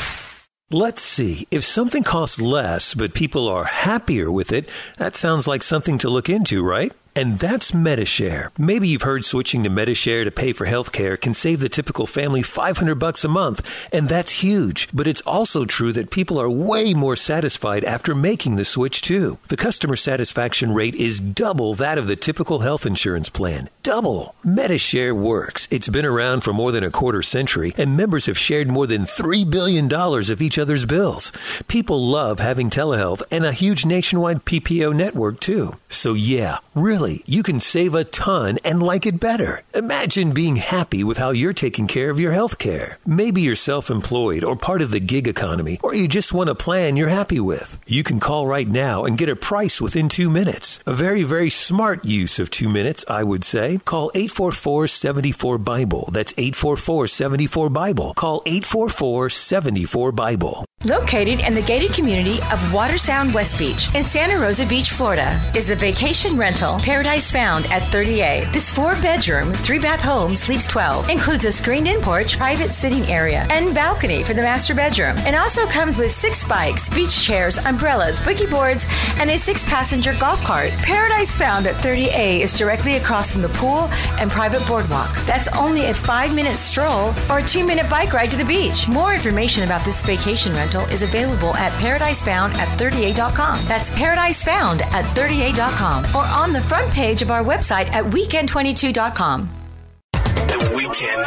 Let's 0.71 1.01
see. 1.01 1.47
If 1.49 1.63
something 1.63 2.03
costs 2.03 2.41
less, 2.41 2.93
but 2.93 3.13
people 3.13 3.47
are 3.47 3.63
happier 3.63 4.29
with 4.29 4.51
it, 4.51 4.69
that 4.97 5.15
sounds 5.15 5.47
like 5.47 5.63
something 5.63 5.97
to 5.99 6.09
look 6.09 6.29
into, 6.29 6.61
right? 6.61 6.91
And 7.15 7.39
that's 7.39 7.71
Medishare. 7.71 8.49
Maybe 8.57 8.87
you've 8.87 9.01
heard 9.01 9.25
switching 9.25 9.63
to 9.63 9.69
Medishare 9.69 10.23
to 10.23 10.31
pay 10.31 10.53
for 10.53 10.65
healthcare 10.67 11.19
can 11.19 11.33
save 11.33 11.59
the 11.59 11.69
typical 11.69 12.05
family 12.05 12.41
500 12.41 12.95
bucks 12.95 13.23
a 13.23 13.27
month, 13.27 13.87
and 13.91 14.07
that's 14.07 14.43
huge. 14.43 14.87
But 14.93 15.07
it's 15.07 15.21
also 15.21 15.65
true 15.65 15.91
that 15.93 16.11
people 16.11 16.39
are 16.39 16.49
way 16.49 16.93
more 16.93 17.15
satisfied 17.15 17.83
after 17.83 18.13
making 18.13 18.55
the 18.55 18.65
switch 18.65 19.01
too. 19.01 19.39
The 19.47 19.57
customer 19.57 19.95
satisfaction 19.95 20.73
rate 20.73 20.95
is 20.95 21.19
double 21.19 21.73
that 21.75 21.97
of 21.97 22.07
the 22.07 22.15
typical 22.15 22.59
health 22.59 22.85
insurance 22.85 23.29
plan. 23.29 23.69
Double. 23.81 24.35
Medishare 24.45 25.13
works. 25.15 25.65
It's 25.71 25.87
been 25.87 26.05
around 26.05 26.41
for 26.41 26.51
more 26.51 26.73
than 26.73 26.83
a 26.83 26.91
quarter 26.91 27.21
century, 27.21 27.73
and 27.77 27.95
members 27.95 28.25
have 28.25 28.37
shared 28.37 28.67
more 28.67 28.85
than 28.85 29.03
$3 29.03 29.49
billion 29.49 29.91
of 29.93 30.41
each 30.41 30.59
other's 30.59 30.83
bills. 30.83 31.31
People 31.69 32.05
love 32.05 32.39
having 32.39 32.69
telehealth 32.69 33.23
and 33.31 33.45
a 33.45 33.53
huge 33.53 33.85
nationwide 33.85 34.43
PPO 34.43 34.93
network 34.93 35.39
too. 35.39 35.77
So 35.87 36.13
yeah, 36.13 36.57
really, 36.75 37.23
you 37.25 37.41
can 37.41 37.61
save 37.61 37.95
a 37.95 38.03
ton 38.03 38.59
and 38.65 38.83
like 38.83 39.05
it 39.05 39.19
better. 39.19 39.63
Imagine 39.73 40.33
being 40.33 40.57
happy 40.57 41.01
with 41.03 41.17
how 41.17 41.29
you're 41.31 41.53
taking 41.53 41.87
care 41.87 42.09
of 42.09 42.19
your 42.19 42.33
health 42.33 42.57
care. 42.57 42.99
Maybe 43.05 43.41
you're 43.41 43.55
self 43.55 43.89
employed 43.89 44.43
or 44.43 44.57
part 44.57 44.81
of 44.81 44.91
the 44.91 44.99
gig 44.99 45.27
economy, 45.27 45.79
or 45.81 45.95
you 45.95 46.09
just 46.09 46.33
want 46.33 46.49
a 46.49 46.55
plan 46.55 46.97
you're 46.97 47.07
happy 47.07 47.39
with. 47.39 47.79
You 47.87 48.03
can 48.03 48.19
call 48.19 48.45
right 48.45 48.67
now 48.67 49.05
and 49.05 49.17
get 49.17 49.29
a 49.29 49.37
price 49.37 49.79
within 49.79 50.09
two 50.09 50.29
minutes. 50.29 50.81
A 50.85 50.93
very, 50.93 51.23
very 51.23 51.49
smart 51.49 52.03
use 52.03 52.39
of 52.39 52.49
two 52.49 52.67
minutes, 52.67 53.05
I 53.07 53.23
would 53.23 53.45
say. 53.45 53.78
Call 53.85 54.11
844 54.13 54.87
74 54.87 55.57
Bible. 55.57 56.09
That's 56.11 56.33
844 56.37 57.07
74 57.07 57.69
Bible. 57.69 58.13
Call 58.13 58.41
844 58.45 59.29
74 59.29 60.11
Bible. 60.11 60.68
Located 60.85 61.41
in 61.41 61.53
the 61.53 61.61
gated 61.63 61.91
community 61.91 62.37
of 62.53 62.71
Watersound 62.71 63.33
West 63.33 63.59
Beach 63.59 63.93
in 63.95 64.05
Santa 64.05 64.39
Rosa 64.39 64.65
Beach, 64.65 64.91
Florida, 64.91 65.37
is 65.53 65.65
the 65.65 65.75
vacation 65.75 66.37
rental 66.37 66.79
Paradise 66.79 67.29
Found 67.33 67.65
at 67.65 67.81
30A. 67.91 68.53
This 68.53 68.73
four 68.73 68.93
bedroom, 69.01 69.51
three 69.51 69.77
bath 69.77 69.99
home 69.99 70.37
sleeps 70.37 70.65
12, 70.67 71.09
includes 71.09 71.43
a 71.43 71.51
screened 71.51 71.89
in 71.89 71.99
porch, 71.99 72.37
private 72.37 72.71
sitting 72.71 73.03
area, 73.11 73.45
and 73.49 73.75
balcony 73.75 74.23
for 74.23 74.33
the 74.33 74.41
master 74.41 74.73
bedroom. 74.73 75.17
And 75.25 75.35
also 75.35 75.65
comes 75.67 75.97
with 75.97 76.13
six 76.13 76.47
bikes, 76.47 76.87
beach 76.87 77.25
chairs, 77.25 77.57
umbrellas, 77.57 78.17
boogie 78.19 78.49
boards, 78.49 78.85
and 79.19 79.29
a 79.29 79.37
six 79.37 79.65
passenger 79.65 80.13
golf 80.17 80.41
cart. 80.45 80.71
Paradise 80.83 81.35
Found 81.39 81.67
at 81.67 81.75
30A 81.83 82.39
is 82.39 82.57
directly 82.57 82.95
across 82.95 83.33
from 83.33 83.41
the 83.41 83.49
pool 83.49 83.89
and 84.17 84.31
private 84.31 84.65
boardwalk. 84.65 85.13
That's 85.25 85.49
only 85.49 85.87
a 85.87 85.93
five 85.93 86.33
minute 86.33 86.55
stroll 86.55 87.13
or 87.29 87.39
a 87.39 87.45
two 87.45 87.67
minute 87.67 87.89
bike 87.89 88.13
ride 88.13 88.31
to 88.31 88.37
the 88.37 88.45
beach. 88.45 88.87
More 88.87 89.13
information 89.13 89.65
about 89.65 89.83
this 89.83 90.01
vacation 90.03 90.53
rental 90.53 90.68
is 90.77 91.01
available 91.01 91.55
at 91.55 91.71
paradisefound 91.81 92.53
at 92.53 92.79
30a.com. 92.79 93.59
That's 93.65 93.89
paradisefound 93.91 94.81
at 94.81 95.05
30a.com 95.15 96.05
or 96.15 96.23
on 96.27 96.53
the 96.53 96.61
front 96.61 96.91
page 96.91 97.21
of 97.21 97.31
our 97.31 97.43
website 97.43 97.87
at 97.89 98.05
weekend22.com. 98.05 99.49
The 100.13 100.73
Weekend 100.75 101.25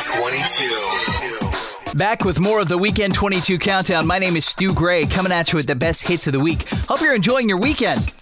22. 1.91 1.99
Back 1.99 2.25
with 2.25 2.41
more 2.41 2.61
of 2.61 2.69
the 2.69 2.79
Weekend 2.79 3.15
22 3.15 3.59
Countdown. 3.59 4.07
My 4.07 4.19
name 4.19 4.37
is 4.37 4.47
Stu 4.47 4.73
Gray, 4.73 5.05
coming 5.05 5.33
at 5.33 5.53
you 5.53 5.57
with 5.59 5.67
the 5.67 5.75
best 5.75 6.07
hits 6.07 6.27
of 6.27 6.33
the 6.33 6.41
week. 6.41 6.67
Hope 6.89 7.01
you're 7.01 7.15
enjoying 7.15 7.49
your 7.49 7.59
weekend. 7.59 8.15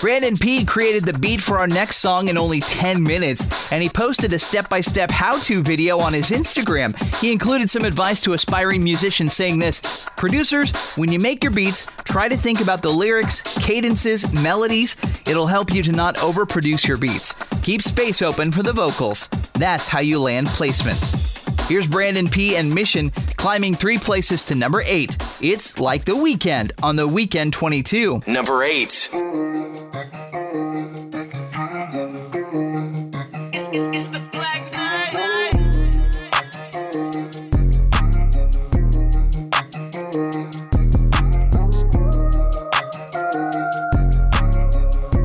Brandon 0.00 0.36
P 0.36 0.64
created 0.66 1.04
the 1.04 1.18
beat 1.18 1.40
for 1.40 1.58
our 1.58 1.66
next 1.66 1.96
song 1.96 2.28
in 2.28 2.36
only 2.36 2.60
10 2.60 3.02
minutes, 3.02 3.72
and 3.72 3.82
he 3.82 3.88
posted 3.88 4.30
a 4.34 4.38
step 4.38 4.68
by 4.68 4.82
step 4.82 5.10
how 5.10 5.38
to 5.40 5.62
video 5.62 5.98
on 5.98 6.12
his 6.12 6.30
Instagram. 6.30 6.94
He 7.20 7.32
included 7.32 7.70
some 7.70 7.84
advice 7.84 8.20
to 8.22 8.34
aspiring 8.34 8.84
musicians 8.84 9.32
saying 9.32 9.58
this 9.58 10.06
Producers, 10.16 10.94
when 10.96 11.10
you 11.10 11.18
make 11.18 11.42
your 11.42 11.52
beats, 11.52 11.86
try 12.04 12.28
to 12.28 12.36
think 12.36 12.60
about 12.60 12.82
the 12.82 12.92
lyrics, 12.92 13.42
cadences, 13.64 14.32
melodies. 14.34 14.96
It'll 15.26 15.46
help 15.46 15.72
you 15.72 15.82
to 15.84 15.92
not 15.92 16.16
overproduce 16.16 16.86
your 16.86 16.98
beats. 16.98 17.34
Keep 17.62 17.80
space 17.80 18.20
open 18.20 18.52
for 18.52 18.62
the 18.62 18.72
vocals. 18.72 19.28
That's 19.54 19.86
how 19.86 20.00
you 20.00 20.20
land 20.20 20.48
placements. 20.48 21.45
Here's 21.64 21.86
Brandon 21.86 22.28
P 22.28 22.56
and 22.56 22.72
Mission 22.72 23.10
climbing 23.36 23.74
three 23.74 23.98
places 23.98 24.44
to 24.46 24.54
number 24.54 24.82
eight. 24.86 25.16
It's 25.40 25.78
like 25.78 26.04
the 26.04 26.16
weekend 26.16 26.72
on 26.82 26.96
the 26.96 27.06
Weekend 27.06 27.52
22. 27.52 28.22
Number 28.26 28.62
8. 28.62 29.10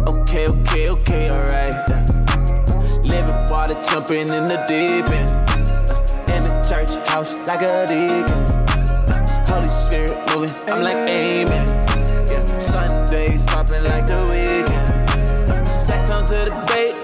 Okay, 0.08 0.48
okay, 0.48 0.90
okay, 0.90 1.30
alright. 1.30 1.90
Living 3.04 3.36
water, 3.50 3.82
jumping 3.84 4.30
in 4.30 4.46
the 4.46 4.64
deep 4.68 5.10
end. 5.10 5.41
House, 7.22 7.36
like 7.46 7.62
a 7.62 7.86
deacon. 7.86 8.42
Holy 9.46 9.68
Spirit 9.68 10.18
moving, 10.34 10.56
I'm 10.70 10.82
like 10.82 11.08
amen. 11.08 11.68
Yeah. 12.28 12.58
Sundays 12.58 13.46
popping 13.46 13.84
like 13.84 14.08
the 14.08 14.22
weekend. 14.32 15.70
Sacked 15.80 16.10
on 16.10 16.26
to 16.26 16.50
the 16.50 16.56
bait, 16.66 16.96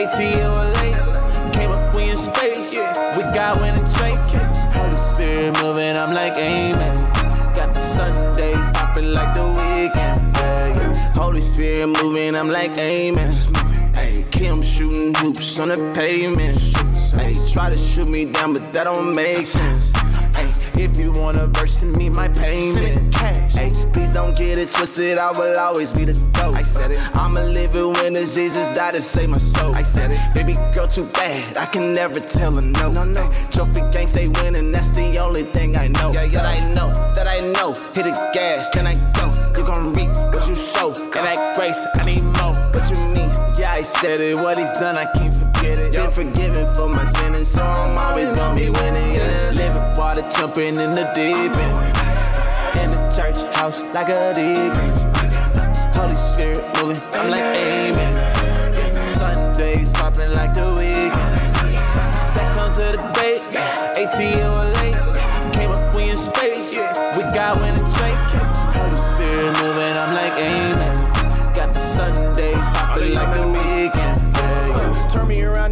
ATL 0.00 0.72
late. 0.76 1.52
Came 1.52 1.70
up, 1.70 1.94
we 1.94 2.08
in 2.08 2.16
space. 2.16 2.76
We 3.14 3.22
got 3.36 3.60
winning 3.60 3.84
traits. 3.92 4.32
Holy 4.74 4.94
Spirit 4.94 5.60
moving, 5.60 5.96
I'm 5.98 6.14
like, 6.14 6.38
amen. 6.38 6.94
Got 7.52 7.74
the 7.74 7.80
Sundays 7.80 8.70
popping 8.70 9.12
like 9.12 9.34
the 9.34 9.48
weekend. 9.48 10.34
Yeah, 10.36 10.76
yeah. 10.76 11.12
Holy 11.14 11.42
Spirit 11.42 11.88
moving, 11.88 12.36
I'm 12.36 12.48
like, 12.48 12.78
amen. 12.78 13.34
Kim 14.30 14.62
shooting 14.62 15.12
hoops 15.14 15.58
on 15.58 15.68
the 15.68 15.92
pavement. 15.94 16.56
Hey, 17.12 17.34
try 17.52 17.70
to 17.70 17.76
shoot 17.76 18.08
me 18.08 18.24
down, 18.26 18.52
but 18.52 18.72
that 18.72 18.84
don't 18.84 19.14
make 19.14 19.46
sense. 19.46 19.92
Hey, 20.36 20.52
if 20.82 20.98
you 20.98 21.10
want 21.12 21.36
a 21.36 21.46
verse, 21.46 21.78
send 21.78 21.96
me 21.96 22.08
my 22.08 22.28
payment. 22.28 23.14
Hey, 23.14 23.72
please 23.92 24.10
don't 24.10 24.36
get 24.36 24.58
it 24.58 24.70
twisted. 24.70 25.18
I 25.18 25.32
will 25.32 25.58
always 25.58 25.90
be 25.90 26.04
the 26.04 26.14
GOAT. 26.32 26.56
I 26.56 26.62
said 26.62 26.92
it. 26.92 26.98
I'ma 27.16 27.40
live 27.40 27.74
it 27.74 27.86
when 27.86 28.14
it's 28.14 28.34
Jesus 28.34 28.68
died 28.76 28.94
to 28.94 29.00
save 29.00 29.30
my 29.30 29.38
soul. 29.38 29.74
I 29.74 29.82
said 29.82 30.12
it. 30.12 30.18
Baby 30.34 30.54
girl, 30.72 30.86
too 30.86 31.06
bad. 31.06 31.56
I 31.56 31.66
can 31.66 31.92
never 31.92 32.20
tell 32.20 32.54
her 32.54 32.62
no. 32.62 32.92
No, 32.92 33.04
no. 33.04 33.32
Trophy 33.50 33.80
gang 33.90 34.06
stay 34.06 34.28
winning. 34.28 34.70
That's 34.70 34.90
the 34.90 35.18
only 35.18 35.42
thing 35.42 35.76
I 35.76 35.88
know. 35.88 36.12
Yeah, 36.12 36.24
yeah. 36.24 36.42
That 36.42 36.62
I 36.62 36.72
know. 36.72 36.92
That 37.14 37.26
I 37.26 37.40
know. 37.40 37.72
Hit 37.94 38.04
the 38.04 38.30
gas, 38.32 38.70
then 38.70 38.86
I 38.86 38.94
go. 39.18 39.32
You 39.58 39.66
gon' 39.66 39.92
reap 39.92 40.10
what 40.32 40.48
you 40.48 40.54
sow. 40.54 40.92
And 40.92 41.12
that 41.12 41.56
grace, 41.56 41.86
I 41.94 42.04
need 42.04 42.22
more. 42.22 42.54
What 42.72 42.88
you 42.90 42.96
mean? 43.06 43.30
Yeah, 43.58 43.72
I 43.72 43.82
said 43.82 44.20
it. 44.20 44.36
What 44.36 44.56
he's 44.56 44.70
done, 44.72 44.96
I 44.96 45.10
can't 45.12 45.34
forget 45.34 45.47
it. 45.62 45.92
Been 45.92 46.10
forgiven 46.10 46.74
for 46.74 46.88
my 46.88 47.04
sin, 47.04 47.34
and 47.34 47.46
so 47.46 47.62
I'm 47.62 47.96
always 47.96 48.32
gonna 48.32 48.54
be 48.54 48.70
winning. 48.70 49.14
Yeah. 49.14 49.50
Living 49.54 49.98
water, 49.98 50.26
jumping 50.30 50.76
in 50.76 50.92
the 50.92 51.10
deep 51.14 51.54
end. 51.56 51.76
In 52.80 52.90
the 52.92 53.00
church 53.14 53.38
house, 53.56 53.82
like 53.94 54.08
a 54.08 54.32
deacon. 54.34 54.90
Holy 55.94 56.14
Spirit 56.14 56.62
moving, 56.76 57.02
I'm 57.14 57.30
like 57.30 57.42
amen. 57.56 59.08
Sundays 59.08 59.90
popping 59.92 60.32
like 60.32 60.54
the 60.54 60.70
weekend. 60.76 61.34
Sacked 62.26 62.58
onto 62.58 62.82
the 62.96 63.02
bait, 63.14 63.40
ATL 63.96 64.72
late. 64.76 65.54
Came 65.54 65.70
up, 65.70 65.94
we 65.96 66.10
in 66.10 66.16
space. 66.16 66.76
We 67.16 67.22
got 67.34 67.60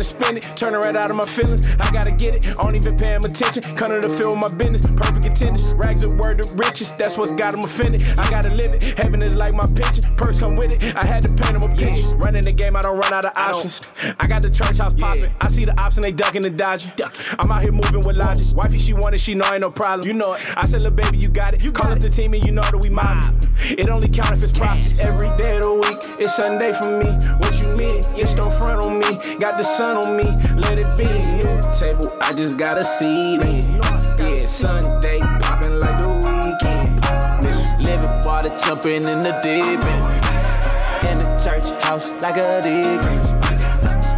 spin 0.07 0.37
it, 0.37 0.43
turn 0.57 0.75
it 0.75 0.79
right 0.79 0.97
out 0.97 1.11
of 1.11 1.17
my 1.17 1.27
feelings. 1.27 1.67
I 1.81 1.91
gotta 1.93 2.11
get 2.11 2.35
it, 2.35 2.49
I 2.49 2.63
don't 2.63 2.77
even 2.77 2.97
pay 2.99 3.15
him 3.15 3.25
attention. 3.25 3.63
To 3.63 4.01
the 4.01 4.09
field 4.09 4.41
with 4.41 4.51
my 4.51 4.57
business, 4.57 4.85
perfect 4.97 5.27
attendance. 5.27 5.73
Rags 5.75 6.05
of 6.05 6.17
word 6.17 6.43
to 6.43 6.51
riches, 6.55 6.93
that's 6.95 7.17
what's 7.17 7.33
got 7.33 7.55
him 7.55 7.61
offended. 7.61 8.07
I 8.19 8.29
gotta 8.31 8.51
live 8.51 8.73
it, 8.75 8.99
heaven 8.99 9.23
is 9.23 9.37
like 9.37 9.55
my 9.55 9.67
pension. 9.67 10.05
Purse 10.17 10.39
come 10.39 10.57
with 10.57 10.71
it, 10.71 10.97
I 10.97 11.05
had 11.05 11.23
to 11.23 11.29
paint 11.29 11.57
him 11.57 11.63
a 11.63 11.77
picture. 11.77 12.17
Running 12.17 12.43
the 12.45 12.53
game, 12.53 12.75
I 12.77 12.83
don't 12.83 12.99
run 12.99 13.13
out 13.13 13.25
of 13.25 13.33
options. 13.37 13.91
I 14.19 14.27
got 14.27 14.43
the 14.43 14.51
church 14.51 14.79
house 14.79 14.95
popping, 14.95 15.33
I 15.41 15.49
see 15.49 15.65
the 15.65 15.79
option, 15.81 16.03
they 16.03 16.13
ducking 16.13 16.45
and 16.45 16.57
dodging. 16.57 16.93
I'm 17.39 17.51
out 17.51 17.63
here 17.63 17.73
moving 17.73 18.01
with 18.01 18.17
logic. 18.17 18.57
Wifey, 18.57 18.79
she 18.79 18.93
want 18.93 19.15
it, 19.15 19.21
she 19.21 19.35
know 19.35 19.53
ain't 19.53 19.63
no 19.63 19.71
problem. 19.71 20.07
You 20.07 20.15
know 20.15 20.35
it. 20.35 20.53
I 20.57 20.67
said, 20.67 20.83
little 20.83 20.97
baby, 20.97 21.19
you 21.19 21.29
got 21.29 21.55
it. 21.55 21.65
You 21.65 21.73
call 21.73 21.93
up 21.93 22.01
the 22.01 22.09
team 22.09 22.35
and 22.35 22.45
you 22.45 22.53
know 22.53 22.63
that 22.63 22.79
we 22.79 22.89
mob. 22.89 23.45
It 23.61 23.89
only 23.89 24.09
count 24.09 24.33
if 24.33 24.43
it's 24.43 24.53
profit. 24.53 24.99
Every 24.99 25.29
day 25.37 25.57
of 25.57 25.63
the 25.63 25.73
week, 25.73 25.99
it's 26.21 26.35
Sunday 26.37 26.73
for 26.73 26.99
me. 26.99 27.07
What 27.39 27.59
you 27.61 27.69
mean? 27.77 28.03
Yes, 28.17 28.35
don't 28.35 28.53
front 28.53 28.85
on 28.85 28.99
me. 28.99 29.19
Got 29.39 29.57
the 29.59 29.63
sun 29.63 29.96
on 29.97 30.17
me, 30.17 30.25
let 30.61 30.79
it 30.79 30.91
be. 30.97 31.07
New 31.07 31.61
table, 31.73 32.13
I 32.21 32.33
just 32.33 32.57
got 32.57 32.79
a 32.79 32.85
seat 32.85 33.43
in. 33.45 33.81
Yeah, 34.19 34.39
Sunday 34.39 35.21
popping 35.41 35.81
like 35.81 36.01
the 36.01 36.09
weekend. 36.25 37.83
Living 37.83 38.21
water, 38.25 38.55
jumping 38.59 39.05
in 39.05 39.21
the 39.21 39.33
deep 39.43 39.83
end. 39.95 40.07
In 41.09 41.19
the 41.19 41.29
church 41.43 41.67
house, 41.85 42.11
like 42.23 42.37
a 42.37 42.61
deacon. 42.63 43.19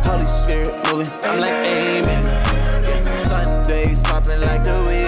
Holy 0.05 0.25
Spirit 0.25 0.75
moving, 0.87 1.13
I'm 1.25 1.41
like 1.41 1.53
amen. 1.67 3.19
Sundays 3.19 4.03
popping 4.03 4.41
like 4.41 4.63
the 4.65 4.79
weekend. 4.87 5.08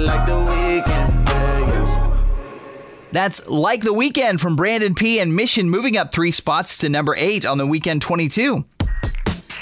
Like 0.00 0.24
the 0.24 0.38
weekend. 0.38 1.28
Yeah, 1.28 1.68
yeah. 1.68 2.22
That's 3.12 3.46
Like 3.46 3.82
the 3.82 3.92
Weekend 3.92 4.40
from 4.40 4.56
Brandon 4.56 4.94
P. 4.94 5.20
and 5.20 5.36
Mission 5.36 5.68
moving 5.68 5.98
up 5.98 6.10
three 6.10 6.30
spots 6.30 6.78
to 6.78 6.88
number 6.88 7.14
eight 7.16 7.44
on 7.44 7.58
the 7.58 7.66
Weekend 7.66 8.00
22. 8.00 8.64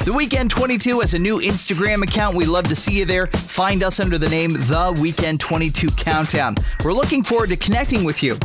The 0.05 0.12
Weekend 0.15 0.51
22 0.51 1.01
has 1.01 1.15
a 1.15 1.19
new 1.19 1.40
Instagram 1.40 2.02
account. 2.02 2.36
We 2.36 2.44
love 2.44 2.69
to 2.69 2.77
see 2.77 2.98
you 2.98 3.05
there. 3.05 3.27
Find 3.27 3.82
us 3.82 3.98
under 3.98 4.16
the 4.16 4.28
name 4.28 4.52
The 4.52 4.97
Weekend 5.02 5.40
22 5.40 5.89
Countdown. 5.89 6.55
We're 6.85 6.93
looking 6.93 7.24
forward 7.24 7.48
to 7.48 7.56
connecting 7.56 8.05
with 8.05 8.23
you. 8.23 8.39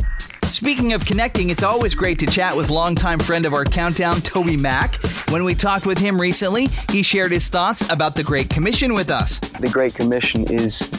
Speaking 0.46 0.94
of 0.94 1.06
connecting, 1.06 1.52
it's 1.52 1.64
always 1.64 1.94
great 1.94 2.18
to 2.20 2.26
chat 2.26 2.58
with 2.58 2.72
longtime 2.72 3.20
friend 3.20 3.46
of 3.46 3.54
our 3.54 3.66
countdown, 3.66 4.20
Toby 4.22 4.58
Mac. 4.58 4.96
When 5.30 5.44
we 5.44 5.54
talked 5.54 5.86
with 5.86 6.00
him 6.00 6.20
recently, 6.20 6.70
he 6.90 7.04
shared 7.04 7.32
his 7.32 7.50
thoughts 7.50 7.88
about 7.92 8.16
the 8.16 8.24
Great 8.24 8.50
Commission 8.50 8.94
with 8.96 9.12
us. 9.12 9.38
The 9.40 9.70
Great 9.70 9.94
Commission 9.96 10.44
is 10.52 10.90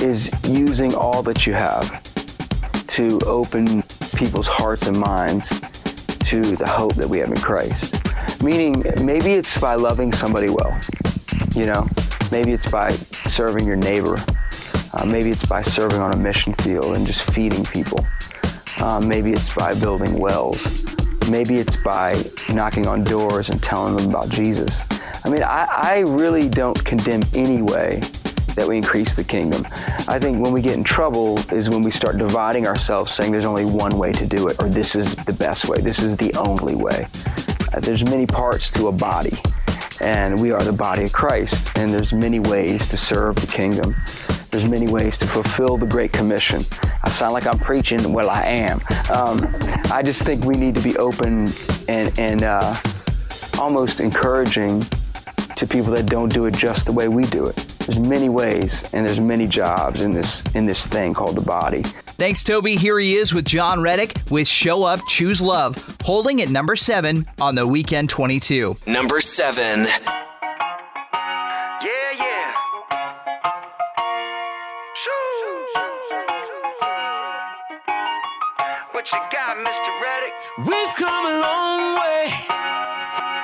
is 0.00 0.30
using 0.48 0.94
all 0.94 1.22
that 1.22 1.46
you 1.46 1.52
have 1.52 2.02
to 2.86 3.20
open 3.26 3.82
people's 4.16 4.48
hearts 4.48 4.86
and 4.86 4.98
minds 4.98 5.48
to 6.28 6.40
the 6.56 6.66
hope 6.66 6.94
that 6.94 7.08
we 7.08 7.18
have 7.18 7.30
in 7.30 7.38
Christ. 7.38 7.94
Meaning, 8.42 8.82
maybe 9.04 9.32
it's 9.32 9.58
by 9.58 9.74
loving 9.74 10.12
somebody 10.12 10.48
well, 10.48 10.78
you 11.54 11.66
know, 11.66 11.86
maybe 12.32 12.52
it's 12.52 12.70
by 12.70 12.90
serving 13.28 13.66
your 13.66 13.76
neighbor, 13.76 14.16
uh, 14.94 15.04
maybe 15.04 15.30
it's 15.30 15.46
by 15.46 15.62
serving 15.62 16.00
on 16.00 16.12
a 16.12 16.16
mission 16.16 16.54
field 16.54 16.96
and 16.96 17.06
just 17.06 17.30
feeding 17.32 17.64
people, 17.64 18.04
uh, 18.78 19.00
maybe 19.00 19.32
it's 19.32 19.54
by 19.54 19.74
building 19.74 20.18
wells, 20.18 20.84
maybe 21.28 21.58
it's 21.58 21.76
by 21.76 22.22
knocking 22.50 22.86
on 22.86 23.04
doors 23.04 23.50
and 23.50 23.62
telling 23.62 23.96
them 23.96 24.08
about 24.08 24.28
Jesus. 24.30 24.86
I 25.24 25.28
mean, 25.28 25.42
I, 25.42 25.66
I 25.70 25.98
really 26.08 26.48
don't 26.48 26.82
condemn 26.84 27.22
any 27.34 27.60
way 27.60 28.02
that 28.54 28.66
we 28.66 28.76
increase 28.76 29.14
the 29.14 29.24
kingdom. 29.24 29.66
I 30.08 30.18
think 30.18 30.42
when 30.42 30.52
we 30.52 30.62
get 30.62 30.76
in 30.76 30.84
trouble 30.84 31.38
is 31.52 31.70
when 31.70 31.82
we 31.82 31.90
start 31.90 32.18
dividing 32.18 32.66
ourselves, 32.66 33.12
saying 33.12 33.32
there's 33.32 33.44
only 33.44 33.64
one 33.64 33.96
way 33.98 34.12
to 34.12 34.26
do 34.26 34.48
it, 34.48 34.60
or 34.60 34.68
this 34.68 34.94
is 34.94 35.14
the 35.14 35.34
best 35.34 35.68
way, 35.68 35.80
this 35.80 36.00
is 36.00 36.16
the 36.16 36.34
only 36.34 36.74
way. 36.74 37.06
Uh, 37.72 37.80
there's 37.80 38.04
many 38.04 38.26
parts 38.26 38.70
to 38.70 38.88
a 38.88 38.92
body, 38.92 39.38
and 40.00 40.40
we 40.40 40.50
are 40.50 40.62
the 40.62 40.72
body 40.72 41.04
of 41.04 41.12
Christ, 41.12 41.70
and 41.76 41.92
there's 41.92 42.12
many 42.12 42.40
ways 42.40 42.88
to 42.88 42.96
serve 42.96 43.36
the 43.36 43.46
kingdom. 43.46 43.94
There's 44.50 44.68
many 44.68 44.88
ways 44.88 45.16
to 45.18 45.26
fulfill 45.28 45.76
the 45.76 45.86
Great 45.86 46.12
Commission. 46.12 46.62
I 47.04 47.10
sound 47.10 47.34
like 47.34 47.46
I'm 47.46 47.58
preaching. 47.58 48.12
Well, 48.12 48.28
I 48.28 48.42
am. 48.42 48.80
Um, 49.14 49.46
I 49.92 50.02
just 50.04 50.24
think 50.24 50.44
we 50.44 50.56
need 50.56 50.74
to 50.74 50.80
be 50.80 50.96
open 50.96 51.48
and, 51.88 52.18
and 52.18 52.42
uh, 52.42 52.76
almost 53.60 54.00
encouraging 54.00 54.82
to 55.56 55.66
people 55.68 55.92
that 55.92 56.06
don't 56.06 56.32
do 56.32 56.46
it 56.46 56.54
just 56.54 56.86
the 56.86 56.92
way 56.92 57.06
we 57.06 57.24
do 57.26 57.46
it. 57.46 57.69
There's 57.90 58.08
many 58.08 58.28
ways 58.28 58.88
and 58.94 59.04
there's 59.04 59.18
many 59.18 59.48
jobs 59.48 60.04
in 60.04 60.12
this 60.12 60.44
in 60.54 60.64
this 60.64 60.86
thing 60.86 61.12
called 61.12 61.36
the 61.36 61.44
body. 61.44 61.82
Thanks, 61.82 62.44
Toby. 62.44 62.76
Here 62.76 63.00
he 63.00 63.16
is 63.16 63.34
with 63.34 63.44
Jon 63.44 63.82
Reddick 63.82 64.16
with 64.30 64.46
Show 64.46 64.84
Up, 64.84 65.00
Choose 65.08 65.42
Love, 65.42 65.96
holding 66.04 66.40
at 66.40 66.50
number 66.50 66.76
seven 66.76 67.26
on 67.40 67.56
the 67.56 67.66
Weekend 67.66 68.08
22. 68.08 68.76
Number 68.86 69.20
seven. 69.20 69.88
Yeah, 69.88 70.06
yeah. 71.82 72.54
What 78.92 79.10
you 79.10 79.18
got, 79.32 79.56
Mr. 79.56 80.00
Reddick? 80.00 80.34
We've 80.58 80.94
come 80.94 81.26
a 81.26 81.40
long 81.40 81.98
way, 81.98 82.30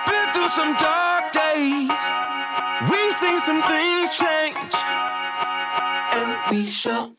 been 0.07 0.33
through 0.35 0.51
some 0.51 0.77
dark 0.77 1.33
days. 1.33 1.91
We've 2.91 3.15
seen 3.15 3.41
some 3.41 3.63
things 3.63 4.13
change, 4.13 4.27
and 4.29 4.36
we 6.51 6.65
shall 6.65 7.13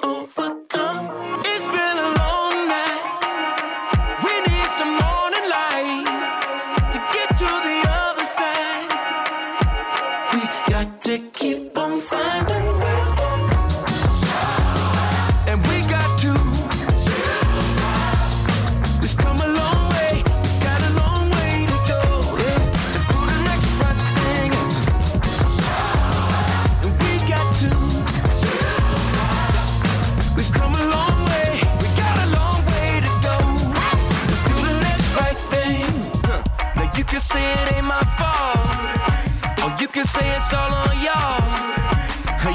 can 39.98 40.06
say 40.06 40.30
it's 40.36 40.54
all 40.54 40.72
on 40.72 40.94
y'all. 41.02 41.42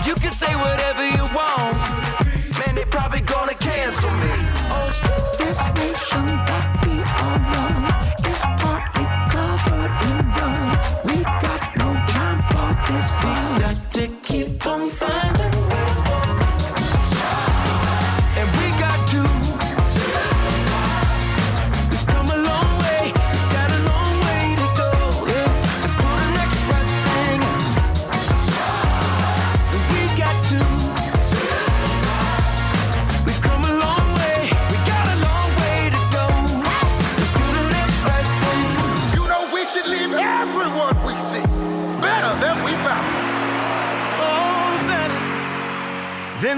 You 0.07 0.15
can 0.15 0.31
say 0.31 0.55
whatever 0.55 1.05
you 1.09 1.25
want. 1.35 1.77
Man, 2.59 2.77
they 2.77 2.85
probably 2.85 3.21
gonna 3.23 3.55
cancel 3.55 4.11
me. 4.11 4.31
Oh, 4.71 4.87
This 5.39 5.59
nation 5.75 6.42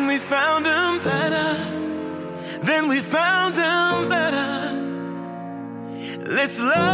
than 0.04 0.12
we 0.12 0.18
found 0.18 0.66
them. 0.66 0.98
Better 0.98 1.54
than 2.60 2.88
we 2.88 3.00
found 3.00 3.56
them. 3.56 4.08
Better. 4.10 4.72
Let's 6.30 6.60
love 6.60 6.93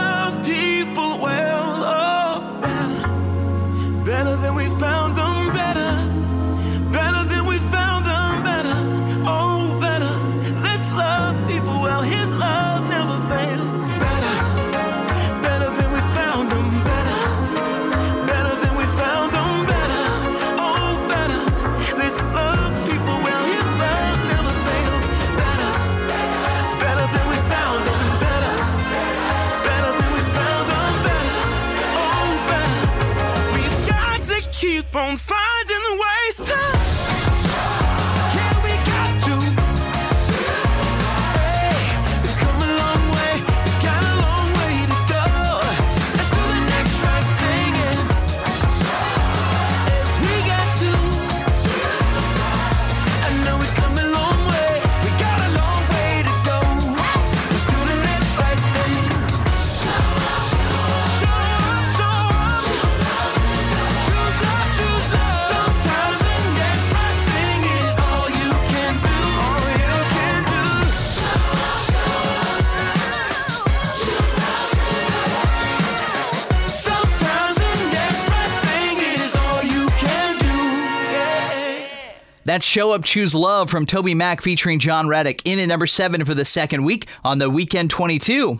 That's 82.50 82.66
Show 82.66 82.90
Up 82.90 83.04
Choose 83.04 83.32
Love 83.32 83.70
from 83.70 83.86
Toby 83.86 84.12
Mac 84.12 84.40
featuring 84.40 84.80
Jon 84.80 85.06
Reddick 85.06 85.40
in 85.44 85.60
at 85.60 85.68
number 85.68 85.86
seven 85.86 86.24
for 86.24 86.34
the 86.34 86.44
second 86.44 86.82
week 86.82 87.06
on 87.22 87.38
the 87.38 87.48
Weekend 87.48 87.90
22. 87.90 88.58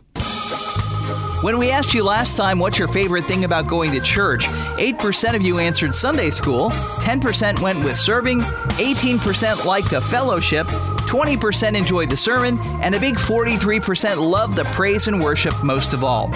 When 1.42 1.58
we 1.58 1.72
asked 1.72 1.92
you 1.92 2.04
last 2.04 2.36
time 2.36 2.60
what's 2.60 2.78
your 2.78 2.86
favorite 2.86 3.24
thing 3.24 3.44
about 3.44 3.66
going 3.66 3.90
to 3.90 4.00
church, 4.00 4.44
8% 4.44 5.34
of 5.34 5.42
you 5.42 5.58
answered 5.58 5.92
Sunday 5.92 6.30
school, 6.30 6.70
10% 6.70 7.60
went 7.60 7.82
with 7.82 7.96
serving, 7.96 8.42
18% 8.42 9.64
liked 9.64 9.90
the 9.90 10.00
fellowship, 10.00 10.68
20% 10.68 11.76
enjoyed 11.76 12.10
the 12.10 12.16
sermon, 12.16 12.60
and 12.82 12.94
a 12.94 13.00
big 13.00 13.16
43% 13.16 14.24
loved 14.24 14.54
the 14.54 14.66
praise 14.66 15.08
and 15.08 15.20
worship 15.20 15.64
most 15.64 15.94
of 15.94 16.04
all. 16.04 16.32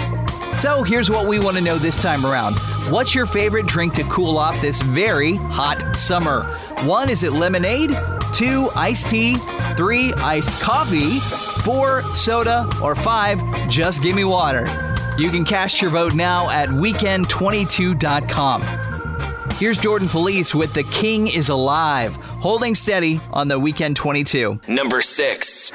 So 0.59 0.83
here's 0.83 1.09
what 1.09 1.29
we 1.29 1.39
want 1.39 1.57
to 1.57 1.63
know 1.63 1.79
this 1.79 2.03
time 2.03 2.27
around. 2.27 2.57
What's 2.91 3.15
your 3.15 3.25
favorite 3.25 3.67
drink 3.67 3.95
to 3.95 4.05
cool 4.05 4.37
off 4.37 4.61
this 4.61 4.83
very 4.83 5.37
hot 5.37 5.97
summer? 5.97 6.43
One, 6.83 7.09
is 7.09 7.23
it 7.23 7.33
lemonade? 7.33 7.91
Two, 8.35 8.69
iced 8.77 9.09
tea? 9.09 9.37
Three, 9.75 10.13
iced 10.15 10.61
coffee? 10.61 11.19
Four, 11.65 12.03
soda? 12.15 12.69
Or 12.83 12.95
five, 12.95 13.41
just 13.71 14.03
give 14.03 14.15
me 14.15 14.25
water? 14.25 14.67
You 15.17 15.31
can 15.31 15.47
cast 15.47 15.81
your 15.81 15.91
vote 15.93 16.15
now 16.15 16.51
at 16.51 16.69
weekend22.com. 16.69 18.63
Here's 19.57 19.79
Jordan 19.79 20.09
Feliz 20.09 20.55
with 20.55 20.75
The 20.75 20.83
King 20.85 21.29
is 21.29 21.49
Alive, 21.49 22.17
holding 22.17 22.75
steady 22.75 23.19
on 23.33 23.49
the 23.49 23.59
Weekend 23.59 23.97
22. 23.97 24.61
Number 24.69 25.01
six. 25.01 25.73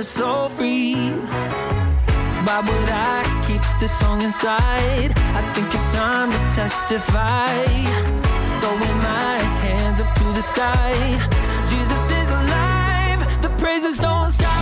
The 0.00 0.04
soul 0.04 0.48
free. 0.48 0.94
Why 2.46 2.60
would 2.66 2.88
I 2.88 3.20
keep 3.46 3.60
this 3.80 3.92
song 3.98 4.22
inside? 4.22 5.12
I 5.38 5.42
think 5.52 5.68
it's 5.74 5.92
time 5.92 6.30
to 6.30 6.38
testify. 6.56 7.52
Throwing 8.60 8.98
my 9.10 9.36
hands 9.60 10.00
up 10.00 10.10
to 10.20 10.24
the 10.32 10.40
sky. 10.40 10.94
Jesus 11.68 12.04
is 12.18 12.30
alive. 12.30 13.42
The 13.42 13.50
praises 13.58 13.98
don't 13.98 14.30
stop. 14.30 14.59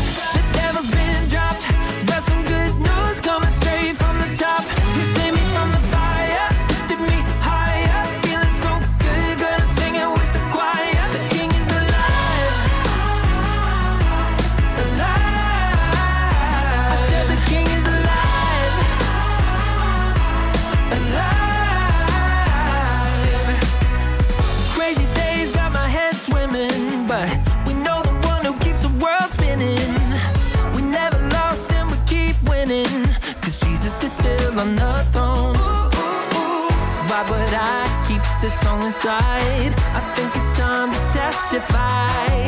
Inside? 38.66 39.72
I 39.94 40.00
think 40.14 40.34
it's 40.34 40.58
time 40.58 40.90
to 40.90 40.98
testify. 41.12 42.47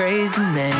The 0.00 0.40
name. 0.54 0.72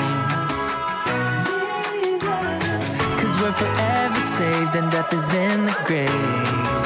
Cause 3.19 3.41
we're 3.43 3.53
forever 3.53 4.21
saved 4.21 4.77
and 4.77 4.91
death 4.91 5.13
is 5.13 5.35
in 5.35 5.67
the 5.67 5.77
grave. 5.85 6.80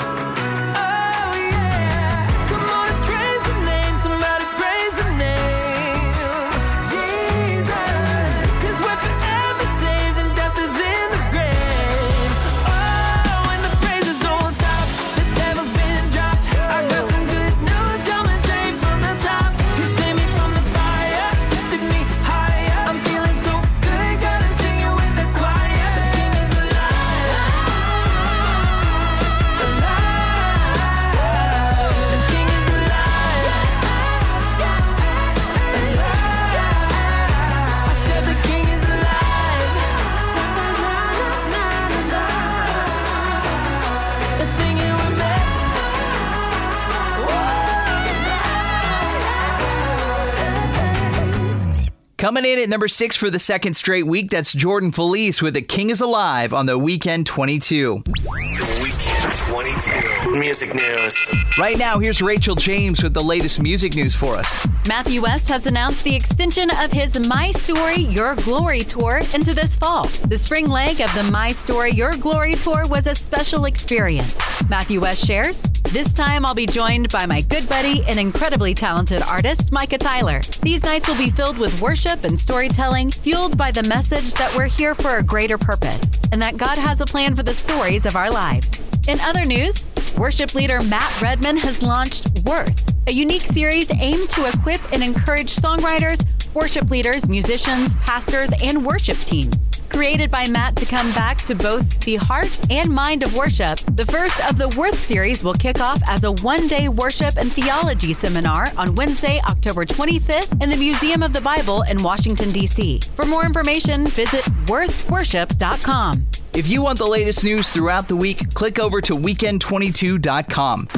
Coming 52.24 52.46
in 52.46 52.59
at 52.59 52.70
number 52.70 52.88
six 52.88 53.16
for 53.16 53.28
the 53.28 53.38
second 53.38 53.74
straight 53.74 54.06
week, 54.06 54.30
that's 54.30 54.51
Jordan 54.55 54.92
Feliz 54.92 55.42
with 55.42 55.52
The 55.52 55.60
King 55.60 55.90
is 55.90 56.01
Alive 56.01 56.55
on 56.55 56.64
the 56.64 56.78
Weekend 56.78 57.26
22. 57.26 58.02
The 58.06 58.80
Weekend 58.82 59.34
22. 59.34 60.38
Music 60.38 60.74
news. 60.74 61.14
Right 61.59 61.76
now, 61.76 61.98
here's 61.98 62.22
Rachel 62.22 62.55
James 62.55 63.02
with 63.02 63.12
the 63.12 63.22
latest 63.22 63.60
music 63.60 63.94
news 63.94 64.14
for 64.14 64.36
us. 64.36 64.66
Matthew 64.88 65.20
West 65.20 65.51
has 65.51 65.66
announced 65.66 66.02
the 66.02 66.16
extension 66.16 66.70
of 66.78 66.90
his 66.90 67.28
My 67.28 67.51
Story, 67.51 68.01
Your 68.01 68.34
Glory 68.36 68.80
tour 68.80 69.20
into 69.34 69.52
this 69.52 69.76
fall. 69.76 70.05
The 70.26 70.38
spring 70.38 70.68
leg 70.70 71.02
of 71.02 71.12
the 71.14 71.28
My 71.30 71.51
Story, 71.51 71.92
Your 71.92 72.12
Glory 72.12 72.55
tour 72.55 72.86
was 72.88 73.06
a 73.06 73.14
special 73.14 73.66
experience. 73.66 74.34
Matthew 74.70 75.01
West 75.01 75.26
shares, 75.26 75.62
This 75.92 76.12
time 76.12 76.46
I'll 76.46 76.55
be 76.55 76.66
joined 76.66 77.10
by 77.10 77.26
my 77.26 77.42
good 77.42 77.68
buddy 77.68 78.02
and 78.06 78.18
incredibly 78.18 78.72
talented 78.72 79.20
artist, 79.22 79.72
Micah 79.72 79.98
Tyler. 79.98 80.40
These 80.62 80.82
nights 80.84 81.06
will 81.06 81.18
be 81.18 81.30
filled 81.30 81.59
with 81.59 81.80
worship 81.82 82.14
and 82.23 82.39
storytelling, 82.39 83.11
fueled 83.11 83.59
by 83.59 83.73
the 83.73 83.82
message 83.89 84.35
that 84.35 84.55
we're 84.57 84.66
here 84.69 84.95
for 84.95 85.16
a 85.16 85.23
greater 85.23 85.59
purpose 85.59 86.07
and 86.31 86.41
that 86.41 86.57
God 86.57 86.78
has 86.78 87.01
a 87.01 87.05
plan 87.05 87.35
for 87.35 87.43
the 87.43 87.53
stories 87.53 88.07
of 88.07 88.15
our 88.15 88.31
lives. 88.31 88.81
In 89.09 89.19
other 89.20 89.45
news, 89.45 89.91
worship 90.16 90.55
leader 90.55 90.81
Matt 90.82 91.20
Redman 91.20 91.57
has 91.57 91.82
launched 91.82 92.28
Worth, 92.45 92.95
a 93.09 93.12
unique 93.12 93.43
series 93.43 93.91
aimed 93.91 94.31
to 94.31 94.49
equip 94.49 94.81
and 94.93 95.03
encourage 95.03 95.57
songwriters, 95.57 96.24
worship 96.55 96.91
leaders, 96.91 97.28
musicians, 97.28 97.97
pastors, 97.97 98.51
and 98.62 98.86
worship 98.86 99.19
teams. 99.19 99.73
Created 99.94 100.28
by 100.28 100.44
Matt 100.48 100.74
to 100.74 100.84
come 100.84 101.08
back 101.12 101.38
to 101.42 101.54
both 101.54 102.00
the 102.00 102.16
heart 102.16 102.58
and 102.68 102.90
mind 102.90 103.22
of 103.22 103.36
worship, 103.36 103.78
the 103.94 104.04
first 104.04 104.50
of 104.50 104.58
the 104.58 104.68
Worth 104.76 104.98
series 104.98 105.44
will 105.44 105.54
kick 105.54 105.80
off 105.80 106.02
as 106.08 106.24
a 106.24 106.32
one 106.42 106.66
day 106.66 106.88
worship 106.88 107.36
and 107.36 107.50
theology 107.52 108.12
seminar 108.12 108.66
on 108.76 108.96
Wednesday, 108.96 109.38
October 109.46 109.86
25th 109.86 110.60
in 110.60 110.68
the 110.68 110.76
Museum 110.76 111.22
of 111.22 111.32
the 111.32 111.40
Bible 111.40 111.82
in 111.82 112.02
Washington, 112.02 112.50
D.C. 112.50 113.02
For 113.14 113.24
more 113.24 113.46
information, 113.46 114.08
visit 114.08 114.44
worthworship.com. 114.66 116.26
If 116.54 116.66
you 116.66 116.82
want 116.82 116.98
the 116.98 117.06
latest 117.06 117.44
news 117.44 117.70
throughout 117.70 118.08
the 118.08 118.16
week, 118.16 118.52
click 118.52 118.80
over 118.80 119.00
to 119.00 119.14
weekend22.com. 119.14 120.88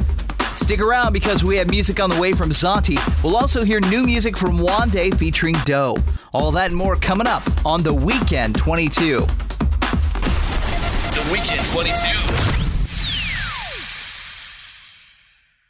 Stick 0.57 0.79
around 0.81 1.13
because 1.13 1.43
we 1.43 1.55
have 1.57 1.69
music 1.69 1.99
on 1.99 2.09
the 2.09 2.19
way 2.19 2.33
from 2.33 2.49
Zauntee. 2.49 2.97
We'll 3.23 3.37
also 3.37 3.63
hear 3.63 3.79
new 3.79 4.03
music 4.03 4.35
from 4.35 4.57
Wande 4.57 5.15
featuring 5.17 5.55
Doe. 5.65 5.95
All 6.33 6.51
that 6.51 6.71
and 6.71 6.75
more 6.75 6.95
coming 6.95 7.27
up 7.27 7.43
on 7.65 7.83
the 7.83 7.93
Weekend 7.93 8.55
22. 8.55 9.19
The 9.19 9.27
Weekend 11.31 11.63
22. 11.67 12.66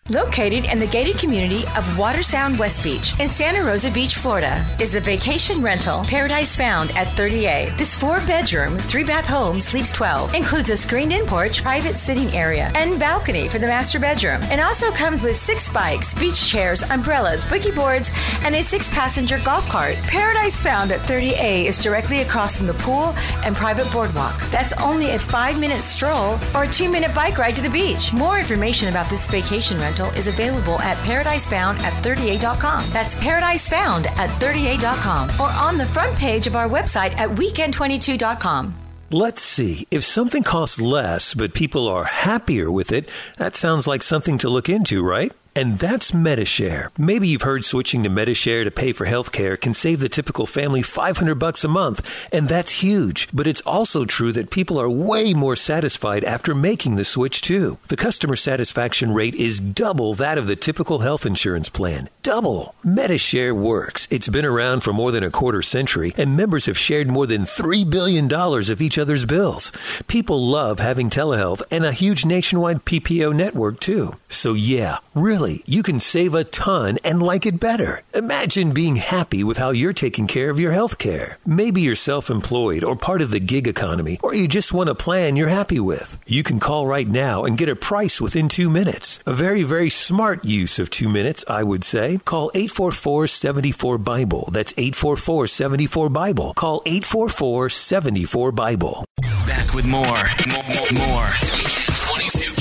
Located 0.10 0.64
in 0.72 0.80
the 0.80 0.88
gated 0.88 1.18
community 1.18 1.64
of 1.76 1.84
Watersound 1.98 2.58
West 2.58 2.82
Beach 2.82 3.20
in 3.20 3.28
Santa 3.28 3.62
Rosa 3.62 3.92
Beach, 3.92 4.16
Florida, 4.16 4.66
is 4.80 4.90
the 4.90 5.02
vacation 5.02 5.62
rental 5.62 6.06
Paradise 6.06 6.56
Found 6.56 6.92
at 6.92 7.08
30A. 7.18 7.78
This 7.78 7.94
four 7.94 8.20
bedroom, 8.22 8.78
three 8.78 9.04
bath 9.04 9.26
home 9.26 9.60
sleeps 9.60 9.92
12, 9.92 10.34
includes 10.34 10.70
a 10.70 10.78
screened 10.78 11.12
in 11.12 11.26
porch, 11.26 11.62
private 11.62 11.96
sitting 11.96 12.30
area, 12.30 12.72
and 12.76 12.98
balcony 12.98 13.50
for 13.50 13.60
the 13.60 13.68
master 13.68 14.00
bedroom, 14.00 14.40
and 14.44 14.62
also 14.62 14.92
comes 14.92 15.22
with 15.22 15.36
six 15.36 15.68
bikes, 15.74 16.14
beach 16.14 16.50
chairs, 16.50 16.84
umbrellas, 16.84 17.44
boogie 17.44 17.76
boards, 17.76 18.10
and 18.46 18.56
a 18.56 18.64
six 18.64 18.90
passenger 18.90 19.40
golf 19.44 19.68
cart. 19.68 19.96
Paradise 20.04 20.62
Found 20.62 20.94
at 20.94 21.02
30A 21.02 21.66
is 21.66 21.84
directly 21.84 22.22
across 22.22 22.58
from 22.58 22.68
the 22.68 22.74
pool 22.76 23.14
and 23.44 23.58
private 23.58 23.92
boardwalk. 23.92 24.40
That's 24.52 24.72
only 24.82 25.12
a 25.12 25.20
five 25.20 25.60
minute 25.60 25.82
stroll 25.82 26.40
or 26.56 26.64
a 26.64 26.72
two 26.72 26.90
minute 26.90 27.14
bike 27.14 27.38
ride 27.38 27.58
to 27.58 27.62
the 27.62 27.70
beach. 27.70 28.14
More 28.14 28.40
information 28.40 28.88
about 28.88 29.10
this 29.10 29.28
vacation 29.28 29.78
rental 29.80 29.97
is 30.06 30.28
available 30.28 30.80
at 30.82 30.98
paradisefound 30.98 31.80
at 31.80 31.94
30a.com. 32.04 32.86
That's 32.92 33.16
paradisefound 33.16 34.08
at 34.08 34.30
30a.com 34.42 35.30
or 35.40 35.50
on 35.50 35.78
the 35.78 35.86
front 35.86 36.16
page 36.16 36.48
of 36.48 36.56
our 36.56 36.70
website 36.70 37.14
at 37.18 37.30
weekend22.com. 37.30 38.76
Let's 39.10 39.42
see. 39.42 39.88
If 39.90 40.04
something 40.04 40.44
costs 40.44 40.82
less, 40.82 41.34
but 41.34 41.54
people 41.54 41.88
are 41.88 42.04
happier 42.04 42.70
with 42.70 42.92
it, 42.92 43.10
that 43.38 43.56
sounds 43.56 43.88
like 43.88 44.04
something 44.04 44.38
to 44.40 44.50
look 44.50 44.68
into, 44.68 45.02
right? 45.02 45.32
And 45.58 45.80
that's 45.80 46.12
Medishare. 46.12 46.90
Maybe 47.00 47.28
you've 47.28 47.42
heard 47.42 47.66
switching 47.66 48.04
to 48.04 48.12
Medishare 48.12 48.64
to 48.64 48.70
pay 48.70 48.92
for 48.92 49.08
healthcare 49.08 49.60
can 49.60 49.74
save 49.74 50.02
the 50.02 50.08
typical 50.08 50.46
family 50.46 50.84
500 50.84 51.34
bucks 51.34 51.64
a 51.64 51.68
month, 51.68 52.28
and 52.32 52.48
that's 52.48 52.84
huge. 52.84 53.28
But 53.34 53.48
it's 53.48 53.62
also 53.62 54.06
true 54.06 54.32
that 54.34 54.52
people 54.52 54.80
are 54.80 54.88
way 54.88 55.34
more 55.34 55.56
satisfied 55.56 56.24
after 56.24 56.54
making 56.54 56.96
the 56.96 57.04
switch 57.04 57.42
too. 57.42 57.80
The 57.88 57.96
customer 57.96 58.36
satisfaction 58.36 59.16
rate 59.16 59.34
is 59.34 59.60
double 59.60 60.14
that 60.14 60.38
of 60.38 60.46
the 60.46 60.56
typical 60.56 61.00
health 61.00 61.26
insurance 61.26 61.70
plan. 61.70 62.10
Double. 62.22 62.76
Medishare 62.86 63.56
works. 63.56 64.08
It's 64.12 64.28
been 64.28 64.46
around 64.46 64.82
for 64.82 64.94
more 64.94 65.12
than 65.12 65.24
a 65.24 65.32
quarter 65.32 65.64
century, 65.64 66.14
and 66.18 66.38
members 66.38 66.68
have 66.68 66.78
shared 66.78 67.10
more 67.10 67.26
than 67.26 67.46
$3 67.46 67.90
billion 67.90 68.32
of 68.32 68.80
each 68.80 69.00
other's 69.00 69.26
bills. 69.26 69.72
People 70.08 70.40
love 70.40 70.78
having 70.78 71.10
telehealth 71.10 71.64
and 71.72 71.84
a 71.84 71.94
huge 71.94 72.26
nationwide 72.26 72.86
PPO 72.86 73.34
network 73.34 73.80
too. 73.80 74.18
So 74.28 74.54
yeah, 74.54 74.98
really, 75.16 75.47
you 75.66 75.84
can 75.84 76.00
save 76.00 76.34
a 76.34 76.44
ton 76.44 76.98
and 77.04 77.22
like 77.22 77.46
it 77.46 77.60
better. 77.60 78.02
Imagine 78.14 78.74
being 78.74 78.96
happy 78.98 79.44
with 79.44 79.58
how 79.58 79.70
you're 79.70 79.94
taking 79.94 80.26
care 80.28 80.50
of 80.50 80.60
your 80.60 80.72
health 80.74 80.98
care. 80.98 81.38
Maybe 81.46 81.82
you're 81.82 81.96
self-employed 81.96 82.84
or 82.84 82.96
part 82.96 83.22
of 83.22 83.30
the 83.32 83.40
gig 83.40 83.68
economy, 83.68 84.20
or 84.24 84.34
you 84.34 84.48
just 84.48 84.74
want 84.74 84.90
a 84.90 84.96
plan 84.96 85.36
you're 85.36 85.48
happy 85.48 85.80
with. 85.80 86.18
You 86.28 86.44
can 86.44 86.60
call 86.60 86.88
right 86.88 87.08
now 87.08 87.44
and 87.46 87.58
get 87.58 87.70
a 87.70 87.76
price 87.76 88.20
within 88.20 88.50
two 88.50 88.70
minutes. 88.70 89.20
A 89.26 89.34
very, 89.34 89.64
very 89.64 89.90
smart 89.90 90.44
use 90.46 90.80
of 90.80 90.90
two 90.90 91.10
minutes, 91.10 91.46
I 91.48 91.64
would 91.64 91.84
say. 91.84 92.20
Call 92.26 92.52
844-74-BIBLE. 92.52 94.50
That's 94.52 94.74
844-74-BIBLE. 94.74 96.54
Call 96.56 96.82
844-74-BIBLE. 96.82 99.06
Back 99.46 99.74
with 99.74 99.86
more. 99.86 100.06
More. 100.06 100.26
more, 100.68 100.92
more. 100.94 101.30
Weekend 101.56 101.96
22 102.08 102.40
countdown. 102.40 102.57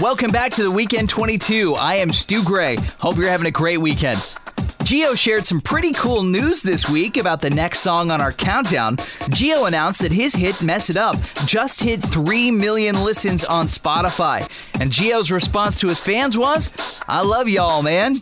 Welcome 0.00 0.30
back 0.30 0.52
to 0.52 0.62
the 0.62 0.70
Weekend 0.70 1.08
22. 1.08 1.74
I 1.74 1.94
am 1.94 2.12
Stu 2.12 2.44
Gray. 2.44 2.76
Hope 3.00 3.16
you're 3.16 3.30
having 3.30 3.46
a 3.46 3.50
great 3.50 3.80
weekend. 3.80 4.20
Geo 4.84 5.14
shared 5.14 5.46
some 5.46 5.58
pretty 5.58 5.94
cool 5.94 6.22
news 6.22 6.62
this 6.62 6.86
week 6.86 7.16
about 7.16 7.40
the 7.40 7.48
next 7.48 7.80
song 7.80 8.10
on 8.10 8.20
our 8.20 8.30
countdown. 8.30 8.98
Geo 9.30 9.64
announced 9.64 10.02
that 10.02 10.12
his 10.12 10.34
hit 10.34 10.60
Mess 10.62 10.90
It 10.90 10.98
Up 10.98 11.16
just 11.46 11.82
hit 11.82 12.02
3 12.02 12.50
million 12.50 13.02
listens 13.04 13.42
on 13.42 13.64
Spotify. 13.64 14.46
And 14.80 14.92
Geo's 14.92 15.30
response 15.30 15.80
to 15.80 15.88
his 15.88 15.98
fans 15.98 16.36
was, 16.36 17.02
I 17.08 17.22
love 17.22 17.48
y'all, 17.48 17.82
man. 17.82 18.16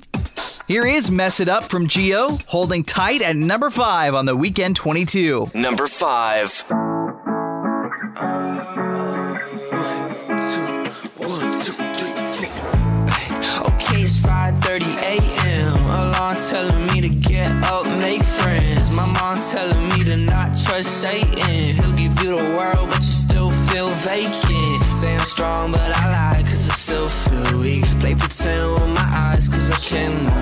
Here 0.68 0.86
is 0.86 1.10
Mess 1.10 1.40
It 1.40 1.48
Up 1.48 1.64
from 1.64 1.88
Geo, 1.88 2.38
holding 2.46 2.84
tight 2.84 3.20
at 3.20 3.34
number 3.34 3.68
5 3.68 4.14
on 4.14 4.26
the 4.26 4.36
Weekend 4.36 4.76
22. 4.76 5.50
Number 5.54 5.88
5. 5.88 6.83
Alarm 16.34 16.50
telling 16.50 16.86
me 16.86 17.00
to 17.00 17.08
get 17.08 17.50
up, 17.64 17.86
make 17.98 18.24
friends. 18.24 18.90
My 18.90 19.06
mom 19.06 19.38
telling 19.38 19.88
me 19.90 20.04
to 20.04 20.16
not 20.16 20.48
trust 20.64 21.00
Satan. 21.00 21.76
He'll 21.76 21.92
give 21.92 22.20
you 22.22 22.30
the 22.36 22.56
world, 22.56 22.88
but 22.90 22.98
you 22.98 23.12
still 23.12 23.50
feel 23.68 23.90
vacant. 24.02 24.82
Say 24.82 25.14
I'm 25.14 25.26
strong, 25.26 25.70
but 25.70 25.96
I 25.96 26.10
lie, 26.10 26.42
cause 26.42 26.68
I 26.68 26.74
still 26.74 27.08
feel 27.08 27.60
weak. 27.60 27.84
Play 28.00 28.14
pretend 28.14 28.72
with 28.72 28.88
my 28.94 29.08
eyes, 29.30 29.48
cause 29.48 29.70
I 29.70 29.76
cannot 29.76 30.33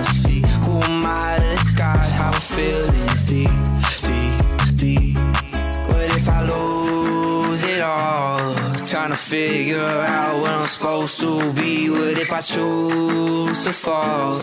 I'm 9.35 10.67
supposed 10.67 11.19
to 11.21 11.51
be? 11.53 11.89
What 11.89 12.19
if 12.19 12.31
I 12.31 12.41
choose 12.41 13.63
to 13.63 13.73
fall? 13.73 14.33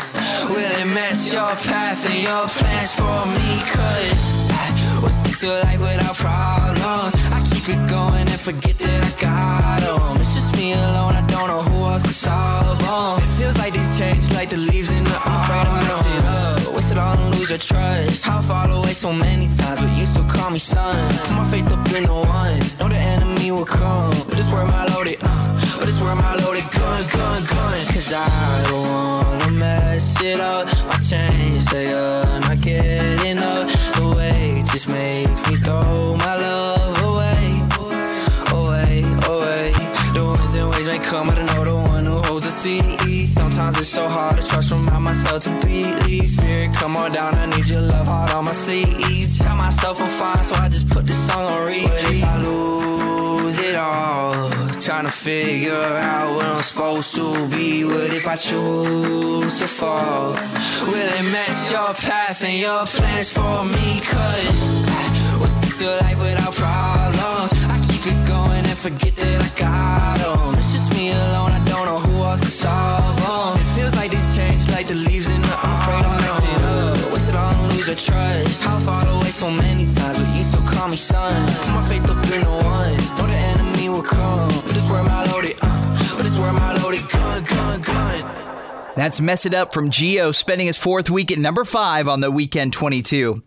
Will 0.51 0.57
it 0.59 0.87
mess 0.87 1.33
your 1.33 1.55
path 1.55 2.05
and 2.11 2.23
your 2.25 2.49
plans 2.49 2.95
for 2.95 3.25
me? 3.27 3.63
Cause 3.71 5.01
was 5.01 5.23
this 5.23 5.45
a 5.45 5.63
life 5.63 5.81
without 5.81 6.17
problems. 6.17 7.15
I 7.31 7.41
keep 7.53 7.69
it 7.69 7.89
going 7.89 8.27
and 8.27 8.41
forget 8.41 8.79
that 8.79 9.05
I 9.05 9.21
got 9.23 9.81
them. 9.81 10.21
It's 10.21 10.35
just 10.35 10.57
me 10.57 10.73
alone, 10.73 11.15
I 11.15 11.25
don't 11.29 11.47
know 11.47 11.63
who 11.63 11.85
else 11.85 12.03
to 12.03 12.09
solve 12.09 12.81
them. 12.81 13.19
It 13.23 13.31
feels 13.39 13.59
like 13.59 13.75
these 13.75 13.97
change 13.97 14.29
like 14.35 14.49
the 14.49 14.57
leaves 14.57 14.91
in 14.91 15.05
the 15.05 15.11
autumn. 15.11 15.33
I'm 15.33 15.41
afraid 15.41 15.65
to 15.67 15.73
mess 15.73 16.19
it 16.19 16.25
up. 16.25 16.60
Waste 16.81 16.93
it 16.93 16.99
all 16.99 17.15
and 17.15 17.35
lose 17.37 17.51
your 17.51 17.59
trust. 17.59 18.25
How 18.25 18.41
fall 18.41 18.73
away 18.73 18.95
so 18.95 19.13
many 19.13 19.49
times, 19.49 19.83
but 19.83 19.99
you 19.99 20.07
still 20.07 20.25
call 20.25 20.51
me 20.51 20.59
son. 20.59 20.97
Put 21.25 21.33
my 21.33 21.45
faith 21.45 21.71
up 21.71 21.87
in 21.93 22.05
the 22.05 22.15
one. 22.15 22.59
Know 22.79 22.89
the 22.89 22.97
enemy 22.97 23.51
will 23.53 23.67
come. 23.67 24.09
But 24.29 24.39
this 24.39 24.51
word 24.51 24.67
my 24.69 24.87
loaded, 24.87 25.19
uh. 25.21 25.77
But 25.77 25.85
this 25.85 26.01
word 26.01 26.15
my 26.15 26.35
loaded 26.37 26.65
gun, 26.73 27.07
gun, 27.09 27.45
gun. 27.45 27.87
Cause 27.93 28.15
I 28.15 28.65
don't 28.69 28.89
wanna 28.89 29.51
mess 29.51 30.23
it 30.23 30.41
up. 30.41 30.69
My 30.89 30.97
chains 30.97 31.67
say 31.69 31.93
uh, 31.93 32.39
not 32.49 32.63
getting 32.63 33.37
up. 33.37 33.69
The 33.97 34.15
weight 34.17 34.65
just 34.73 34.89
makes 34.89 35.51
me 35.51 35.59
throw 35.59 36.17
my 36.17 36.35
love 36.35 36.97
away. 37.03 37.61
Away, 38.57 39.03
away. 39.29 39.73
The 40.15 40.25
winds 40.25 40.55
and 40.57 40.71
waves 40.71 40.89
may 40.89 40.99
come, 40.99 41.29
I 41.29 41.35
don't 41.35 41.47
know 41.53 41.65
the 41.65 41.77
one 41.77 42.07
who 42.07 42.23
holds 42.23 42.47
the 42.47 42.51
sea. 42.51 43.00
Sometimes 43.61 43.79
it's 43.79 43.89
so 43.91 44.09
hard 44.09 44.39
to 44.39 44.43
trust, 44.43 44.73
remind 44.73 45.05
myself 45.05 45.45
to 45.45 45.51
believe. 45.61 46.31
Spirit, 46.31 46.73
come 46.73 46.97
on 46.97 47.13
down, 47.13 47.35
I 47.35 47.45
need 47.45 47.69
your 47.69 47.83
love 47.83 48.07
hard 48.07 48.31
on 48.31 48.47
my 48.47 48.53
sleeve. 48.53 49.37
Tell 49.37 49.55
myself 49.55 50.01
I'm 50.01 50.09
fine, 50.09 50.43
so 50.43 50.55
I 50.57 50.71
just 50.71 50.89
put 50.89 51.07
this 51.07 51.27
song 51.27 51.45
on 51.45 51.67
repeat. 51.67 51.91
What 51.91 52.15
if 52.15 52.25
I 52.25 52.39
lose 52.41 53.59
it 53.59 53.75
all? 53.75 54.49
Trying 54.81 55.05
to 55.05 55.11
figure 55.11 55.75
out 55.75 56.37
what 56.37 56.47
I'm 56.47 56.63
supposed 56.63 57.15
to 57.17 57.49
be. 57.49 57.85
What 57.85 58.15
if 58.15 58.27
I 58.27 58.37
choose 58.37 59.59
to 59.59 59.69
fall? 59.69 60.33
Will 60.89 61.11
it 61.21 61.25
mess 61.31 61.71
your 61.71 61.93
path 61.93 62.43
and 62.43 62.59
your 62.59 62.87
plans 62.87 63.31
for 63.31 63.63
me? 63.67 64.01
Cause 64.01 65.39
was 65.39 65.61
this 65.61 65.83
a 65.83 66.03
life 66.05 66.19
without 66.19 66.55
problems? 66.55 67.53
I 67.69 67.79
keep 67.87 68.07
it 68.07 68.27
going 68.27 68.65
and 68.65 68.79
forget 68.79 69.15
that 69.17 69.43
I 69.45 69.61
got 69.61 70.19
them. 70.19 70.59
It's 70.59 70.73
just 70.73 70.97
me 70.97 71.11
alone, 71.11 71.53
I 71.53 71.63
don't 71.67 71.85
know 71.85 71.99
who 71.99 72.25
else 72.25 72.41
to 72.41 72.47
solve 72.47 73.20
like 74.81 74.89
the 74.89 74.95
leaves 74.95 75.29
in 75.29 75.43
the 75.43 75.59
I'm 75.63 75.79
afraid 75.79 76.03
to 76.03 76.09
mess 76.09 76.39
it 76.43 76.63
up. 76.65 77.13
Waste 77.13 77.29
it 77.29 77.37
all 77.37 77.53
and 77.53 77.73
lose 77.77 77.87
your 77.87 77.97
trust. 77.97 78.65
Away 78.65 79.31
so 79.31 79.51
many 79.51 79.85
times, 79.85 80.19
but 80.19 80.37
you 80.37 80.43
still 80.43 80.63
call 80.63 80.89
me 80.89 80.97
son. 80.97 81.47
Put 81.49 81.69
my 81.69 81.87
faith 81.87 82.05
up 82.09 82.17
in 82.33 82.41
the 82.41 82.51
one. 82.51 82.97
Know 83.19 83.27
the 83.27 83.41
enemy 83.53 83.89
will 83.91 84.03
come. 84.03 84.49
But 84.67 84.75
it's 84.75 84.89
where 84.89 85.03
my 85.03 85.25
loaded, 85.27 85.57
uh. 85.61 86.17
But 86.17 86.25
it's 86.25 86.39
where 86.39 86.53
my 86.53 86.73
loaded 86.83 87.07
gun, 87.11 87.45
gun, 87.45 87.81
gun. 87.83 88.95
That's 88.97 89.21
Mess 89.21 89.45
It 89.45 89.53
Up 89.53 89.75
from 89.75 89.91
Geo, 89.91 90.33
spending 90.33 90.67
his 90.67 90.79
fourth 90.79 91.11
week 91.11 91.31
at 91.31 91.39
number 91.39 91.65
five 91.65 92.09
on 92.09 92.21
the 92.21 92.31
Weekend 92.31 92.73
22. 92.73 93.43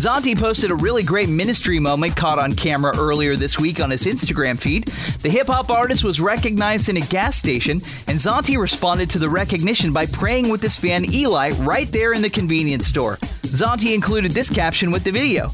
Zauntee 0.00 0.34
posted 0.34 0.70
a 0.70 0.74
really 0.76 1.02
great 1.02 1.28
ministry 1.28 1.78
moment 1.78 2.16
caught 2.16 2.38
on 2.38 2.54
camera 2.54 2.96
earlier 2.96 3.36
this 3.36 3.58
week 3.58 3.80
on 3.80 3.90
his 3.90 4.06
Instagram 4.06 4.58
feed. 4.58 4.86
The 5.20 5.28
hip 5.28 5.48
hop 5.48 5.68
artist 5.68 6.04
was 6.04 6.22
recognized 6.22 6.88
in 6.88 6.96
a 6.96 7.02
gas 7.02 7.36
station, 7.36 7.82
and 8.06 8.18
Zauntee 8.18 8.58
responded 8.58 9.10
to 9.10 9.18
the 9.18 9.28
recognition 9.28 9.92
by 9.92 10.06
praying 10.06 10.48
with 10.48 10.62
his 10.62 10.74
fan 10.74 11.04
Eli 11.12 11.50
right 11.60 11.92
there 11.92 12.14
in 12.14 12.22
the 12.22 12.30
convenience 12.30 12.86
store. 12.86 13.16
Zauntee 13.42 13.94
included 13.94 14.30
this 14.32 14.48
caption 14.48 14.90
with 14.90 15.04
the 15.04 15.12
video. 15.12 15.50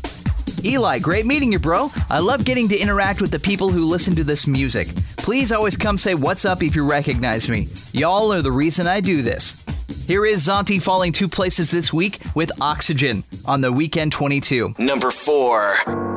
Eli, 0.66 0.98
great 0.98 1.26
meeting 1.26 1.52
you, 1.52 1.60
bro. 1.60 1.90
I 2.10 2.18
love 2.18 2.44
getting 2.44 2.68
to 2.70 2.76
interact 2.76 3.20
with 3.20 3.30
the 3.30 3.38
people 3.38 3.68
who 3.68 3.84
listen 3.84 4.16
to 4.16 4.24
this 4.24 4.48
music. 4.48 4.88
Please 5.16 5.52
always 5.52 5.76
come 5.76 5.96
say 5.96 6.16
what's 6.16 6.44
up 6.44 6.60
if 6.60 6.74
you 6.74 6.84
recognize 6.84 7.48
me. 7.48 7.68
Y'all 7.92 8.32
are 8.32 8.42
the 8.42 8.50
reason 8.50 8.88
I 8.88 9.00
do 9.00 9.22
this. 9.22 9.64
Here 10.08 10.26
is 10.26 10.46
Zauntee 10.46 10.82
falling 10.82 11.12
two 11.12 11.28
places 11.28 11.70
this 11.70 11.92
week 11.92 12.18
with 12.34 12.50
Oxygen 12.60 13.22
on 13.44 13.60
the 13.60 13.70
Weekend 13.70 14.10
22. 14.10 14.74
Number 14.78 15.12
4. 15.12 16.15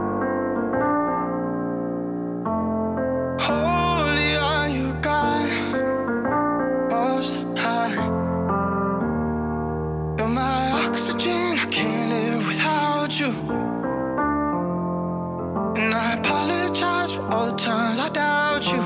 All 17.31 17.45
the 17.45 17.57
times 17.57 17.99
I 17.99 18.09
doubt 18.09 18.65
you. 18.71 18.81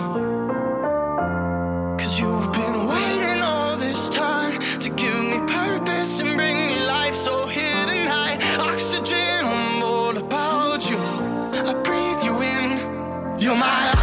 Cause 1.97 2.19
you've 2.19 2.51
been 2.51 2.77
waiting 2.87 3.41
all 3.41 3.77
this 3.77 4.09
time 4.09 4.53
to 4.79 4.89
give 4.89 5.23
me 5.31 5.39
purpose 5.47 6.19
and 6.19 6.35
bring 6.35 6.57
me 6.67 6.85
life. 6.85 7.15
So 7.15 7.47
here 7.47 7.85
tonight, 7.85 8.39
oxygen, 8.59 9.45
I'm 9.45 9.83
all 9.83 10.17
about 10.17 10.89
you. 10.89 10.97
I 10.97 11.73
breathe 11.83 12.23
you 12.27 12.41
in. 12.41 13.39
You're 13.39 13.55
my 13.55 14.02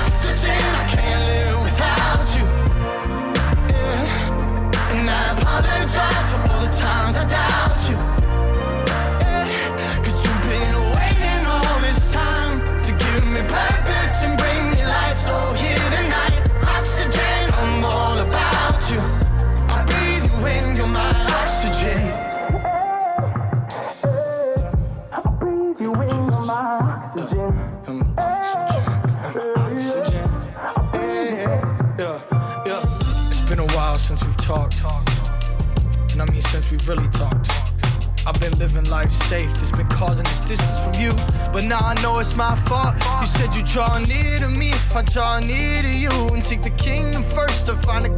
draw 43.72 43.98
near 43.98 44.40
to 44.40 44.48
me 44.48 44.70
if 44.70 44.96
I 44.96 45.02
draw 45.02 45.38
near 45.38 45.82
to 45.82 45.88
you. 45.88 46.10
And 46.34 46.42
seek 46.42 46.62
the 46.62 46.70
kingdom 46.70 47.22
first 47.22 47.66
to 47.66 47.74
find 47.74 48.04
a 48.04 48.14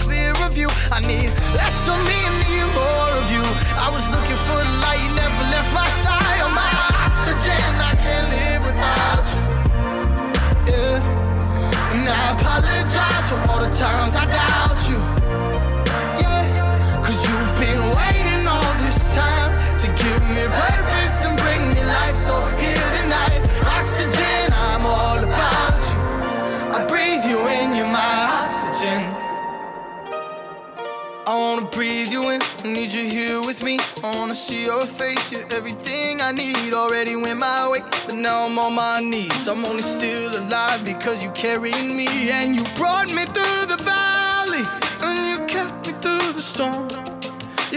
your 34.73 34.87
face, 34.87 35.31
you're 35.31 35.49
everything 35.59 36.21
I 36.21 36.33
need. 36.33 36.73
Already 36.73 37.15
went 37.17 37.39
my 37.39 37.69
way, 37.71 37.83
but 38.07 38.15
now 38.15 38.47
I'm 38.47 38.59
on 38.59 38.75
my 38.75 39.01
knees. 39.01 39.47
I'm 39.47 39.65
only 39.65 39.83
still 39.83 40.33
alive 40.43 40.85
because 40.85 41.23
you 41.23 41.31
carried 41.33 41.87
me 41.99 42.09
and 42.39 42.57
you 42.57 42.65
brought 42.81 43.09
me 43.19 43.25
through 43.37 43.63
the 43.73 43.79
valley 43.93 44.65
and 45.05 45.19
you 45.29 45.37
kept 45.47 45.87
me 45.87 45.93
through 46.03 46.29
the 46.39 46.45
storm. 46.53 46.89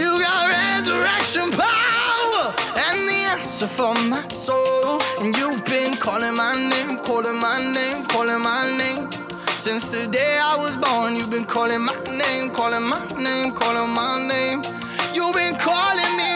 You 0.00 0.08
got 0.26 0.40
resurrection 0.56 1.48
power 1.50 2.46
and 2.86 2.98
the 3.08 3.20
answer 3.34 3.66
for 3.66 3.94
my 4.12 4.26
soul. 4.28 5.00
And 5.20 5.36
you've 5.36 5.64
been 5.64 5.96
calling 5.96 6.34
my 6.34 6.54
name, 6.72 6.96
calling 6.98 7.38
my 7.48 7.58
name, 7.76 8.06
calling 8.06 8.42
my 8.42 8.62
name. 8.80 9.10
Since 9.58 9.84
the 9.94 10.06
day 10.06 10.38
I 10.40 10.56
was 10.56 10.76
born, 10.76 11.16
you've 11.16 11.30
been 11.30 11.46
calling 11.46 11.82
my 11.90 11.96
name, 12.22 12.50
calling 12.50 12.86
my 12.92 13.04
name, 13.28 13.52
calling 13.52 13.90
my 14.02 14.12
name. 14.32 14.62
You've 15.14 15.34
been 15.34 15.56
calling 15.56 16.12
me, 16.20 16.35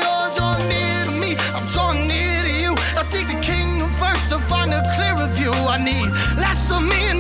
find 4.48 4.72
a 4.72 4.82
clearer 4.94 5.28
view. 5.38 5.52
I 5.52 5.78
need 5.78 6.08
less 6.38 6.70
of 6.70 6.82
me 6.82 7.19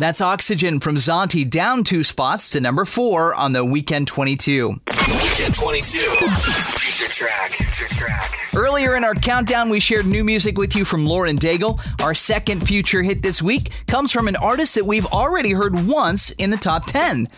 That's 0.00 0.22
Oxygen 0.22 0.80
from 0.80 0.96
Zauntee 0.96 1.44
down 1.44 1.84
two 1.84 2.02
spots 2.02 2.48
to 2.50 2.60
number 2.62 2.86
four 2.86 3.34
on 3.34 3.52
the 3.52 3.62
Weekend 3.62 4.08
22. 4.08 4.68
Weekend 4.70 5.54
22. 5.54 5.98
Future 5.98 7.12
track. 7.12 7.50
Future 7.50 7.94
track. 7.94 8.34
Earlier 8.56 8.96
in 8.96 9.04
our 9.04 9.14
countdown, 9.14 9.68
we 9.68 9.78
shared 9.78 10.06
new 10.06 10.24
music 10.24 10.56
with 10.56 10.74
you 10.74 10.86
from 10.86 11.04
Lauren 11.04 11.36
Daigle. 11.36 11.78
Our 12.02 12.14
second 12.14 12.66
future 12.66 13.02
hit 13.02 13.20
this 13.20 13.42
week 13.42 13.72
comes 13.88 14.10
from 14.10 14.26
an 14.26 14.36
artist 14.36 14.74
that 14.76 14.86
we've 14.86 15.04
already 15.04 15.52
heard 15.52 15.86
once 15.86 16.30
in 16.30 16.48
the 16.48 16.56
top 16.56 16.86
10. 16.86 17.28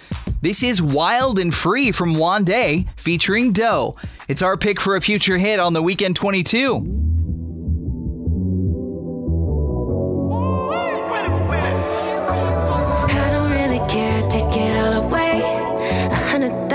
This 0.40 0.62
is 0.62 0.80
Wild 0.80 1.40
and 1.40 1.52
Free 1.52 1.90
from 1.90 2.14
Wande 2.14 2.89
featuring 2.97 3.51
Doe. 3.52 3.97
It's 4.28 4.40
our 4.40 4.56
pick 4.56 4.78
for 4.78 4.94
a 4.94 5.01
future 5.01 5.36
hit 5.36 5.59
on 5.59 5.72
the 5.72 5.82
Weekend 5.82 6.14
22. 6.14 7.11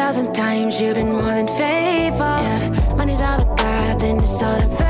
Thousand 0.07 0.33
times 0.33 0.79
you've 0.79 0.95
been 0.95 1.11
more 1.11 1.33
than 1.33 1.47
faithful. 1.47 2.37
If 2.39 2.97
money's 2.97 3.21
all 3.21 3.41
I 3.41 3.55
got, 3.55 3.99
then 3.99 4.15
it's 4.15 4.41
all 4.41 4.55
in 4.55 4.86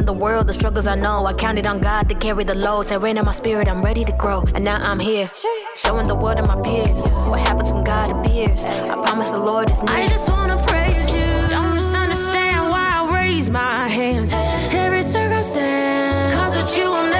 scroll. 0.00 0.14
The 0.14 0.24
world, 0.24 0.46
the 0.46 0.52
struggles 0.52 0.86
I 0.86 0.94
know. 0.94 1.26
I 1.26 1.32
counted 1.32 1.66
on 1.66 1.80
God 1.80 2.08
to 2.08 2.14
carry 2.14 2.44
the 2.44 2.54
load. 2.54 2.86
Say 2.86 2.96
rain 2.96 3.18
in 3.18 3.24
my 3.24 3.32
spirit, 3.32 3.68
I'm 3.68 3.82
ready 3.82 4.04
to 4.04 4.12
grow. 4.12 4.42
And 4.54 4.64
now 4.64 4.78
I'm 4.80 4.98
here, 4.98 5.30
showing 5.76 6.06
the 6.08 6.14
world 6.14 6.38
and 6.38 6.48
my 6.48 6.60
peers 6.62 7.02
what 7.28 7.40
happens 7.40 7.72
when 7.72 7.84
God 7.84 8.10
appears. 8.10 8.64
I 8.64 8.96
promise 9.02 9.30
the 9.30 9.38
Lord 9.38 9.70
is 9.70 9.82
near. 9.82 9.96
I 9.96 10.08
just 10.08 10.30
wanna 10.30 10.56
praise 10.66 11.12
you. 11.14 11.48
Don't 11.48 11.74
misunderstand 11.74 12.70
why 12.70 12.86
I 13.00 13.20
raise 13.20 13.50
my 13.50 13.88
hands. 13.88 14.32
Every 14.72 15.02
circumstance, 15.02 16.34
cause 16.34 16.56
with 16.56 16.76
you 16.76 16.84
I'll 16.92 17.19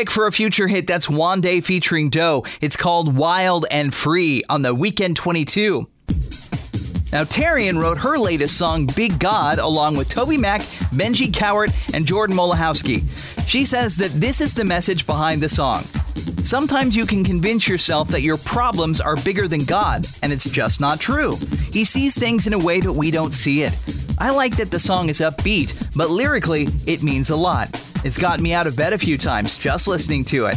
pick 0.00 0.10
for 0.10 0.26
a 0.26 0.32
future 0.32 0.66
hit 0.66 0.86
that's 0.86 1.08
Wande 1.08 1.62
featuring 1.62 2.08
Doe. 2.08 2.42
It's 2.62 2.74
called 2.74 3.14
Wild 3.14 3.66
and 3.70 3.94
Free 3.94 4.42
on 4.48 4.62
the 4.62 4.74
Weekend 4.74 5.14
22. 5.14 5.86
Now, 7.12 7.24
Tauren 7.24 7.78
wrote 7.78 7.98
her 7.98 8.16
latest 8.16 8.56
song, 8.56 8.88
Big 8.96 9.18
God, 9.18 9.58
along 9.58 9.98
with 9.98 10.08
Toby 10.08 10.38
Mac, 10.38 10.62
Benji 10.90 11.30
Cowart, 11.30 11.92
and 11.92 12.06
Jordan 12.06 12.34
Mohilowski. 12.34 13.04
She 13.46 13.66
says 13.66 13.98
that 13.98 14.10
this 14.12 14.40
is 14.40 14.54
the 14.54 14.64
message 14.64 15.04
behind 15.04 15.42
the 15.42 15.50
song. 15.50 15.82
Sometimes 16.44 16.96
you 16.96 17.04
can 17.04 17.22
convince 17.22 17.68
yourself 17.68 18.08
that 18.08 18.22
your 18.22 18.38
problems 18.38 19.02
are 19.02 19.16
bigger 19.16 19.48
than 19.48 19.66
God, 19.66 20.06
and 20.22 20.32
it's 20.32 20.48
just 20.48 20.80
not 20.80 20.98
true. 20.98 21.36
He 21.74 21.84
sees 21.84 22.16
things 22.16 22.46
in 22.46 22.54
a 22.54 22.58
way 22.58 22.80
that 22.80 22.94
we 22.94 23.10
don't 23.10 23.34
see 23.34 23.64
it. 23.64 23.76
I 24.18 24.30
like 24.30 24.56
that 24.56 24.70
the 24.70 24.78
song 24.78 25.10
is 25.10 25.20
upbeat, 25.20 25.94
but 25.94 26.08
lyrically, 26.08 26.68
it 26.86 27.02
means 27.02 27.28
a 27.28 27.36
lot. 27.36 27.89
It's 28.02 28.16
gotten 28.16 28.42
me 28.42 28.54
out 28.54 28.66
of 28.66 28.76
bed 28.76 28.94
a 28.94 28.98
few 28.98 29.18
times 29.18 29.58
just 29.58 29.86
listening 29.86 30.24
to 30.26 30.46
it. 30.46 30.56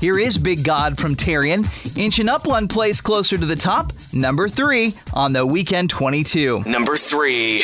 Here 0.00 0.18
is 0.18 0.38
Big 0.38 0.62
God 0.62 0.98
from 0.98 1.16
Tauren, 1.16 1.66
inching 1.96 2.28
up 2.28 2.46
one 2.46 2.68
place 2.68 3.00
closer 3.00 3.36
to 3.36 3.46
the 3.46 3.56
top, 3.56 3.92
number 4.12 4.48
three 4.48 4.94
on 5.12 5.32
the 5.32 5.44
Weekend 5.44 5.90
22. 5.90 6.62
Number 6.66 6.96
three. 6.96 7.62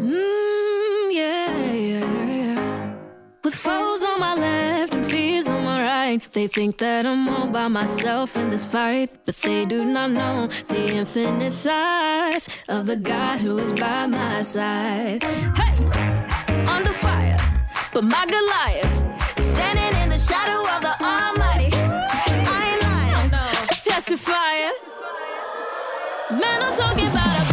Mm, 0.00 1.12
yeah, 1.12 1.72
yeah, 1.74 2.26
yeah. 2.26 2.94
With 3.42 3.54
foes 3.54 4.02
on 4.04 4.20
my 4.20 4.34
left 4.34 4.94
and 4.94 5.04
fears 5.04 5.48
on 5.48 5.64
my 5.64 5.82
right, 5.82 6.32
they 6.32 6.46
think 6.46 6.78
that 6.78 7.04
I'm 7.04 7.28
all 7.28 7.48
by 7.48 7.68
myself 7.68 8.36
in 8.36 8.48
this 8.48 8.64
fight, 8.64 9.10
but 9.26 9.36
they 9.36 9.66
do 9.66 9.84
not 9.84 10.12
know 10.12 10.46
the 10.46 10.94
infinite 10.94 11.52
size 11.52 12.48
of 12.68 12.86
the 12.86 12.96
God 12.96 13.40
who 13.40 13.58
is 13.58 13.72
by 13.72 14.06
my 14.06 14.40
side. 14.42 15.22
Hey, 15.22 16.23
under 16.74 16.92
fire, 16.92 17.38
but 17.92 18.02
my 18.02 18.26
Goliath 18.26 18.96
standing 19.38 19.94
in 20.02 20.08
the 20.08 20.18
shadow 20.18 20.60
of 20.74 20.80
the 20.82 20.94
Almighty. 21.04 21.70
I 21.72 22.62
ain't 22.70 22.82
lying, 22.82 23.30
just 23.68 23.84
testifying. 23.86 24.74
Man, 26.40 26.62
I'm 26.62 26.74
talking 26.74 27.06
about 27.06 27.43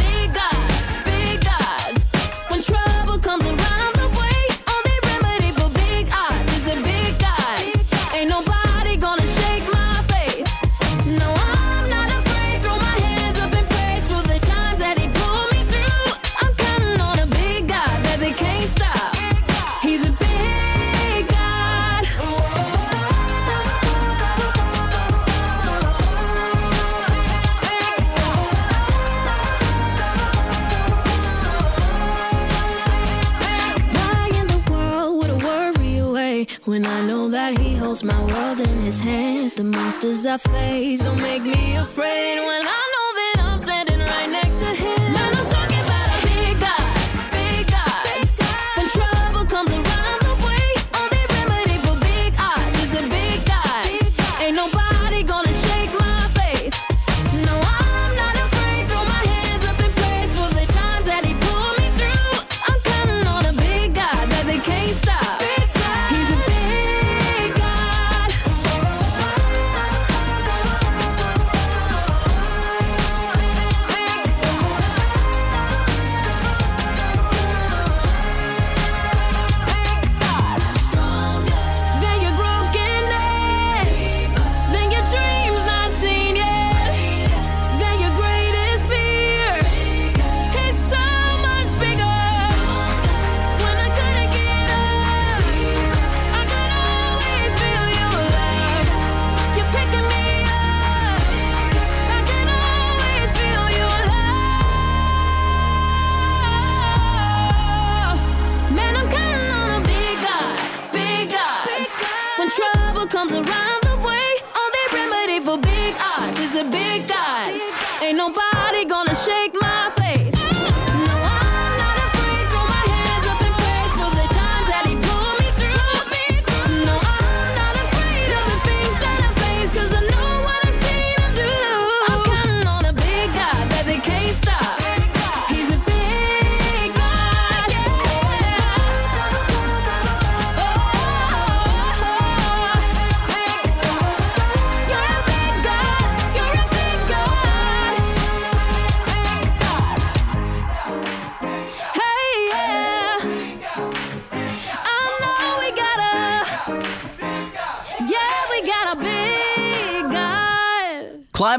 holds 37.91 38.05
my 38.05 38.23
world 38.23 38.61
in 38.61 38.79
His 38.79 39.01
hands? 39.01 39.53
The 39.53 39.65
monsters 39.65 40.25
I 40.25 40.37
face 40.37 41.01
don't 41.01 41.21
make 41.21 41.43
me 41.43 41.75
afraid 41.75 42.39
when 42.39 42.61
I'm 42.65 42.90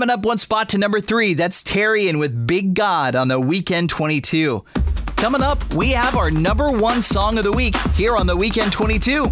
Climbing 0.03 0.19
up 0.19 0.25
one 0.25 0.39
spot 0.39 0.69
to 0.71 0.79
number 0.79 0.99
three, 0.99 1.35
that's 1.35 1.63
Tauren 1.63 2.19
with 2.19 2.45
Big 2.45 2.75
God 2.75 3.15
on 3.15 3.29
the 3.29 3.39
Weekend 3.39 3.89
22. 3.89 4.65
Coming 5.15 5.43
up, 5.43 5.75
we 5.75 5.91
have 5.91 6.17
our 6.17 6.29
number 6.29 6.73
one 6.73 7.03
song 7.03 7.39
of 7.39 7.45
the 7.45 7.53
week 7.53 7.77
here 7.95 8.17
on 8.17 8.27
the 8.27 8.37
Weekend 8.37 8.73
22. 8.73 9.27
22. 9.27 9.31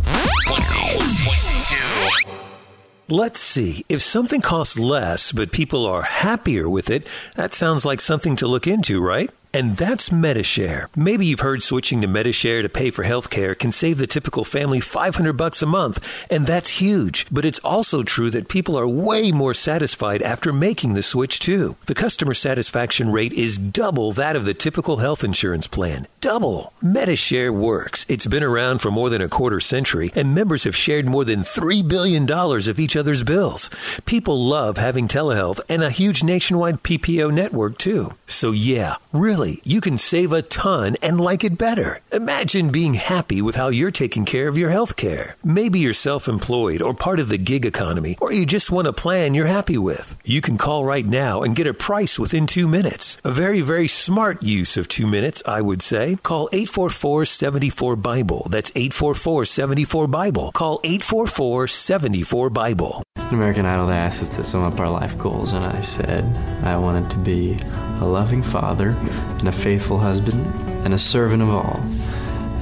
Let's 3.09 3.41
see. 3.41 3.85
If 3.89 4.01
something 4.01 4.41
costs 4.41 4.79
less, 4.79 5.33
but 5.33 5.51
people 5.51 5.87
are 5.87 6.03
happier 6.03 6.71
with 6.71 6.89
it, 6.89 7.05
that 7.35 7.53
sounds 7.53 7.85
like 7.85 8.01
something 8.01 8.37
to 8.37 8.47
look 8.47 8.69
into, 8.69 9.03
right? 9.03 9.33
And 9.53 9.77
that's 9.77 10.11
Medishare. 10.11 10.87
Maybe 10.95 11.27
you've 11.27 11.41
heard 11.41 11.61
switching 11.61 12.01
to 12.03 12.07
Medishare 12.07 12.63
to 12.63 12.69
pay 12.69 12.91
for 12.91 13.03
healthcare 13.03 13.59
can 13.59 13.73
save 13.73 13.99
the 13.99 14.07
typical 14.07 14.45
family 14.45 14.79
500 14.79 15.33
bucks 15.33 15.61
a 15.61 15.67
month, 15.67 16.25
and 16.31 16.47
that's 16.47 16.81
huge. 16.81 17.27
But 17.33 17.45
it's 17.45 17.59
also 17.61 18.05
true 18.05 18.31
that 18.31 18.49
people 18.49 18.79
are 18.79 18.87
way 18.87 19.33
more 19.33 19.53
satisfied 19.53 20.23
after 20.23 20.53
making 20.53 20.95
the 20.95 21.03
switch 21.03 21.41
too. 21.41 21.75
The 21.87 21.97
customer 21.97 22.33
satisfaction 22.33 23.11
rate 23.11 23.33
is 23.33 23.59
double 23.59 24.13
that 24.13 24.37
of 24.37 24.45
the 24.45 24.55
typical 24.55 24.99
health 24.99 25.25
insurance 25.25 25.67
plan. 25.67 26.07
Double. 26.21 26.73
Medishare 26.81 27.51
works. 27.51 28.07
It's 28.09 28.27
been 28.27 28.45
around 28.45 28.79
for 28.79 28.93
more 28.93 29.11
than 29.11 29.23
a 29.23 29.29
quarter 29.29 29.59
century, 29.59 30.13
and 30.15 30.33
members 30.33 30.63
have 30.63 30.77
shared 30.77 31.07
more 31.07 31.25
than 31.25 31.41
$3 31.41 31.89
billion 31.89 32.31
of 32.31 32.79
each 32.79 32.95
other's 32.95 33.25
bills. 33.25 33.69
People 34.07 34.39
love 34.45 34.77
having 34.77 35.09
telehealth 35.09 35.61
and 35.69 35.83
a 35.83 35.91
huge 35.91 36.23
nationwide 36.23 36.85
PPO 36.85 37.33
network 37.33 37.79
too. 37.79 38.15
So 38.29 38.53
yeah, 38.53 38.97
really, 39.13 39.40
you 39.41 39.81
can 39.81 39.97
save 39.97 40.33
a 40.33 40.43
ton 40.43 40.97
and 41.03 41.21
like 41.21 41.45
it 41.45 41.57
better. 41.57 42.01
Imagine 42.13 42.71
being 42.71 42.95
happy 42.95 43.41
with 43.41 43.55
how 43.55 43.69
you're 43.69 43.91
taking 43.91 44.25
care 44.25 44.49
of 44.49 44.59
your 44.59 44.71
health 44.71 44.97
care. 44.97 45.37
Maybe 45.43 45.79
you're 45.79 45.95
self 45.95 46.29
employed 46.29 46.83
or 46.83 46.93
part 46.93 47.19
of 47.19 47.29
the 47.29 47.39
gig 47.39 47.65
economy, 47.65 48.17
or 48.21 48.33
you 48.33 48.45
just 48.45 48.71
want 48.71 48.87
a 48.87 48.93
plan 48.93 49.35
you're 49.35 49.47
happy 49.47 49.79
with. 49.79 50.15
You 50.25 50.41
can 50.41 50.59
call 50.59 50.85
right 50.85 51.07
now 51.07 51.43
and 51.43 51.57
get 51.57 51.67
a 51.67 51.73
price 51.75 52.19
within 52.19 52.47
two 52.47 52.69
minutes. 52.69 53.19
A 53.25 53.31
very, 53.31 53.61
very 53.61 53.89
smart 53.89 54.43
use 54.43 54.77
of 54.77 54.89
two 54.89 55.07
minutes, 55.07 55.43
I 55.47 55.63
would 55.63 55.81
say. 55.81 56.17
Call 56.23 56.51
844 56.53 57.25
74 57.25 57.97
Bible. 57.97 58.47
That's 58.51 58.71
844 58.75 59.47
74 59.47 60.07
Bible. 60.07 60.53
Call 60.53 60.81
844 60.85 61.67
74 61.67 62.51
Bible. 62.51 63.03
An 63.17 63.35
American 63.35 63.65
Idol 63.65 63.91
asked 63.91 64.23
us 64.23 64.29
to 64.37 64.45
sum 64.45 64.65
up 64.65 64.79
our 64.81 64.91
life 64.91 65.17
goals, 65.17 65.55
and 65.55 65.65
I 65.65 65.81
said 65.81 66.25
I 66.63 66.77
wanted 66.77 67.09
to 67.11 67.19
be 67.19 67.57
a 68.01 68.07
loving 68.07 68.43
father 68.43 68.91
and 69.39 69.49
a 69.49 69.53
faithful 69.53 69.99
husband 69.99 70.45
and 70.85 70.93
a 70.93 70.99
servant 70.99 71.43
of 71.43 71.51
all. 71.51 71.81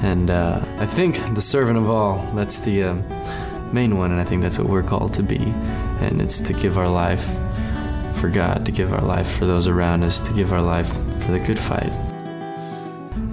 And 0.01 0.29
uh, 0.29 0.63
I 0.77 0.85
think 0.85 1.35
the 1.35 1.41
servant 1.41 1.77
of 1.77 1.89
all, 1.89 2.25
that's 2.33 2.59
the 2.59 2.83
uh, 2.83 2.93
main 3.73 3.97
one, 3.97 4.11
and 4.11 4.19
I 4.19 4.23
think 4.23 4.41
that's 4.41 4.57
what 4.57 4.67
we're 4.67 4.83
called 4.83 5.13
to 5.15 5.23
be. 5.23 5.53
And 5.99 6.21
it's 6.21 6.39
to 6.41 6.53
give 6.53 6.77
our 6.77 6.87
life 6.87 7.25
for 8.15 8.29
God, 8.29 8.65
to 8.65 8.71
give 8.71 8.93
our 8.93 9.01
life 9.01 9.29
for 9.37 9.45
those 9.45 9.67
around 9.67 10.03
us, 10.03 10.19
to 10.21 10.33
give 10.33 10.53
our 10.53 10.61
life 10.61 10.91
for 11.23 11.31
the 11.31 11.39
good 11.39 11.59
fight. 11.59 11.91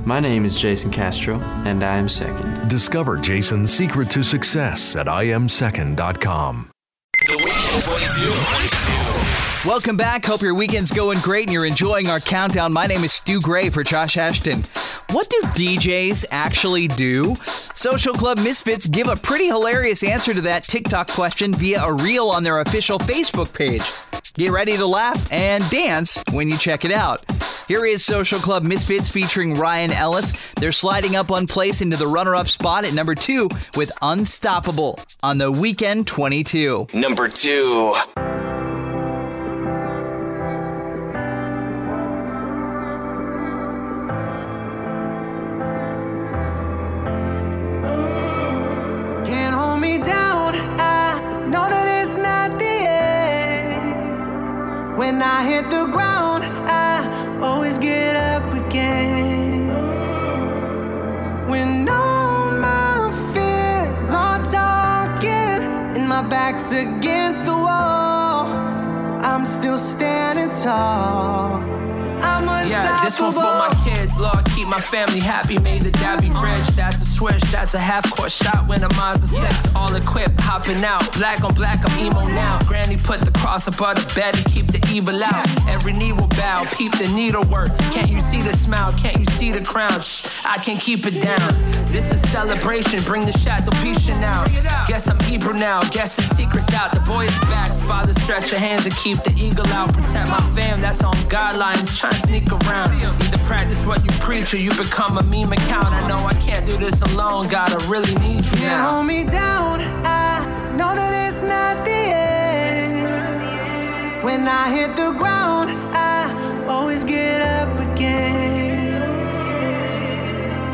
My 0.04 0.20
name 0.20 0.44
is 0.44 0.54
Jason 0.54 0.90
Castro, 0.90 1.40
and 1.64 1.82
I 1.82 1.98
am 1.98 2.08
second. 2.08 2.68
Discover 2.68 3.18
Jason's 3.18 3.72
secret 3.72 4.08
to 4.10 4.22
success 4.22 4.94
at 4.94 5.06
iamsecond.com. 5.06 6.70
The 7.26 7.36
Weekend 7.36 7.82
22. 7.82 8.32
22. 8.32 9.55
Welcome 9.66 9.96
back. 9.96 10.24
Hope 10.24 10.42
your 10.42 10.54
weekend's 10.54 10.92
going 10.92 11.18
great 11.18 11.46
and 11.46 11.52
you're 11.52 11.66
enjoying 11.66 12.06
our 12.06 12.20
countdown. 12.20 12.72
My 12.72 12.86
name 12.86 13.02
is 13.02 13.12
Stu 13.12 13.40
Gray 13.40 13.68
for 13.68 13.82
Josh 13.82 14.16
Ashton. 14.16 14.60
What 15.10 15.28
do 15.28 15.40
DJs 15.42 16.26
actually 16.30 16.86
do? 16.86 17.34
Social 17.74 18.14
Club 18.14 18.38
Misfits 18.38 18.86
give 18.86 19.08
a 19.08 19.16
pretty 19.16 19.46
hilarious 19.46 20.04
answer 20.04 20.32
to 20.32 20.40
that 20.42 20.62
TikTok 20.62 21.08
question 21.08 21.52
via 21.52 21.82
a 21.82 21.92
reel 21.92 22.28
on 22.28 22.44
their 22.44 22.60
official 22.60 23.00
Facebook 23.00 23.52
page. 23.52 23.82
Get 24.34 24.52
ready 24.52 24.76
to 24.76 24.86
laugh 24.86 25.32
and 25.32 25.68
dance 25.68 26.22
when 26.30 26.48
you 26.48 26.56
check 26.56 26.84
it 26.84 26.92
out. 26.92 27.24
Here 27.66 27.84
is 27.84 28.04
Social 28.04 28.38
Club 28.38 28.62
Misfits 28.62 29.10
featuring 29.10 29.56
Ryan 29.56 29.90
Ellis. 29.90 30.32
They're 30.54 30.70
sliding 30.70 31.16
up 31.16 31.28
one 31.28 31.48
place 31.48 31.80
into 31.80 31.96
the 31.96 32.06
runner 32.06 32.36
up 32.36 32.46
spot 32.46 32.84
at 32.84 32.94
number 32.94 33.16
two 33.16 33.48
with 33.76 33.90
Unstoppable 34.00 35.00
on 35.24 35.38
the 35.38 35.50
Weekend 35.50 36.06
22. 36.06 36.86
Number 36.94 37.28
two. 37.28 37.96
When 55.06 55.22
I 55.22 55.46
hit 55.46 55.70
the 55.70 55.86
ground, 55.86 56.42
I 56.66 57.38
always 57.40 57.78
get 57.78 58.16
up 58.16 58.52
again. 58.52 59.68
When 61.46 61.88
all 61.88 62.50
my 62.50 63.12
fears 63.32 64.10
are 64.10 64.42
talking 64.50 65.62
and 65.94 66.08
my 66.08 66.22
back's 66.22 66.72
against 66.72 67.46
the 67.46 67.54
wall, 67.54 68.48
I'm 69.22 69.46
still 69.46 69.78
standing 69.78 70.50
tall. 70.64 71.75
Yeah, 72.20 73.00
this 73.04 73.20
one 73.20 73.32
for 73.32 73.40
my 73.40 73.72
kids. 73.84 74.18
Lord, 74.18 74.44
keep 74.46 74.68
my 74.68 74.80
family 74.80 75.20
happy. 75.20 75.58
Made 75.58 75.82
the 75.82 75.92
dad 75.92 76.20
be 76.20 76.30
rich. 76.30 76.66
That's 76.74 77.00
a 77.02 77.06
switch. 77.06 77.40
That's 77.52 77.74
a 77.74 77.78
half 77.78 78.10
court 78.10 78.32
shot 78.32 78.66
when 78.66 78.82
a 78.82 78.88
Mazda 78.94 79.26
6. 79.26 79.74
All 79.74 79.94
equipped, 79.94 80.40
hopping 80.40 80.84
out. 80.84 81.12
Black 81.14 81.44
on 81.44 81.54
black, 81.54 81.78
I'm 81.88 81.98
emo 81.98 82.26
now. 82.26 82.58
Granny 82.64 82.96
put 82.96 83.20
the 83.20 83.30
cross 83.38 83.68
above 83.68 83.96
the 83.96 84.14
bed 84.14 84.34
to 84.34 84.44
keep 84.50 84.66
the 84.66 84.84
evil 84.92 85.22
out. 85.22 85.46
Every 85.68 85.92
knee 85.92 86.12
will 86.12 86.28
bow. 86.28 86.66
Peep 86.76 86.92
the 86.98 87.08
needlework. 87.08 87.76
Can't 87.92 88.10
you 88.10 88.20
see 88.20 88.42
the 88.42 88.52
smile? 88.56 88.92
Can't 88.92 89.18
you 89.18 89.26
see 89.26 89.52
the 89.52 89.64
crown? 89.64 90.00
Shh, 90.00 90.44
I 90.44 90.58
can 90.58 90.78
keep 90.78 91.06
it 91.06 91.22
down. 91.22 91.54
This 91.92 92.12
is 92.12 92.20
celebration. 92.30 93.02
Bring 93.04 93.26
the 93.26 93.32
shadow 93.32 93.70
piece 93.82 93.96
out. 94.10 94.48
Guess 94.88 95.08
I'm 95.08 95.18
Hebrew 95.20 95.54
now. 95.54 95.82
Guess 95.90 96.16
the 96.16 96.22
secret's 96.22 96.72
out. 96.74 96.92
The 96.92 97.00
boy 97.00 97.24
is 97.24 97.38
back. 97.40 97.72
Father, 97.72 98.12
stretch 98.20 98.50
your 98.50 98.60
hands 98.60 98.86
and 98.86 98.94
keep 98.96 99.22
the 99.22 99.32
eagle 99.36 99.66
out. 99.68 99.92
Protect 99.92 100.28
my 100.30 100.40
fam. 100.54 100.80
That's 100.80 101.02
on 101.02 101.14
guidelines. 101.28 102.05
To 102.10 102.14
sneak 102.14 102.52
around. 102.52 102.94
Either 103.02 103.38
practice 103.44 103.84
what 103.84 104.04
you 104.04 104.10
preach 104.20 104.54
or 104.54 104.58
you 104.58 104.70
become 104.74 105.18
a 105.18 105.22
meme 105.24 105.52
account. 105.52 105.88
I 105.88 106.06
know 106.06 106.18
I 106.18 106.34
can't 106.34 106.64
do 106.64 106.76
this 106.76 107.02
alone. 107.02 107.48
God, 107.48 107.72
I 107.72 107.90
really 107.90 108.14
need 108.16 108.44
you 108.44 108.58
now. 108.60 108.92
hold 108.92 109.06
me 109.06 109.24
down. 109.24 109.80
I 110.04 110.44
know 110.76 110.94
that 110.94 111.12
it's 111.28 111.42
not 111.42 111.84
the 111.84 111.90
end. 111.90 113.02
When 114.24 114.46
I 114.46 114.70
hit 114.76 114.94
the 114.94 115.10
ground, 115.12 115.70
I 115.92 116.64
always 116.68 117.02
get 117.02 117.42
up 117.42 117.76
again. 117.80 119.00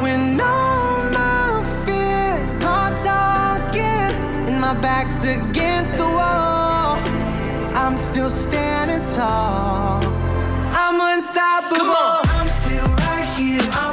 When 0.03 0.39
all 0.39 1.05
my 1.11 1.65
fears 1.87 2.63
are 2.63 2.93
talking 3.03 4.13
and 4.49 4.61
my 4.61 4.75
back's 4.81 5.25
against 5.25 5.97
the 5.97 6.05
wall, 6.05 6.99
I'm 7.75 7.97
still 7.97 8.29
standing 8.29 9.03
tall. 9.17 10.22
I'm 10.75 11.01
unstoppable. 11.01 11.77
Come 11.77 11.91
on. 11.91 12.23
I'm 12.29 12.49
still 12.49 12.89
right 12.89 13.29
here. 13.37 13.63
I'm 13.73 13.92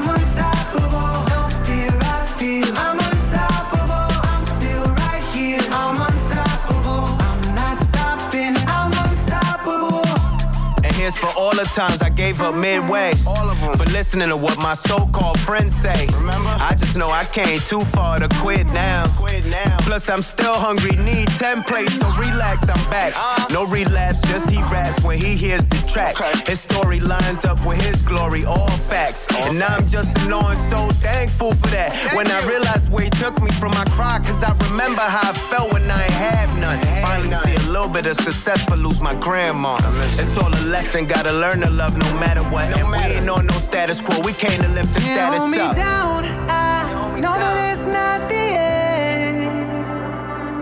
Here's 11.09 11.17
for 11.17 11.39
all 11.39 11.49
the 11.49 11.63
times 11.73 12.03
I 12.03 12.09
gave 12.09 12.39
up 12.39 12.53
midway. 12.53 13.13
All 13.25 13.49
of 13.49 13.59
them. 13.59 13.75
For 13.75 13.85
listening 13.85 14.29
to 14.29 14.37
what 14.37 14.59
my 14.59 14.75
so-called 14.75 15.39
friends 15.39 15.73
say. 15.73 16.05
Remember? 16.13 16.49
I 16.49 16.75
just 16.75 16.95
know 16.95 17.09
I 17.09 17.25
came 17.25 17.59
too 17.61 17.81
far 17.81 18.19
to 18.19 18.29
quit 18.35 18.67
now. 18.73 19.07
Quit 19.17 19.47
now. 19.47 19.77
Plus 19.81 20.07
I'm 20.07 20.21
still 20.21 20.53
hungry, 20.53 20.95
need 20.97 21.27
10 21.29 21.63
plates, 21.63 21.95
so 21.95 22.07
relax, 22.11 22.61
I'm 22.69 22.91
back. 22.91 23.15
Uh-huh. 23.15 23.47
No 23.49 23.65
relapse, 23.65 24.21
just 24.29 24.49
he 24.51 24.61
raps 24.63 25.03
when 25.03 25.17
he 25.17 25.35
hears 25.35 25.65
the 25.65 25.77
track. 25.87 26.15
His 26.47 26.61
story 26.61 26.99
lines 26.99 27.43
up 27.43 27.65
with 27.65 27.81
his 27.81 28.01
glory, 28.03 28.45
all 28.45 28.69
facts. 28.69 29.25
and 29.47 29.63
I'm 29.63 29.87
just 29.87 30.13
knowing 30.29 30.59
so 30.69 30.89
thankful 31.01 31.55
for 31.55 31.67
that. 31.69 32.13
when 32.13 32.27
I 32.29 32.39
realized 32.47 32.91
where 32.91 33.05
he 33.05 33.09
took 33.09 33.41
me 33.41 33.49
from, 33.53 33.71
I 33.73 33.85
cried, 33.85 34.23
cause 34.23 34.43
I 34.43 34.51
remember 34.69 35.01
how 35.01 35.31
I 35.31 35.33
felt 35.33 35.73
when 35.73 35.89
I 35.89 36.03
ain't 36.03 36.11
have 36.11 36.59
none. 36.59 36.77
Finally 37.01 37.35
see 37.43 37.55
a 37.55 37.71
little 37.71 37.89
bit 37.89 38.05
of 38.05 38.17
success, 38.17 38.65
but 38.67 38.77
lose 38.79 39.01
my 39.01 39.15
grandma. 39.15 39.77
It's 40.21 40.37
all 40.37 40.53
a 40.53 40.63
lesson, 40.69 40.98
gotta 41.07 41.31
learn 41.31 41.61
to 41.61 41.69
love 41.69 41.95
no 41.97 42.05
matter 42.19 42.43
what. 42.43 42.65
and 42.77 42.89
we 42.91 42.97
ain't 42.97 43.29
on 43.29 43.45
no 43.45 43.53
status 43.53 44.01
quo, 44.01 44.19
we 44.21 44.33
came 44.33 44.59
to 44.61 44.67
lift 44.69 44.93
the 44.93 44.99
Can't 44.99 45.15
status 45.15 45.39
hold 45.39 45.51
me 45.51 45.59
up. 45.59 45.75
down. 45.75 46.25
I 46.25 47.19
know 47.19 47.33
that 47.33 47.73
it's 47.73 47.85
not 47.85 48.27
the 48.27 48.35
end. 48.35 49.47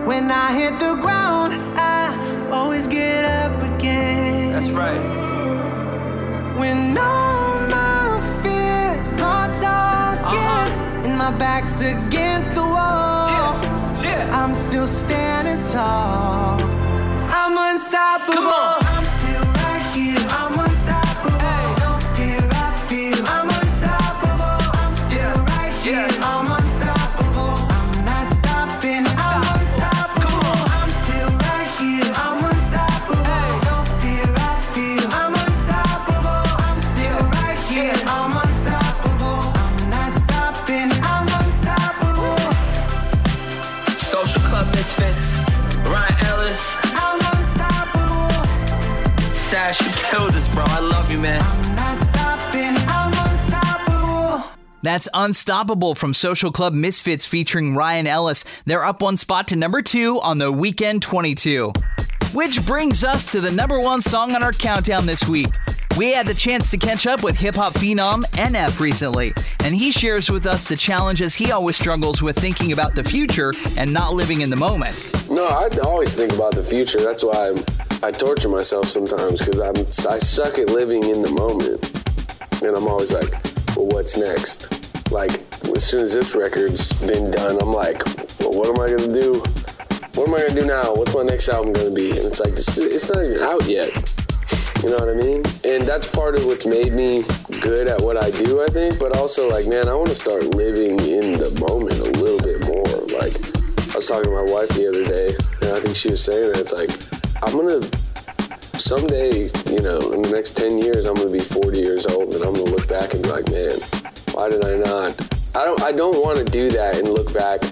When 0.06 0.30
I 0.30 0.52
hit 0.58 0.78
the 0.78 0.94
ground, 0.94 1.54
I 1.76 2.48
always 2.52 2.86
get 2.86 3.24
up 3.24 3.62
again. 3.62 4.52
That's 4.52 4.70
right. 4.70 5.00
When 6.56 6.96
all 6.98 7.58
my 7.68 8.20
fears 8.42 9.20
are 9.20 9.48
talking 9.60 10.38
uh-huh. 10.38 11.04
and 11.04 11.18
my 11.18 11.32
back's 11.36 11.80
against 11.80 12.54
the 12.54 12.62
wall, 12.62 13.56
I'm 14.30 14.54
still 14.54 14.86
standing 14.86 15.60
tall. 15.72 16.60
I'm 17.30 17.56
unstoppable. 17.74 18.34
Come 18.34 18.46
on. 18.46 18.77
You, 51.10 51.18
man. 51.18 51.38
Not 51.74 51.98
stopping, 51.98 52.74
I'm 52.88 53.30
unstoppable. 53.30 54.44
That's 54.82 55.08
Unstoppable 55.14 55.94
from 55.94 56.14
Social 56.14 56.52
Club 56.52 56.72
Misfits 56.74 57.26
featuring 57.26 57.74
Ryan 57.74 58.06
Ellis. 58.06 58.44
They're 58.66 58.84
up 58.84 59.00
one 59.00 59.16
spot 59.16 59.48
to 59.48 59.56
number 59.56 59.82
two 59.82 60.20
on 60.20 60.38
the 60.38 60.52
Weekend 60.52 61.02
22. 61.02 61.72
Which 62.34 62.64
brings 62.66 63.04
us 63.04 63.30
to 63.32 63.40
the 63.40 63.50
number 63.50 63.80
one 63.80 64.02
song 64.02 64.34
on 64.34 64.42
our 64.42 64.52
countdown 64.52 65.06
this 65.06 65.26
week. 65.26 65.48
We 65.96 66.12
had 66.12 66.26
the 66.26 66.34
chance 66.34 66.70
to 66.70 66.76
catch 66.76 67.06
up 67.06 67.24
with 67.24 67.36
hip 67.36 67.56
hop 67.56 67.72
phenom 67.72 68.24
NF 68.32 68.78
recently, 68.78 69.32
and 69.64 69.74
he 69.74 69.90
shares 69.90 70.30
with 70.30 70.46
us 70.46 70.68
the 70.68 70.76
challenges 70.76 71.34
he 71.34 71.50
always 71.50 71.76
struggles 71.76 72.22
with 72.22 72.38
thinking 72.38 72.72
about 72.72 72.94
the 72.94 73.02
future 73.02 73.52
and 73.76 73.92
not 73.92 74.12
living 74.14 74.42
in 74.42 74.50
the 74.50 74.56
moment. 74.56 75.10
No, 75.28 75.46
I 75.46 75.68
always 75.84 76.14
think 76.14 76.32
about 76.32 76.54
the 76.54 76.62
future. 76.62 77.00
That's 77.00 77.24
why 77.24 77.48
I'm, 77.48 77.56
I 78.02 78.10
torture 78.12 78.48
myself 78.48 78.88
sometimes 78.88 79.38
because 79.40 79.60
I'm 79.60 79.76
I 80.10 80.18
suck 80.18 80.58
at 80.58 80.70
living 80.70 81.04
in 81.04 81.22
the 81.22 81.30
moment, 81.30 81.82
and 82.62 82.76
I'm 82.76 82.86
always 82.86 83.12
like, 83.12 83.30
well, 83.76 83.86
what's 83.88 84.16
next? 84.16 85.10
Like 85.10 85.32
as 85.74 85.84
soon 85.84 86.00
as 86.00 86.14
this 86.14 86.34
record's 86.34 86.92
been 86.94 87.30
done, 87.30 87.58
I'm 87.60 87.72
like, 87.72 88.04
well, 88.40 88.52
what 88.54 88.68
am 88.68 88.78
I 88.82 88.88
gonna 88.88 89.12
do? 89.20 89.40
What 90.14 90.28
am 90.28 90.34
I 90.34 90.38
gonna 90.46 90.60
do 90.60 90.66
now? 90.66 90.94
What's 90.94 91.14
my 91.14 91.22
next 91.22 91.48
album 91.48 91.72
gonna 91.72 91.90
be? 91.90 92.10
And 92.10 92.24
it's 92.26 92.40
like 92.40 92.54
this, 92.54 92.78
is- 92.78 92.94
it's 92.94 93.10
not 93.12 93.24
even 93.24 93.40
out 93.40 93.64
yet. 93.66 93.90
You 94.82 94.90
know 94.90 94.98
what 94.98 95.10
I 95.10 95.14
mean? 95.14 95.42
And 95.64 95.82
that's 95.82 96.06
part 96.06 96.38
of 96.38 96.46
what's 96.46 96.64
made 96.66 96.92
me 96.92 97.24
good 97.60 97.88
at 97.88 98.00
what 98.00 98.16
I 98.16 98.30
do, 98.30 98.62
I 98.62 98.68
think. 98.68 99.00
But 99.00 99.16
also, 99.16 99.48
like, 99.48 99.66
man, 99.66 99.88
I 99.88 99.94
want 99.94 100.08
to 100.10 100.14
start 100.14 100.44
living 100.54 101.00
in 101.00 101.32
the 101.34 101.50
moment 101.58 101.98
a 101.98 102.10
little 102.22 102.38
bit 102.38 102.62
more. 102.62 102.86
Like, 103.18 103.34
I 103.92 103.96
was 103.98 104.06
talking 104.06 104.30
to 104.30 104.36
my 104.38 104.46
wife 104.46 104.68
the 104.70 104.86
other 104.88 105.04
day, 105.04 105.34
and 105.62 105.76
I 105.76 105.80
think 105.80 105.96
she 105.96 106.10
was 106.10 106.22
saying 106.22 106.52
that 106.52 106.60
it's 106.60 106.72
like, 106.72 106.90
I'm 107.40 107.56
gonna 107.56 107.80
someday, 108.74 109.44
you 109.70 109.80
know, 109.80 110.12
in 110.12 110.22
the 110.22 110.30
next 110.32 110.56
10 110.56 110.78
years, 110.78 111.04
I'm 111.04 111.14
gonna 111.14 111.30
be 111.30 111.40
40 111.40 111.78
years 111.78 112.06
old, 112.06 112.34
and 112.34 112.42
I'm 112.42 112.52
gonna 112.52 112.70
look 112.70 112.88
back 112.88 113.14
and 113.14 113.22
be 113.22 113.28
like, 113.30 113.48
man, 113.50 113.78
why 114.32 114.50
did 114.50 114.64
I 114.64 114.76
not? 114.76 115.14
I 115.54 115.64
don't, 115.64 115.80
I 115.82 115.92
don't 115.92 116.16
want 116.16 116.38
to 116.38 116.44
do 116.44 116.70
that 116.70 116.96
and 116.96 117.08
look 117.08 117.32
back, 117.32 117.62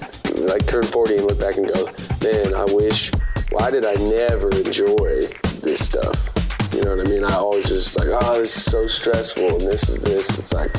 like 0.40 0.66
turn 0.66 0.84
40 0.84 1.16
and 1.16 1.26
look 1.26 1.40
back 1.40 1.56
and 1.56 1.66
go, 1.66 1.86
man, 2.22 2.54
I 2.54 2.64
wish. 2.74 3.10
Why 3.50 3.70
did 3.70 3.86
I 3.86 3.94
never 3.94 4.50
enjoy 4.50 5.22
this 5.62 5.84
stuff? 5.86 6.28
You 6.72 6.82
know 6.84 6.96
what 6.96 7.06
I 7.06 7.10
mean? 7.10 7.24
I 7.24 7.34
always 7.34 7.68
just 7.68 7.98
like, 7.98 8.08
oh, 8.10 8.38
this 8.38 8.56
is 8.56 8.64
so 8.64 8.86
stressful, 8.86 9.48
and 9.48 9.60
this 9.60 9.88
is 9.88 10.02
this. 10.02 10.38
It's 10.38 10.52
like 10.52 10.76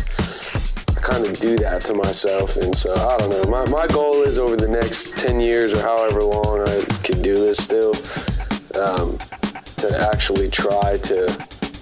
I 0.98 1.02
kind 1.02 1.26
of 1.26 1.40
do 1.40 1.58
that 1.58 1.82
to 1.84 1.94
myself, 1.94 2.56
and 2.58 2.76
so 2.76 2.94
I 2.94 3.18
don't 3.18 3.32
know. 3.32 3.44
My 3.50 3.66
my 3.70 3.88
goal 3.88 4.22
is 4.24 4.40
over 4.40 4.56
the 4.56 4.68
next 4.68 5.18
10 5.18 5.40
years 5.40 5.74
or 5.74 5.82
however 5.82 6.22
long 6.22 6.68
I 6.68 6.82
can 7.04 7.22
do 7.22 7.36
this 7.36 7.58
still, 7.58 7.94
um, 8.78 9.18
to 9.78 10.10
actually 10.12 10.50
try 10.50 10.98
to 10.98 11.26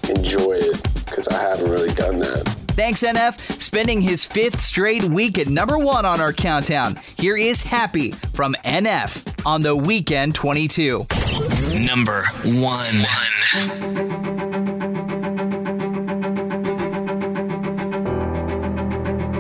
enjoy 0.10 0.54
it 0.54 0.84
because 1.06 1.28
I 1.28 1.42
haven't 1.42 1.70
really 1.70 1.94
done 1.94 2.20
that. 2.20 2.44
Thanks, 2.76 3.04
NF. 3.04 3.62
Spending 3.62 4.02
his 4.02 4.26
fifth 4.26 4.60
straight 4.60 5.04
week 5.06 5.38
at 5.38 5.48
number 5.48 5.78
one 5.78 6.06
on 6.06 6.20
our 6.20 6.34
countdown. 6.34 6.98
Here 7.18 7.38
is 7.38 7.62
Happy 7.62 8.12
from 8.12 8.54
NF 8.66 9.46
on 9.46 9.62
the 9.62 9.76
Weekend 9.76 10.36
22. 10.36 11.06
Number 11.74 12.26
one. 12.44 13.06
one. 13.54 14.06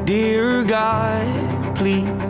Dear 0.05 0.63
God, 0.63 1.75
please 1.75 2.24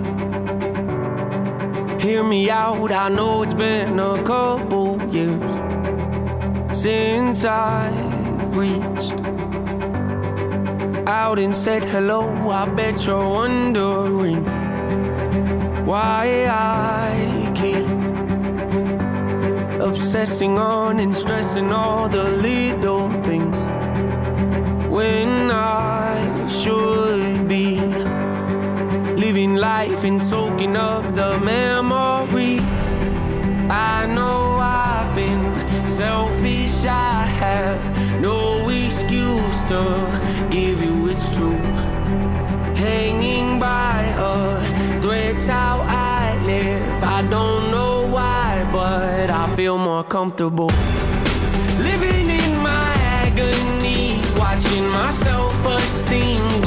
hear 2.05 2.23
me 2.23 2.51
out. 2.51 2.91
I 2.91 3.09
know 3.09 3.41
it's 3.41 3.55
been 3.55 3.99
a 3.99 4.21
couple 4.21 5.01
years 5.11 5.51
since 6.71 7.43
I've 7.45 8.55
reached 8.55 9.19
out 11.07 11.39
and 11.39 11.55
said 11.55 11.83
hello. 11.83 12.21
I 12.61 12.69
bet 12.69 13.07
you're 13.07 13.27
wondering 13.27 14.43
why 15.85 16.45
I 16.47 17.51
keep 17.55 17.87
obsessing 19.81 20.59
on 20.59 20.99
and 20.99 21.15
stressing 21.15 21.71
all 21.71 22.07
the 22.07 22.23
little 22.49 23.09
things 23.23 23.57
when 24.95 25.49
I 25.49 26.47
should 26.47 27.24
living 29.25 29.55
life 29.55 30.03
and 30.03 30.21
soaking 30.21 30.75
up 30.77 31.03
the 31.15 31.39
memory. 31.39 32.59
I 33.91 34.05
know 34.05 34.57
I've 34.61 35.15
been 35.15 35.43
selfish, 35.87 36.85
I 36.85 37.25
have 37.43 37.81
no 38.21 38.69
excuse 38.69 39.59
to 39.71 39.81
give 40.51 40.77
you 40.83 41.07
it's 41.07 41.35
true. 41.35 41.61
Hanging 42.85 43.59
by 43.59 43.97
a 44.31 45.01
thread's 45.01 45.47
how 45.47 45.77
I 45.81 46.39
live. 46.45 47.03
I 47.03 47.23
don't 47.23 47.71
know 47.71 48.07
why, 48.15 48.69
but 48.71 49.31
I 49.31 49.45
feel 49.55 49.79
more 49.79 50.03
comfortable. 50.03 50.69
Living 51.89 52.27
in 52.41 52.51
my 52.61 52.93
agony, 53.25 54.21
watching 54.37 54.87
my 54.89 55.09
self 55.09 55.55
esteem 55.65 56.64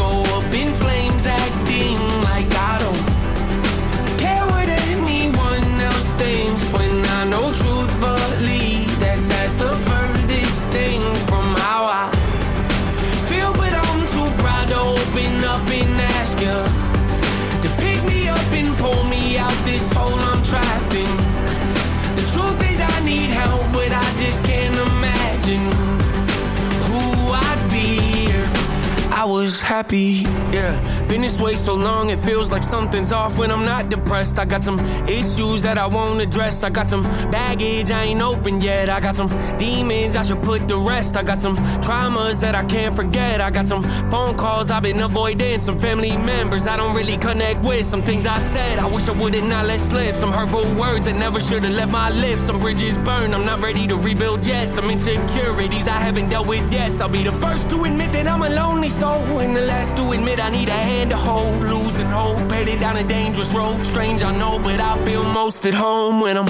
was 29.48 29.62
happy. 29.62 30.26
Yeah, 30.52 30.76
been 31.08 31.22
this 31.22 31.40
way 31.40 31.56
so 31.56 31.74
long 31.74 32.10
it 32.10 32.18
feels 32.18 32.52
like 32.52 32.62
something's 32.62 33.12
off 33.12 33.38
when 33.38 33.50
I'm 33.50 33.64
not 33.64 33.88
depressed. 33.88 34.38
I 34.38 34.44
got 34.44 34.62
some 34.62 34.78
issues 35.08 35.62
that 35.62 35.78
I 35.78 35.86
won't 35.86 36.20
address. 36.20 36.62
I 36.62 36.70
got 36.70 36.90
some 36.90 37.02
baggage 37.30 37.90
I 37.90 38.04
ain't 38.04 38.20
open 38.20 38.60
yet. 38.60 38.90
I 38.90 39.00
got 39.00 39.16
some 39.16 39.28
demons 39.56 40.16
I 40.16 40.22
should 40.22 40.42
put 40.42 40.68
to 40.68 40.76
rest. 40.76 41.16
I 41.16 41.22
got 41.22 41.40
some 41.40 41.56
traumas 41.80 42.40
that 42.40 42.54
I 42.54 42.64
can't 42.64 42.94
forget. 42.94 43.40
I 43.40 43.50
got 43.50 43.66
some 43.66 43.82
phone 44.10 44.36
calls 44.36 44.70
I've 44.70 44.82
been 44.82 45.00
avoiding. 45.00 45.58
Some 45.60 45.78
family 45.78 46.16
members 46.16 46.66
I 46.66 46.76
don't 46.76 46.94
really 46.94 47.16
connect 47.16 47.64
with. 47.64 47.86
Some 47.86 48.02
things 48.02 48.26
I 48.26 48.38
said 48.40 48.78
I 48.78 48.86
wish 48.86 49.08
I 49.08 49.12
would've 49.12 49.44
not 49.44 49.66
let 49.66 49.80
slip. 49.80 50.14
Some 50.14 50.32
hurtful 50.32 50.74
words 50.74 51.06
that 51.06 51.16
never 51.16 51.40
should've 51.40 51.70
left 51.70 51.90
my 51.90 52.10
lips. 52.10 52.42
Some 52.42 52.60
bridges 52.60 52.98
burned. 52.98 53.34
I'm 53.34 53.46
not 53.46 53.60
ready 53.60 53.86
to 53.86 53.96
rebuild 53.96 54.46
yet. 54.46 54.72
Some 54.72 54.90
insecurities 54.90 55.88
I 55.88 55.98
haven't 55.98 56.28
dealt 56.28 56.46
with 56.46 56.70
yet. 56.72 57.00
I'll 57.00 57.08
be 57.08 57.24
the 57.24 57.32
first 57.32 57.70
to 57.70 57.84
admit 57.84 58.12
that 58.12 58.26
I'm 58.26 58.42
a 58.42 58.48
lonely 58.48 58.90
soul, 58.90 59.38
and 59.38 59.56
the 59.56 59.62
last 59.62 59.96
to 59.96 60.10
admit 60.12 60.40
I 60.40 60.50
need 60.50 60.68
a 60.68 60.72
hand 60.72 60.97
to 61.06 61.16
hold. 61.16 61.62
Losing 61.62 62.06
hope, 62.06 62.50
headed 62.50 62.80
down 62.80 62.96
a 62.96 63.04
dangerous 63.04 63.54
road. 63.54 63.84
Strange, 63.84 64.22
I 64.22 64.32
know, 64.36 64.58
but 64.58 64.80
I 64.80 64.96
feel 65.04 65.22
most 65.22 65.64
at 65.66 65.74
home 65.74 66.20
when 66.20 66.36
I'm 66.36 66.46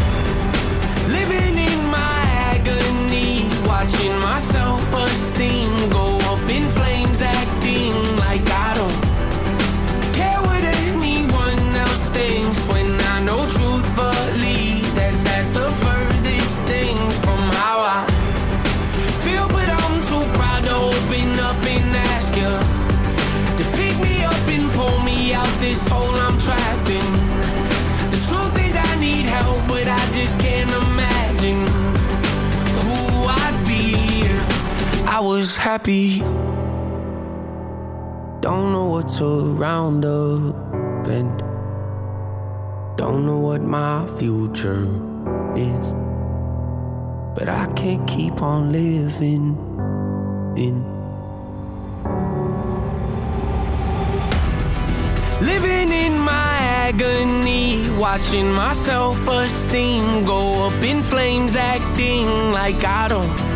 living 1.16 1.56
in 1.58 1.90
my 1.90 2.20
agony, 2.52 3.48
watching 3.66 4.14
my 4.20 4.38
self-esteem 4.38 5.67
go 5.67 5.67
was 35.38 35.56
happy. 35.56 36.18
Don't 38.40 38.72
know 38.72 38.86
what's 38.94 39.20
around 39.20 40.00
the 40.00 40.52
bend. 41.04 41.38
Don't 42.96 43.24
know 43.24 43.38
what 43.38 43.62
my 43.62 44.04
future 44.18 44.86
is. 45.54 45.86
But 47.36 47.48
I 47.48 47.72
can't 47.76 48.04
keep 48.08 48.42
on 48.42 48.72
living 48.72 49.46
in. 50.56 50.76
Living 55.50 55.90
in 56.04 56.18
my 56.18 56.54
agony, 56.88 57.88
watching 57.96 58.50
my 58.52 58.72
self 58.72 59.28
esteem 59.28 60.24
go 60.24 60.66
up 60.66 60.82
in 60.82 61.00
flames, 61.00 61.54
acting 61.54 62.26
like 62.50 62.82
I 62.84 63.06
don't 63.06 63.47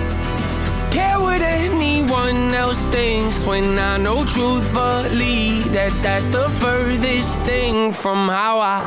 care 0.93 1.19
what 1.19 1.41
anyone 1.41 2.55
else 2.55 2.87
thinks 2.89 3.47
when 3.47 3.79
I 3.79 3.97
know 3.97 4.25
truthfully 4.27 5.63
that 5.73 5.93
that's 6.03 6.29
the 6.29 6.49
furthest 6.61 7.41
thing 7.43 7.93
from 7.93 8.29
how 8.29 8.61
I 8.61 8.85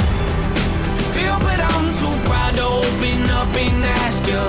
feel. 1.15 1.37
But 1.39 1.59
I'm 1.59 1.87
too 2.01 2.15
proud 2.29 2.53
to 2.55 2.65
open 2.81 3.19
up 3.39 3.51
and 3.65 3.83
ask 4.03 4.21
you 4.27 4.45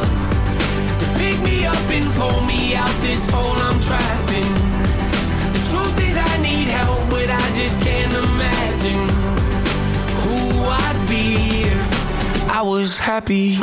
to 1.00 1.06
pick 1.18 1.40
me 1.40 1.64
up 1.64 1.88
and 1.88 2.06
pull 2.20 2.40
me 2.44 2.74
out 2.74 2.94
this 3.00 3.28
hole 3.30 3.56
I'm 3.68 3.80
trapped 3.80 4.32
in. 4.40 4.52
The 5.54 5.62
truth 5.70 5.98
is, 6.08 6.16
I 6.16 6.34
need 6.42 6.68
help, 6.68 7.08
but 7.08 7.28
I 7.30 7.46
just 7.60 7.80
can't 7.80 8.12
imagine 8.12 9.02
who 10.22 10.38
I'd 10.84 11.06
be 11.08 11.62
if 11.72 12.50
I 12.50 12.60
was 12.60 12.98
happy. 12.98 13.58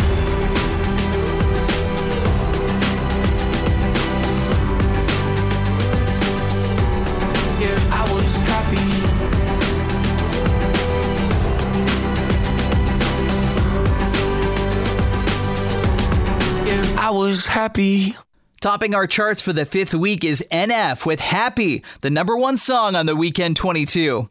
Was 17.23 17.47
happy. 17.47 18.17
Topping 18.59 18.93
our 18.93 19.07
charts 19.07 19.41
for 19.41 19.53
the 19.53 19.65
fifth 19.65 19.93
week 19.93 20.25
is 20.25 20.43
NF 20.51 21.05
with 21.05 21.21
Happy, 21.21 21.81
the 22.01 22.09
number 22.09 22.35
one 22.35 22.57
song 22.57 22.97
on 22.97 23.05
the 23.05 23.15
Weekend 23.15 23.55
22. 23.55 24.27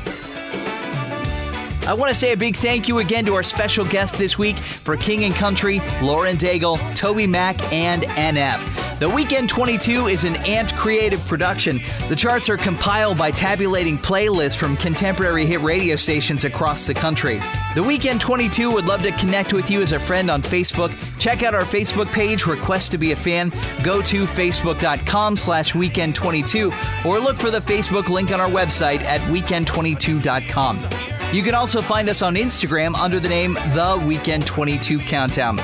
I 1.85 1.95
want 1.95 2.11
to 2.11 2.15
say 2.15 2.33
a 2.33 2.37
big 2.37 2.55
thank 2.55 2.87
you 2.87 3.01
again 3.01 3.25
to 3.27 3.35
our 3.35 3.43
special 3.43 3.85
guests 3.85 4.17
this 4.17 4.39
week 4.39 4.57
for 4.57 4.97
King 4.97 5.25
and 5.25 5.35
Country, 5.35 5.81
Lauren 6.01 6.37
Daigle, 6.37 6.79
Toby 6.95 7.27
Mac, 7.27 7.73
and 7.73 8.05
NF. 8.05 9.01
The 9.01 9.09
Weekend 9.09 9.49
22 9.49 10.07
is 10.07 10.23
an 10.23 10.35
amped 10.35 10.77
creative 10.77 11.21
production. 11.27 11.81
The 12.09 12.15
charts 12.15 12.49
are 12.49 12.57
compiled 12.57 13.19
by 13.19 13.33
tabulating 13.33 13.99
playlists 13.99 14.57
from 14.57 14.77
contemporary 14.77 15.45
hit 15.45 15.61
radio 15.61 15.97
stations 15.97 16.45
across 16.45 16.87
the 16.87 16.95
country. 16.95 17.43
The 17.75 17.83
Weekend 17.83 18.21
22 18.21 18.71
would 18.71 18.87
love 18.87 19.03
to 19.03 19.11
connect 19.13 19.53
with 19.53 19.69
you 19.69 19.83
as 19.83 19.91
a 19.91 19.99
friend 19.99 20.31
on 20.31 20.41
Facebook. 20.41 20.97
Check 21.19 21.43
out 21.43 21.53
our 21.53 21.63
Facebook 21.63 22.07
page, 22.13 22.47
Request 22.47 22.93
to 22.93 22.99
be 22.99 23.11
a 23.11 23.17
Fan. 23.17 23.51
Go 23.83 24.01
to 24.03 24.25
facebook.com 24.25 25.37
slash 25.37 25.73
weekend22 25.73 27.05
or 27.05 27.19
look 27.19 27.39
for 27.39 27.51
the 27.51 27.59
Facebook 27.59 28.09
link 28.09 28.31
on 28.31 28.41
our 28.41 28.51
website 28.51 29.03
at 29.03 29.21
weekend22.com. 29.23 31.12
You 31.33 31.43
can 31.43 31.55
also 31.55 31.81
find 31.81 32.11
us 32.11 32.21
on 32.21 32.35
Instagram 32.35 32.95
under 32.95 33.19
the 33.19 33.29
name 33.29 33.55
The 33.55 34.03
Weekend 34.07 34.47
22 34.47 34.99
Countdown. 34.99 35.59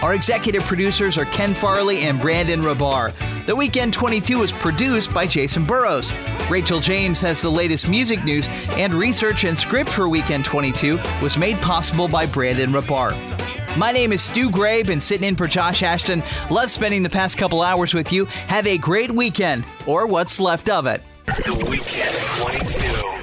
Our 0.00 0.14
executive 0.14 0.62
producers 0.62 1.18
are 1.18 1.24
Ken 1.24 1.54
Farley 1.54 2.02
and 2.02 2.20
Brandon 2.20 2.60
Rabar. 2.60 3.12
The 3.44 3.56
Weekend 3.56 3.92
22 3.92 4.44
is 4.44 4.52
produced 4.52 5.12
by 5.12 5.26
Jason 5.26 5.64
Burrows. 5.64 6.12
Rachel 6.48 6.78
James 6.78 7.20
has 7.20 7.42
the 7.42 7.50
latest 7.50 7.88
music 7.88 8.22
news, 8.22 8.48
and 8.76 8.94
research 8.94 9.42
and 9.42 9.58
script 9.58 9.90
for 9.90 10.08
Weekend 10.08 10.44
22 10.44 11.00
was 11.20 11.36
made 11.36 11.56
possible 11.56 12.06
by 12.06 12.24
Brandon 12.24 12.70
Rabar. 12.70 13.10
My 13.76 13.90
name 13.90 14.12
is 14.12 14.22
Stu 14.22 14.52
Gray, 14.52 14.84
been 14.84 15.00
sitting 15.00 15.26
in 15.26 15.34
for 15.34 15.48
Josh 15.48 15.82
Ashton. 15.82 16.22
Love 16.48 16.70
spending 16.70 17.02
the 17.02 17.10
past 17.10 17.36
couple 17.36 17.60
hours 17.60 17.92
with 17.92 18.12
you. 18.12 18.26
Have 18.46 18.68
a 18.68 18.78
great 18.78 19.10
weekend, 19.10 19.66
or 19.84 20.06
what's 20.06 20.38
left 20.38 20.70
of 20.70 20.86
it. 20.86 21.02
The 21.26 21.66
Weekend 21.68 22.14
22. 22.56 23.17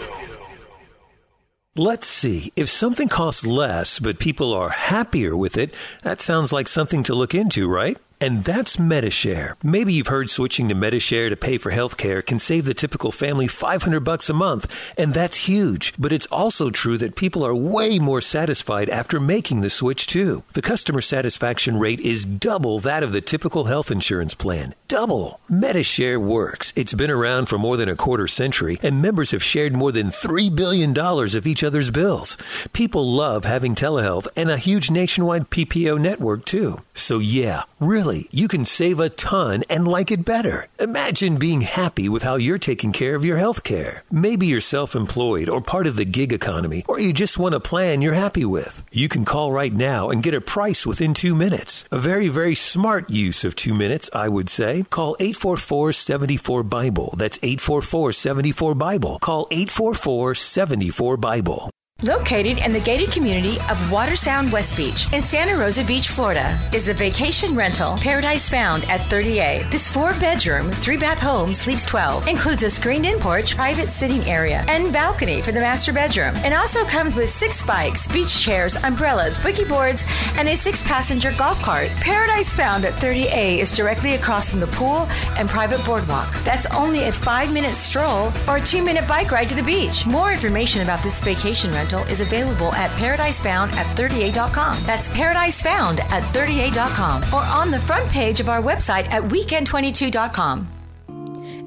Let's 1.77 2.07
see. 2.07 2.53
If 2.56 2.69
something 2.69 3.10
costs 3.10 3.45
less, 3.45 3.99
but 3.99 4.18
people 4.18 4.53
are 4.53 4.69
happier 4.69 5.35
with 5.35 5.57
it, 5.57 5.73
that 6.03 6.22
sounds 6.22 6.53
like 6.53 6.69
something 6.69 7.03
to 7.03 7.14
look 7.14 7.35
into, 7.35 7.68
right? 7.68 7.97
And 8.22 8.45
that's 8.45 8.77
Medishare. 8.77 9.56
Maybe 9.61 9.91
you've 9.91 10.07
heard 10.07 10.30
switching 10.30 10.69
to 10.69 10.76
Medishare 10.76 11.30
to 11.30 11.35
pay 11.35 11.57
for 11.57 11.72
healthcare 11.72 12.26
can 12.26 12.39
save 12.39 12.64
the 12.64 12.73
typical 12.73 13.11
family 13.11 13.47
500 13.47 13.99
bucks 13.99 14.30
a 14.30 14.34
month, 14.34 14.93
and 14.97 15.14
that's 15.14 15.49
huge. 15.49 15.93
But 15.99 16.14
it's 16.14 16.27
also 16.27 16.69
true 16.69 16.97
that 16.97 17.18
people 17.18 17.45
are 17.45 17.53
way 17.53 17.99
more 17.99 18.22
satisfied 18.22 18.89
after 18.89 19.19
making 19.19 19.60
the 19.60 19.69
switch 19.69 20.07
too. 20.07 20.43
The 20.53 20.61
customer 20.61 21.02
satisfaction 21.02 21.77
rate 21.77 21.99
is 21.99 22.26
double 22.26 22.80
that 22.80 23.03
of 23.03 23.11
the 23.11 23.19
typical 23.19 23.65
health 23.65 23.91
insurance 23.91 24.34
plan. 24.34 24.76
Double. 24.95 25.41
Medishare 25.51 26.17
works. 26.17 26.72
It's 26.77 26.93
been 26.93 27.11
around 27.11 27.47
for 27.47 27.57
more 27.57 27.76
than 27.76 27.89
a 27.89 27.97
quarter 27.97 28.30
century, 28.30 28.80
and 28.81 29.01
members 29.01 29.31
have 29.31 29.43
shared 29.43 29.73
more 29.73 29.91
than 29.91 30.07
$3 30.07 30.55
billion 30.55 30.97
of 30.97 31.45
each 31.45 31.65
other's 31.65 31.89
bills. 31.89 32.38
People 32.72 33.05
love 33.05 33.43
having 33.43 33.76
telehealth 33.76 34.30
and 34.38 34.49
a 34.49 34.55
huge 34.55 34.89
nationwide 34.89 35.49
PPO 35.49 35.99
network 35.99 36.45
too. 36.45 36.81
So 36.93 37.19
yeah, 37.19 37.63
really, 37.77 38.30
you 38.31 38.47
can 38.47 38.63
save 38.63 39.01
a 39.01 39.09
ton 39.09 39.65
and 39.69 39.85
like 39.85 40.11
it 40.11 40.23
better. 40.23 40.69
Imagine 40.80 41.35
being 41.35 41.61
happy 41.61 42.07
with 42.07 42.23
how 42.23 42.38
you're 42.38 42.57
taking 42.57 42.93
care 42.93 43.15
of 43.15 43.26
your 43.26 43.38
health 43.38 43.65
care. 43.65 44.05
Maybe 44.09 44.47
you're 44.47 44.61
self-employed 44.61 45.49
or 45.49 45.59
part 45.59 45.88
of 45.88 45.97
the 45.97 46.05
gig 46.05 46.31
economy, 46.31 46.85
or 46.88 47.01
you 47.01 47.11
just 47.11 47.38
want 47.38 47.53
a 47.53 47.59
plan 47.59 48.01
you're 48.01 48.13
happy 48.13 48.45
with. 48.45 48.81
You 48.93 49.09
can 49.09 49.26
call 49.26 49.51
right 49.51 49.73
now 49.73 50.09
and 50.09 50.23
get 50.23 50.34
a 50.34 50.39
price 50.39 50.88
within 50.88 51.13
two 51.13 51.35
minutes. 51.35 51.84
A 51.91 51.99
very, 51.99 52.30
very 52.30 52.55
smart 52.55 53.09
use 53.09 53.43
of 53.43 53.57
two 53.57 53.73
minutes, 53.73 54.09
I 54.15 54.30
would 54.30 54.47
say. 54.47 54.85
Call 54.90 55.18
844-74-BIBLE. 55.20 57.16
That's 57.18 57.38
844-74-BIBLE. 57.40 59.20
Call 59.22 59.48
844-74-BIBLE. 59.49 61.70
Located 62.03 62.57
in 62.57 62.73
the 62.73 62.81
gated 62.81 63.09
community 63.11 63.55
of 63.72 63.77
Watersound 63.89 64.51
West 64.51 64.76
Beach 64.76 65.11
in 65.13 65.22
Santa 65.22 65.57
Rosa 65.57 65.81
Beach, 65.81 66.09
Florida, 66.09 66.59
is 66.73 66.84
the 66.84 66.93
vacation 66.93 67.55
rental 67.55 67.97
Paradise 67.97 68.49
Found 68.49 68.84
at 68.89 68.99
30A. 69.09 69.72
This 69.72 69.89
four 69.89 70.11
bedroom, 70.19 70.72
three 70.72 70.97
bath 70.97 71.19
home 71.19 71.55
sleeps 71.55 71.85
12, 71.85 72.27
includes 72.27 72.63
a 72.63 72.69
screened 72.69 73.05
in 73.05 73.17
porch, 73.17 73.55
private 73.55 73.88
sitting 73.88 74.22
area, 74.30 74.65
and 74.67 74.91
balcony 74.91 75.41
for 75.41 75.53
the 75.53 75.59
master 75.61 75.93
bedroom. 75.93 76.35
It 76.43 76.51
also 76.51 76.84
comes 76.84 77.15
with 77.15 77.30
six 77.30 77.65
bikes, 77.65 78.09
beach 78.09 78.41
chairs, 78.41 78.76
umbrellas, 78.84 79.38
boogie 79.38 79.67
boards, 79.67 80.03
and 80.38 80.49
a 80.49 80.57
six 80.57 80.84
passenger 80.84 81.31
golf 81.38 81.61
cart. 81.61 81.89
Paradise 82.01 82.53
Found 82.55 82.84
at 82.84 82.93
30A 82.95 83.59
is 83.59 83.72
directly 83.72 84.15
across 84.15 84.51
from 84.51 84.59
the 84.59 84.67
pool 84.67 85.07
and 85.38 85.47
private 85.47 85.84
boardwalk. 85.85 86.30
That's 86.43 86.65
only 86.76 87.05
a 87.05 87.11
five 87.13 87.53
minute 87.53 87.73
stroll 87.73 88.34
or 88.49 88.57
a 88.57 88.61
two 88.61 88.84
minute 88.84 89.07
bike 89.07 89.31
ride 89.31 89.47
to 89.47 89.55
the 89.55 89.63
beach. 89.63 90.05
More 90.05 90.34
information 90.34 90.81
about 90.81 91.01
this 91.01 91.22
vacation 91.22 91.72
rental 91.72 91.85
is 92.10 92.22
available 92.22 92.74
at 92.74 92.90
paradisefound 92.91 93.72
at 93.74 93.86
30a.com. 93.98 94.78
That's 94.86 95.07
paradisefound 95.10 95.99
at 96.12 96.24
30a.com 96.34 97.24
or 97.34 97.44
on 97.44 97.72
the 97.72 97.80
front 97.80 98.10
page 98.10 98.40
of 98.40 98.49
our 98.49 98.62
website 98.62 99.07
at 99.07 99.24
weekend22.com. 99.24 100.74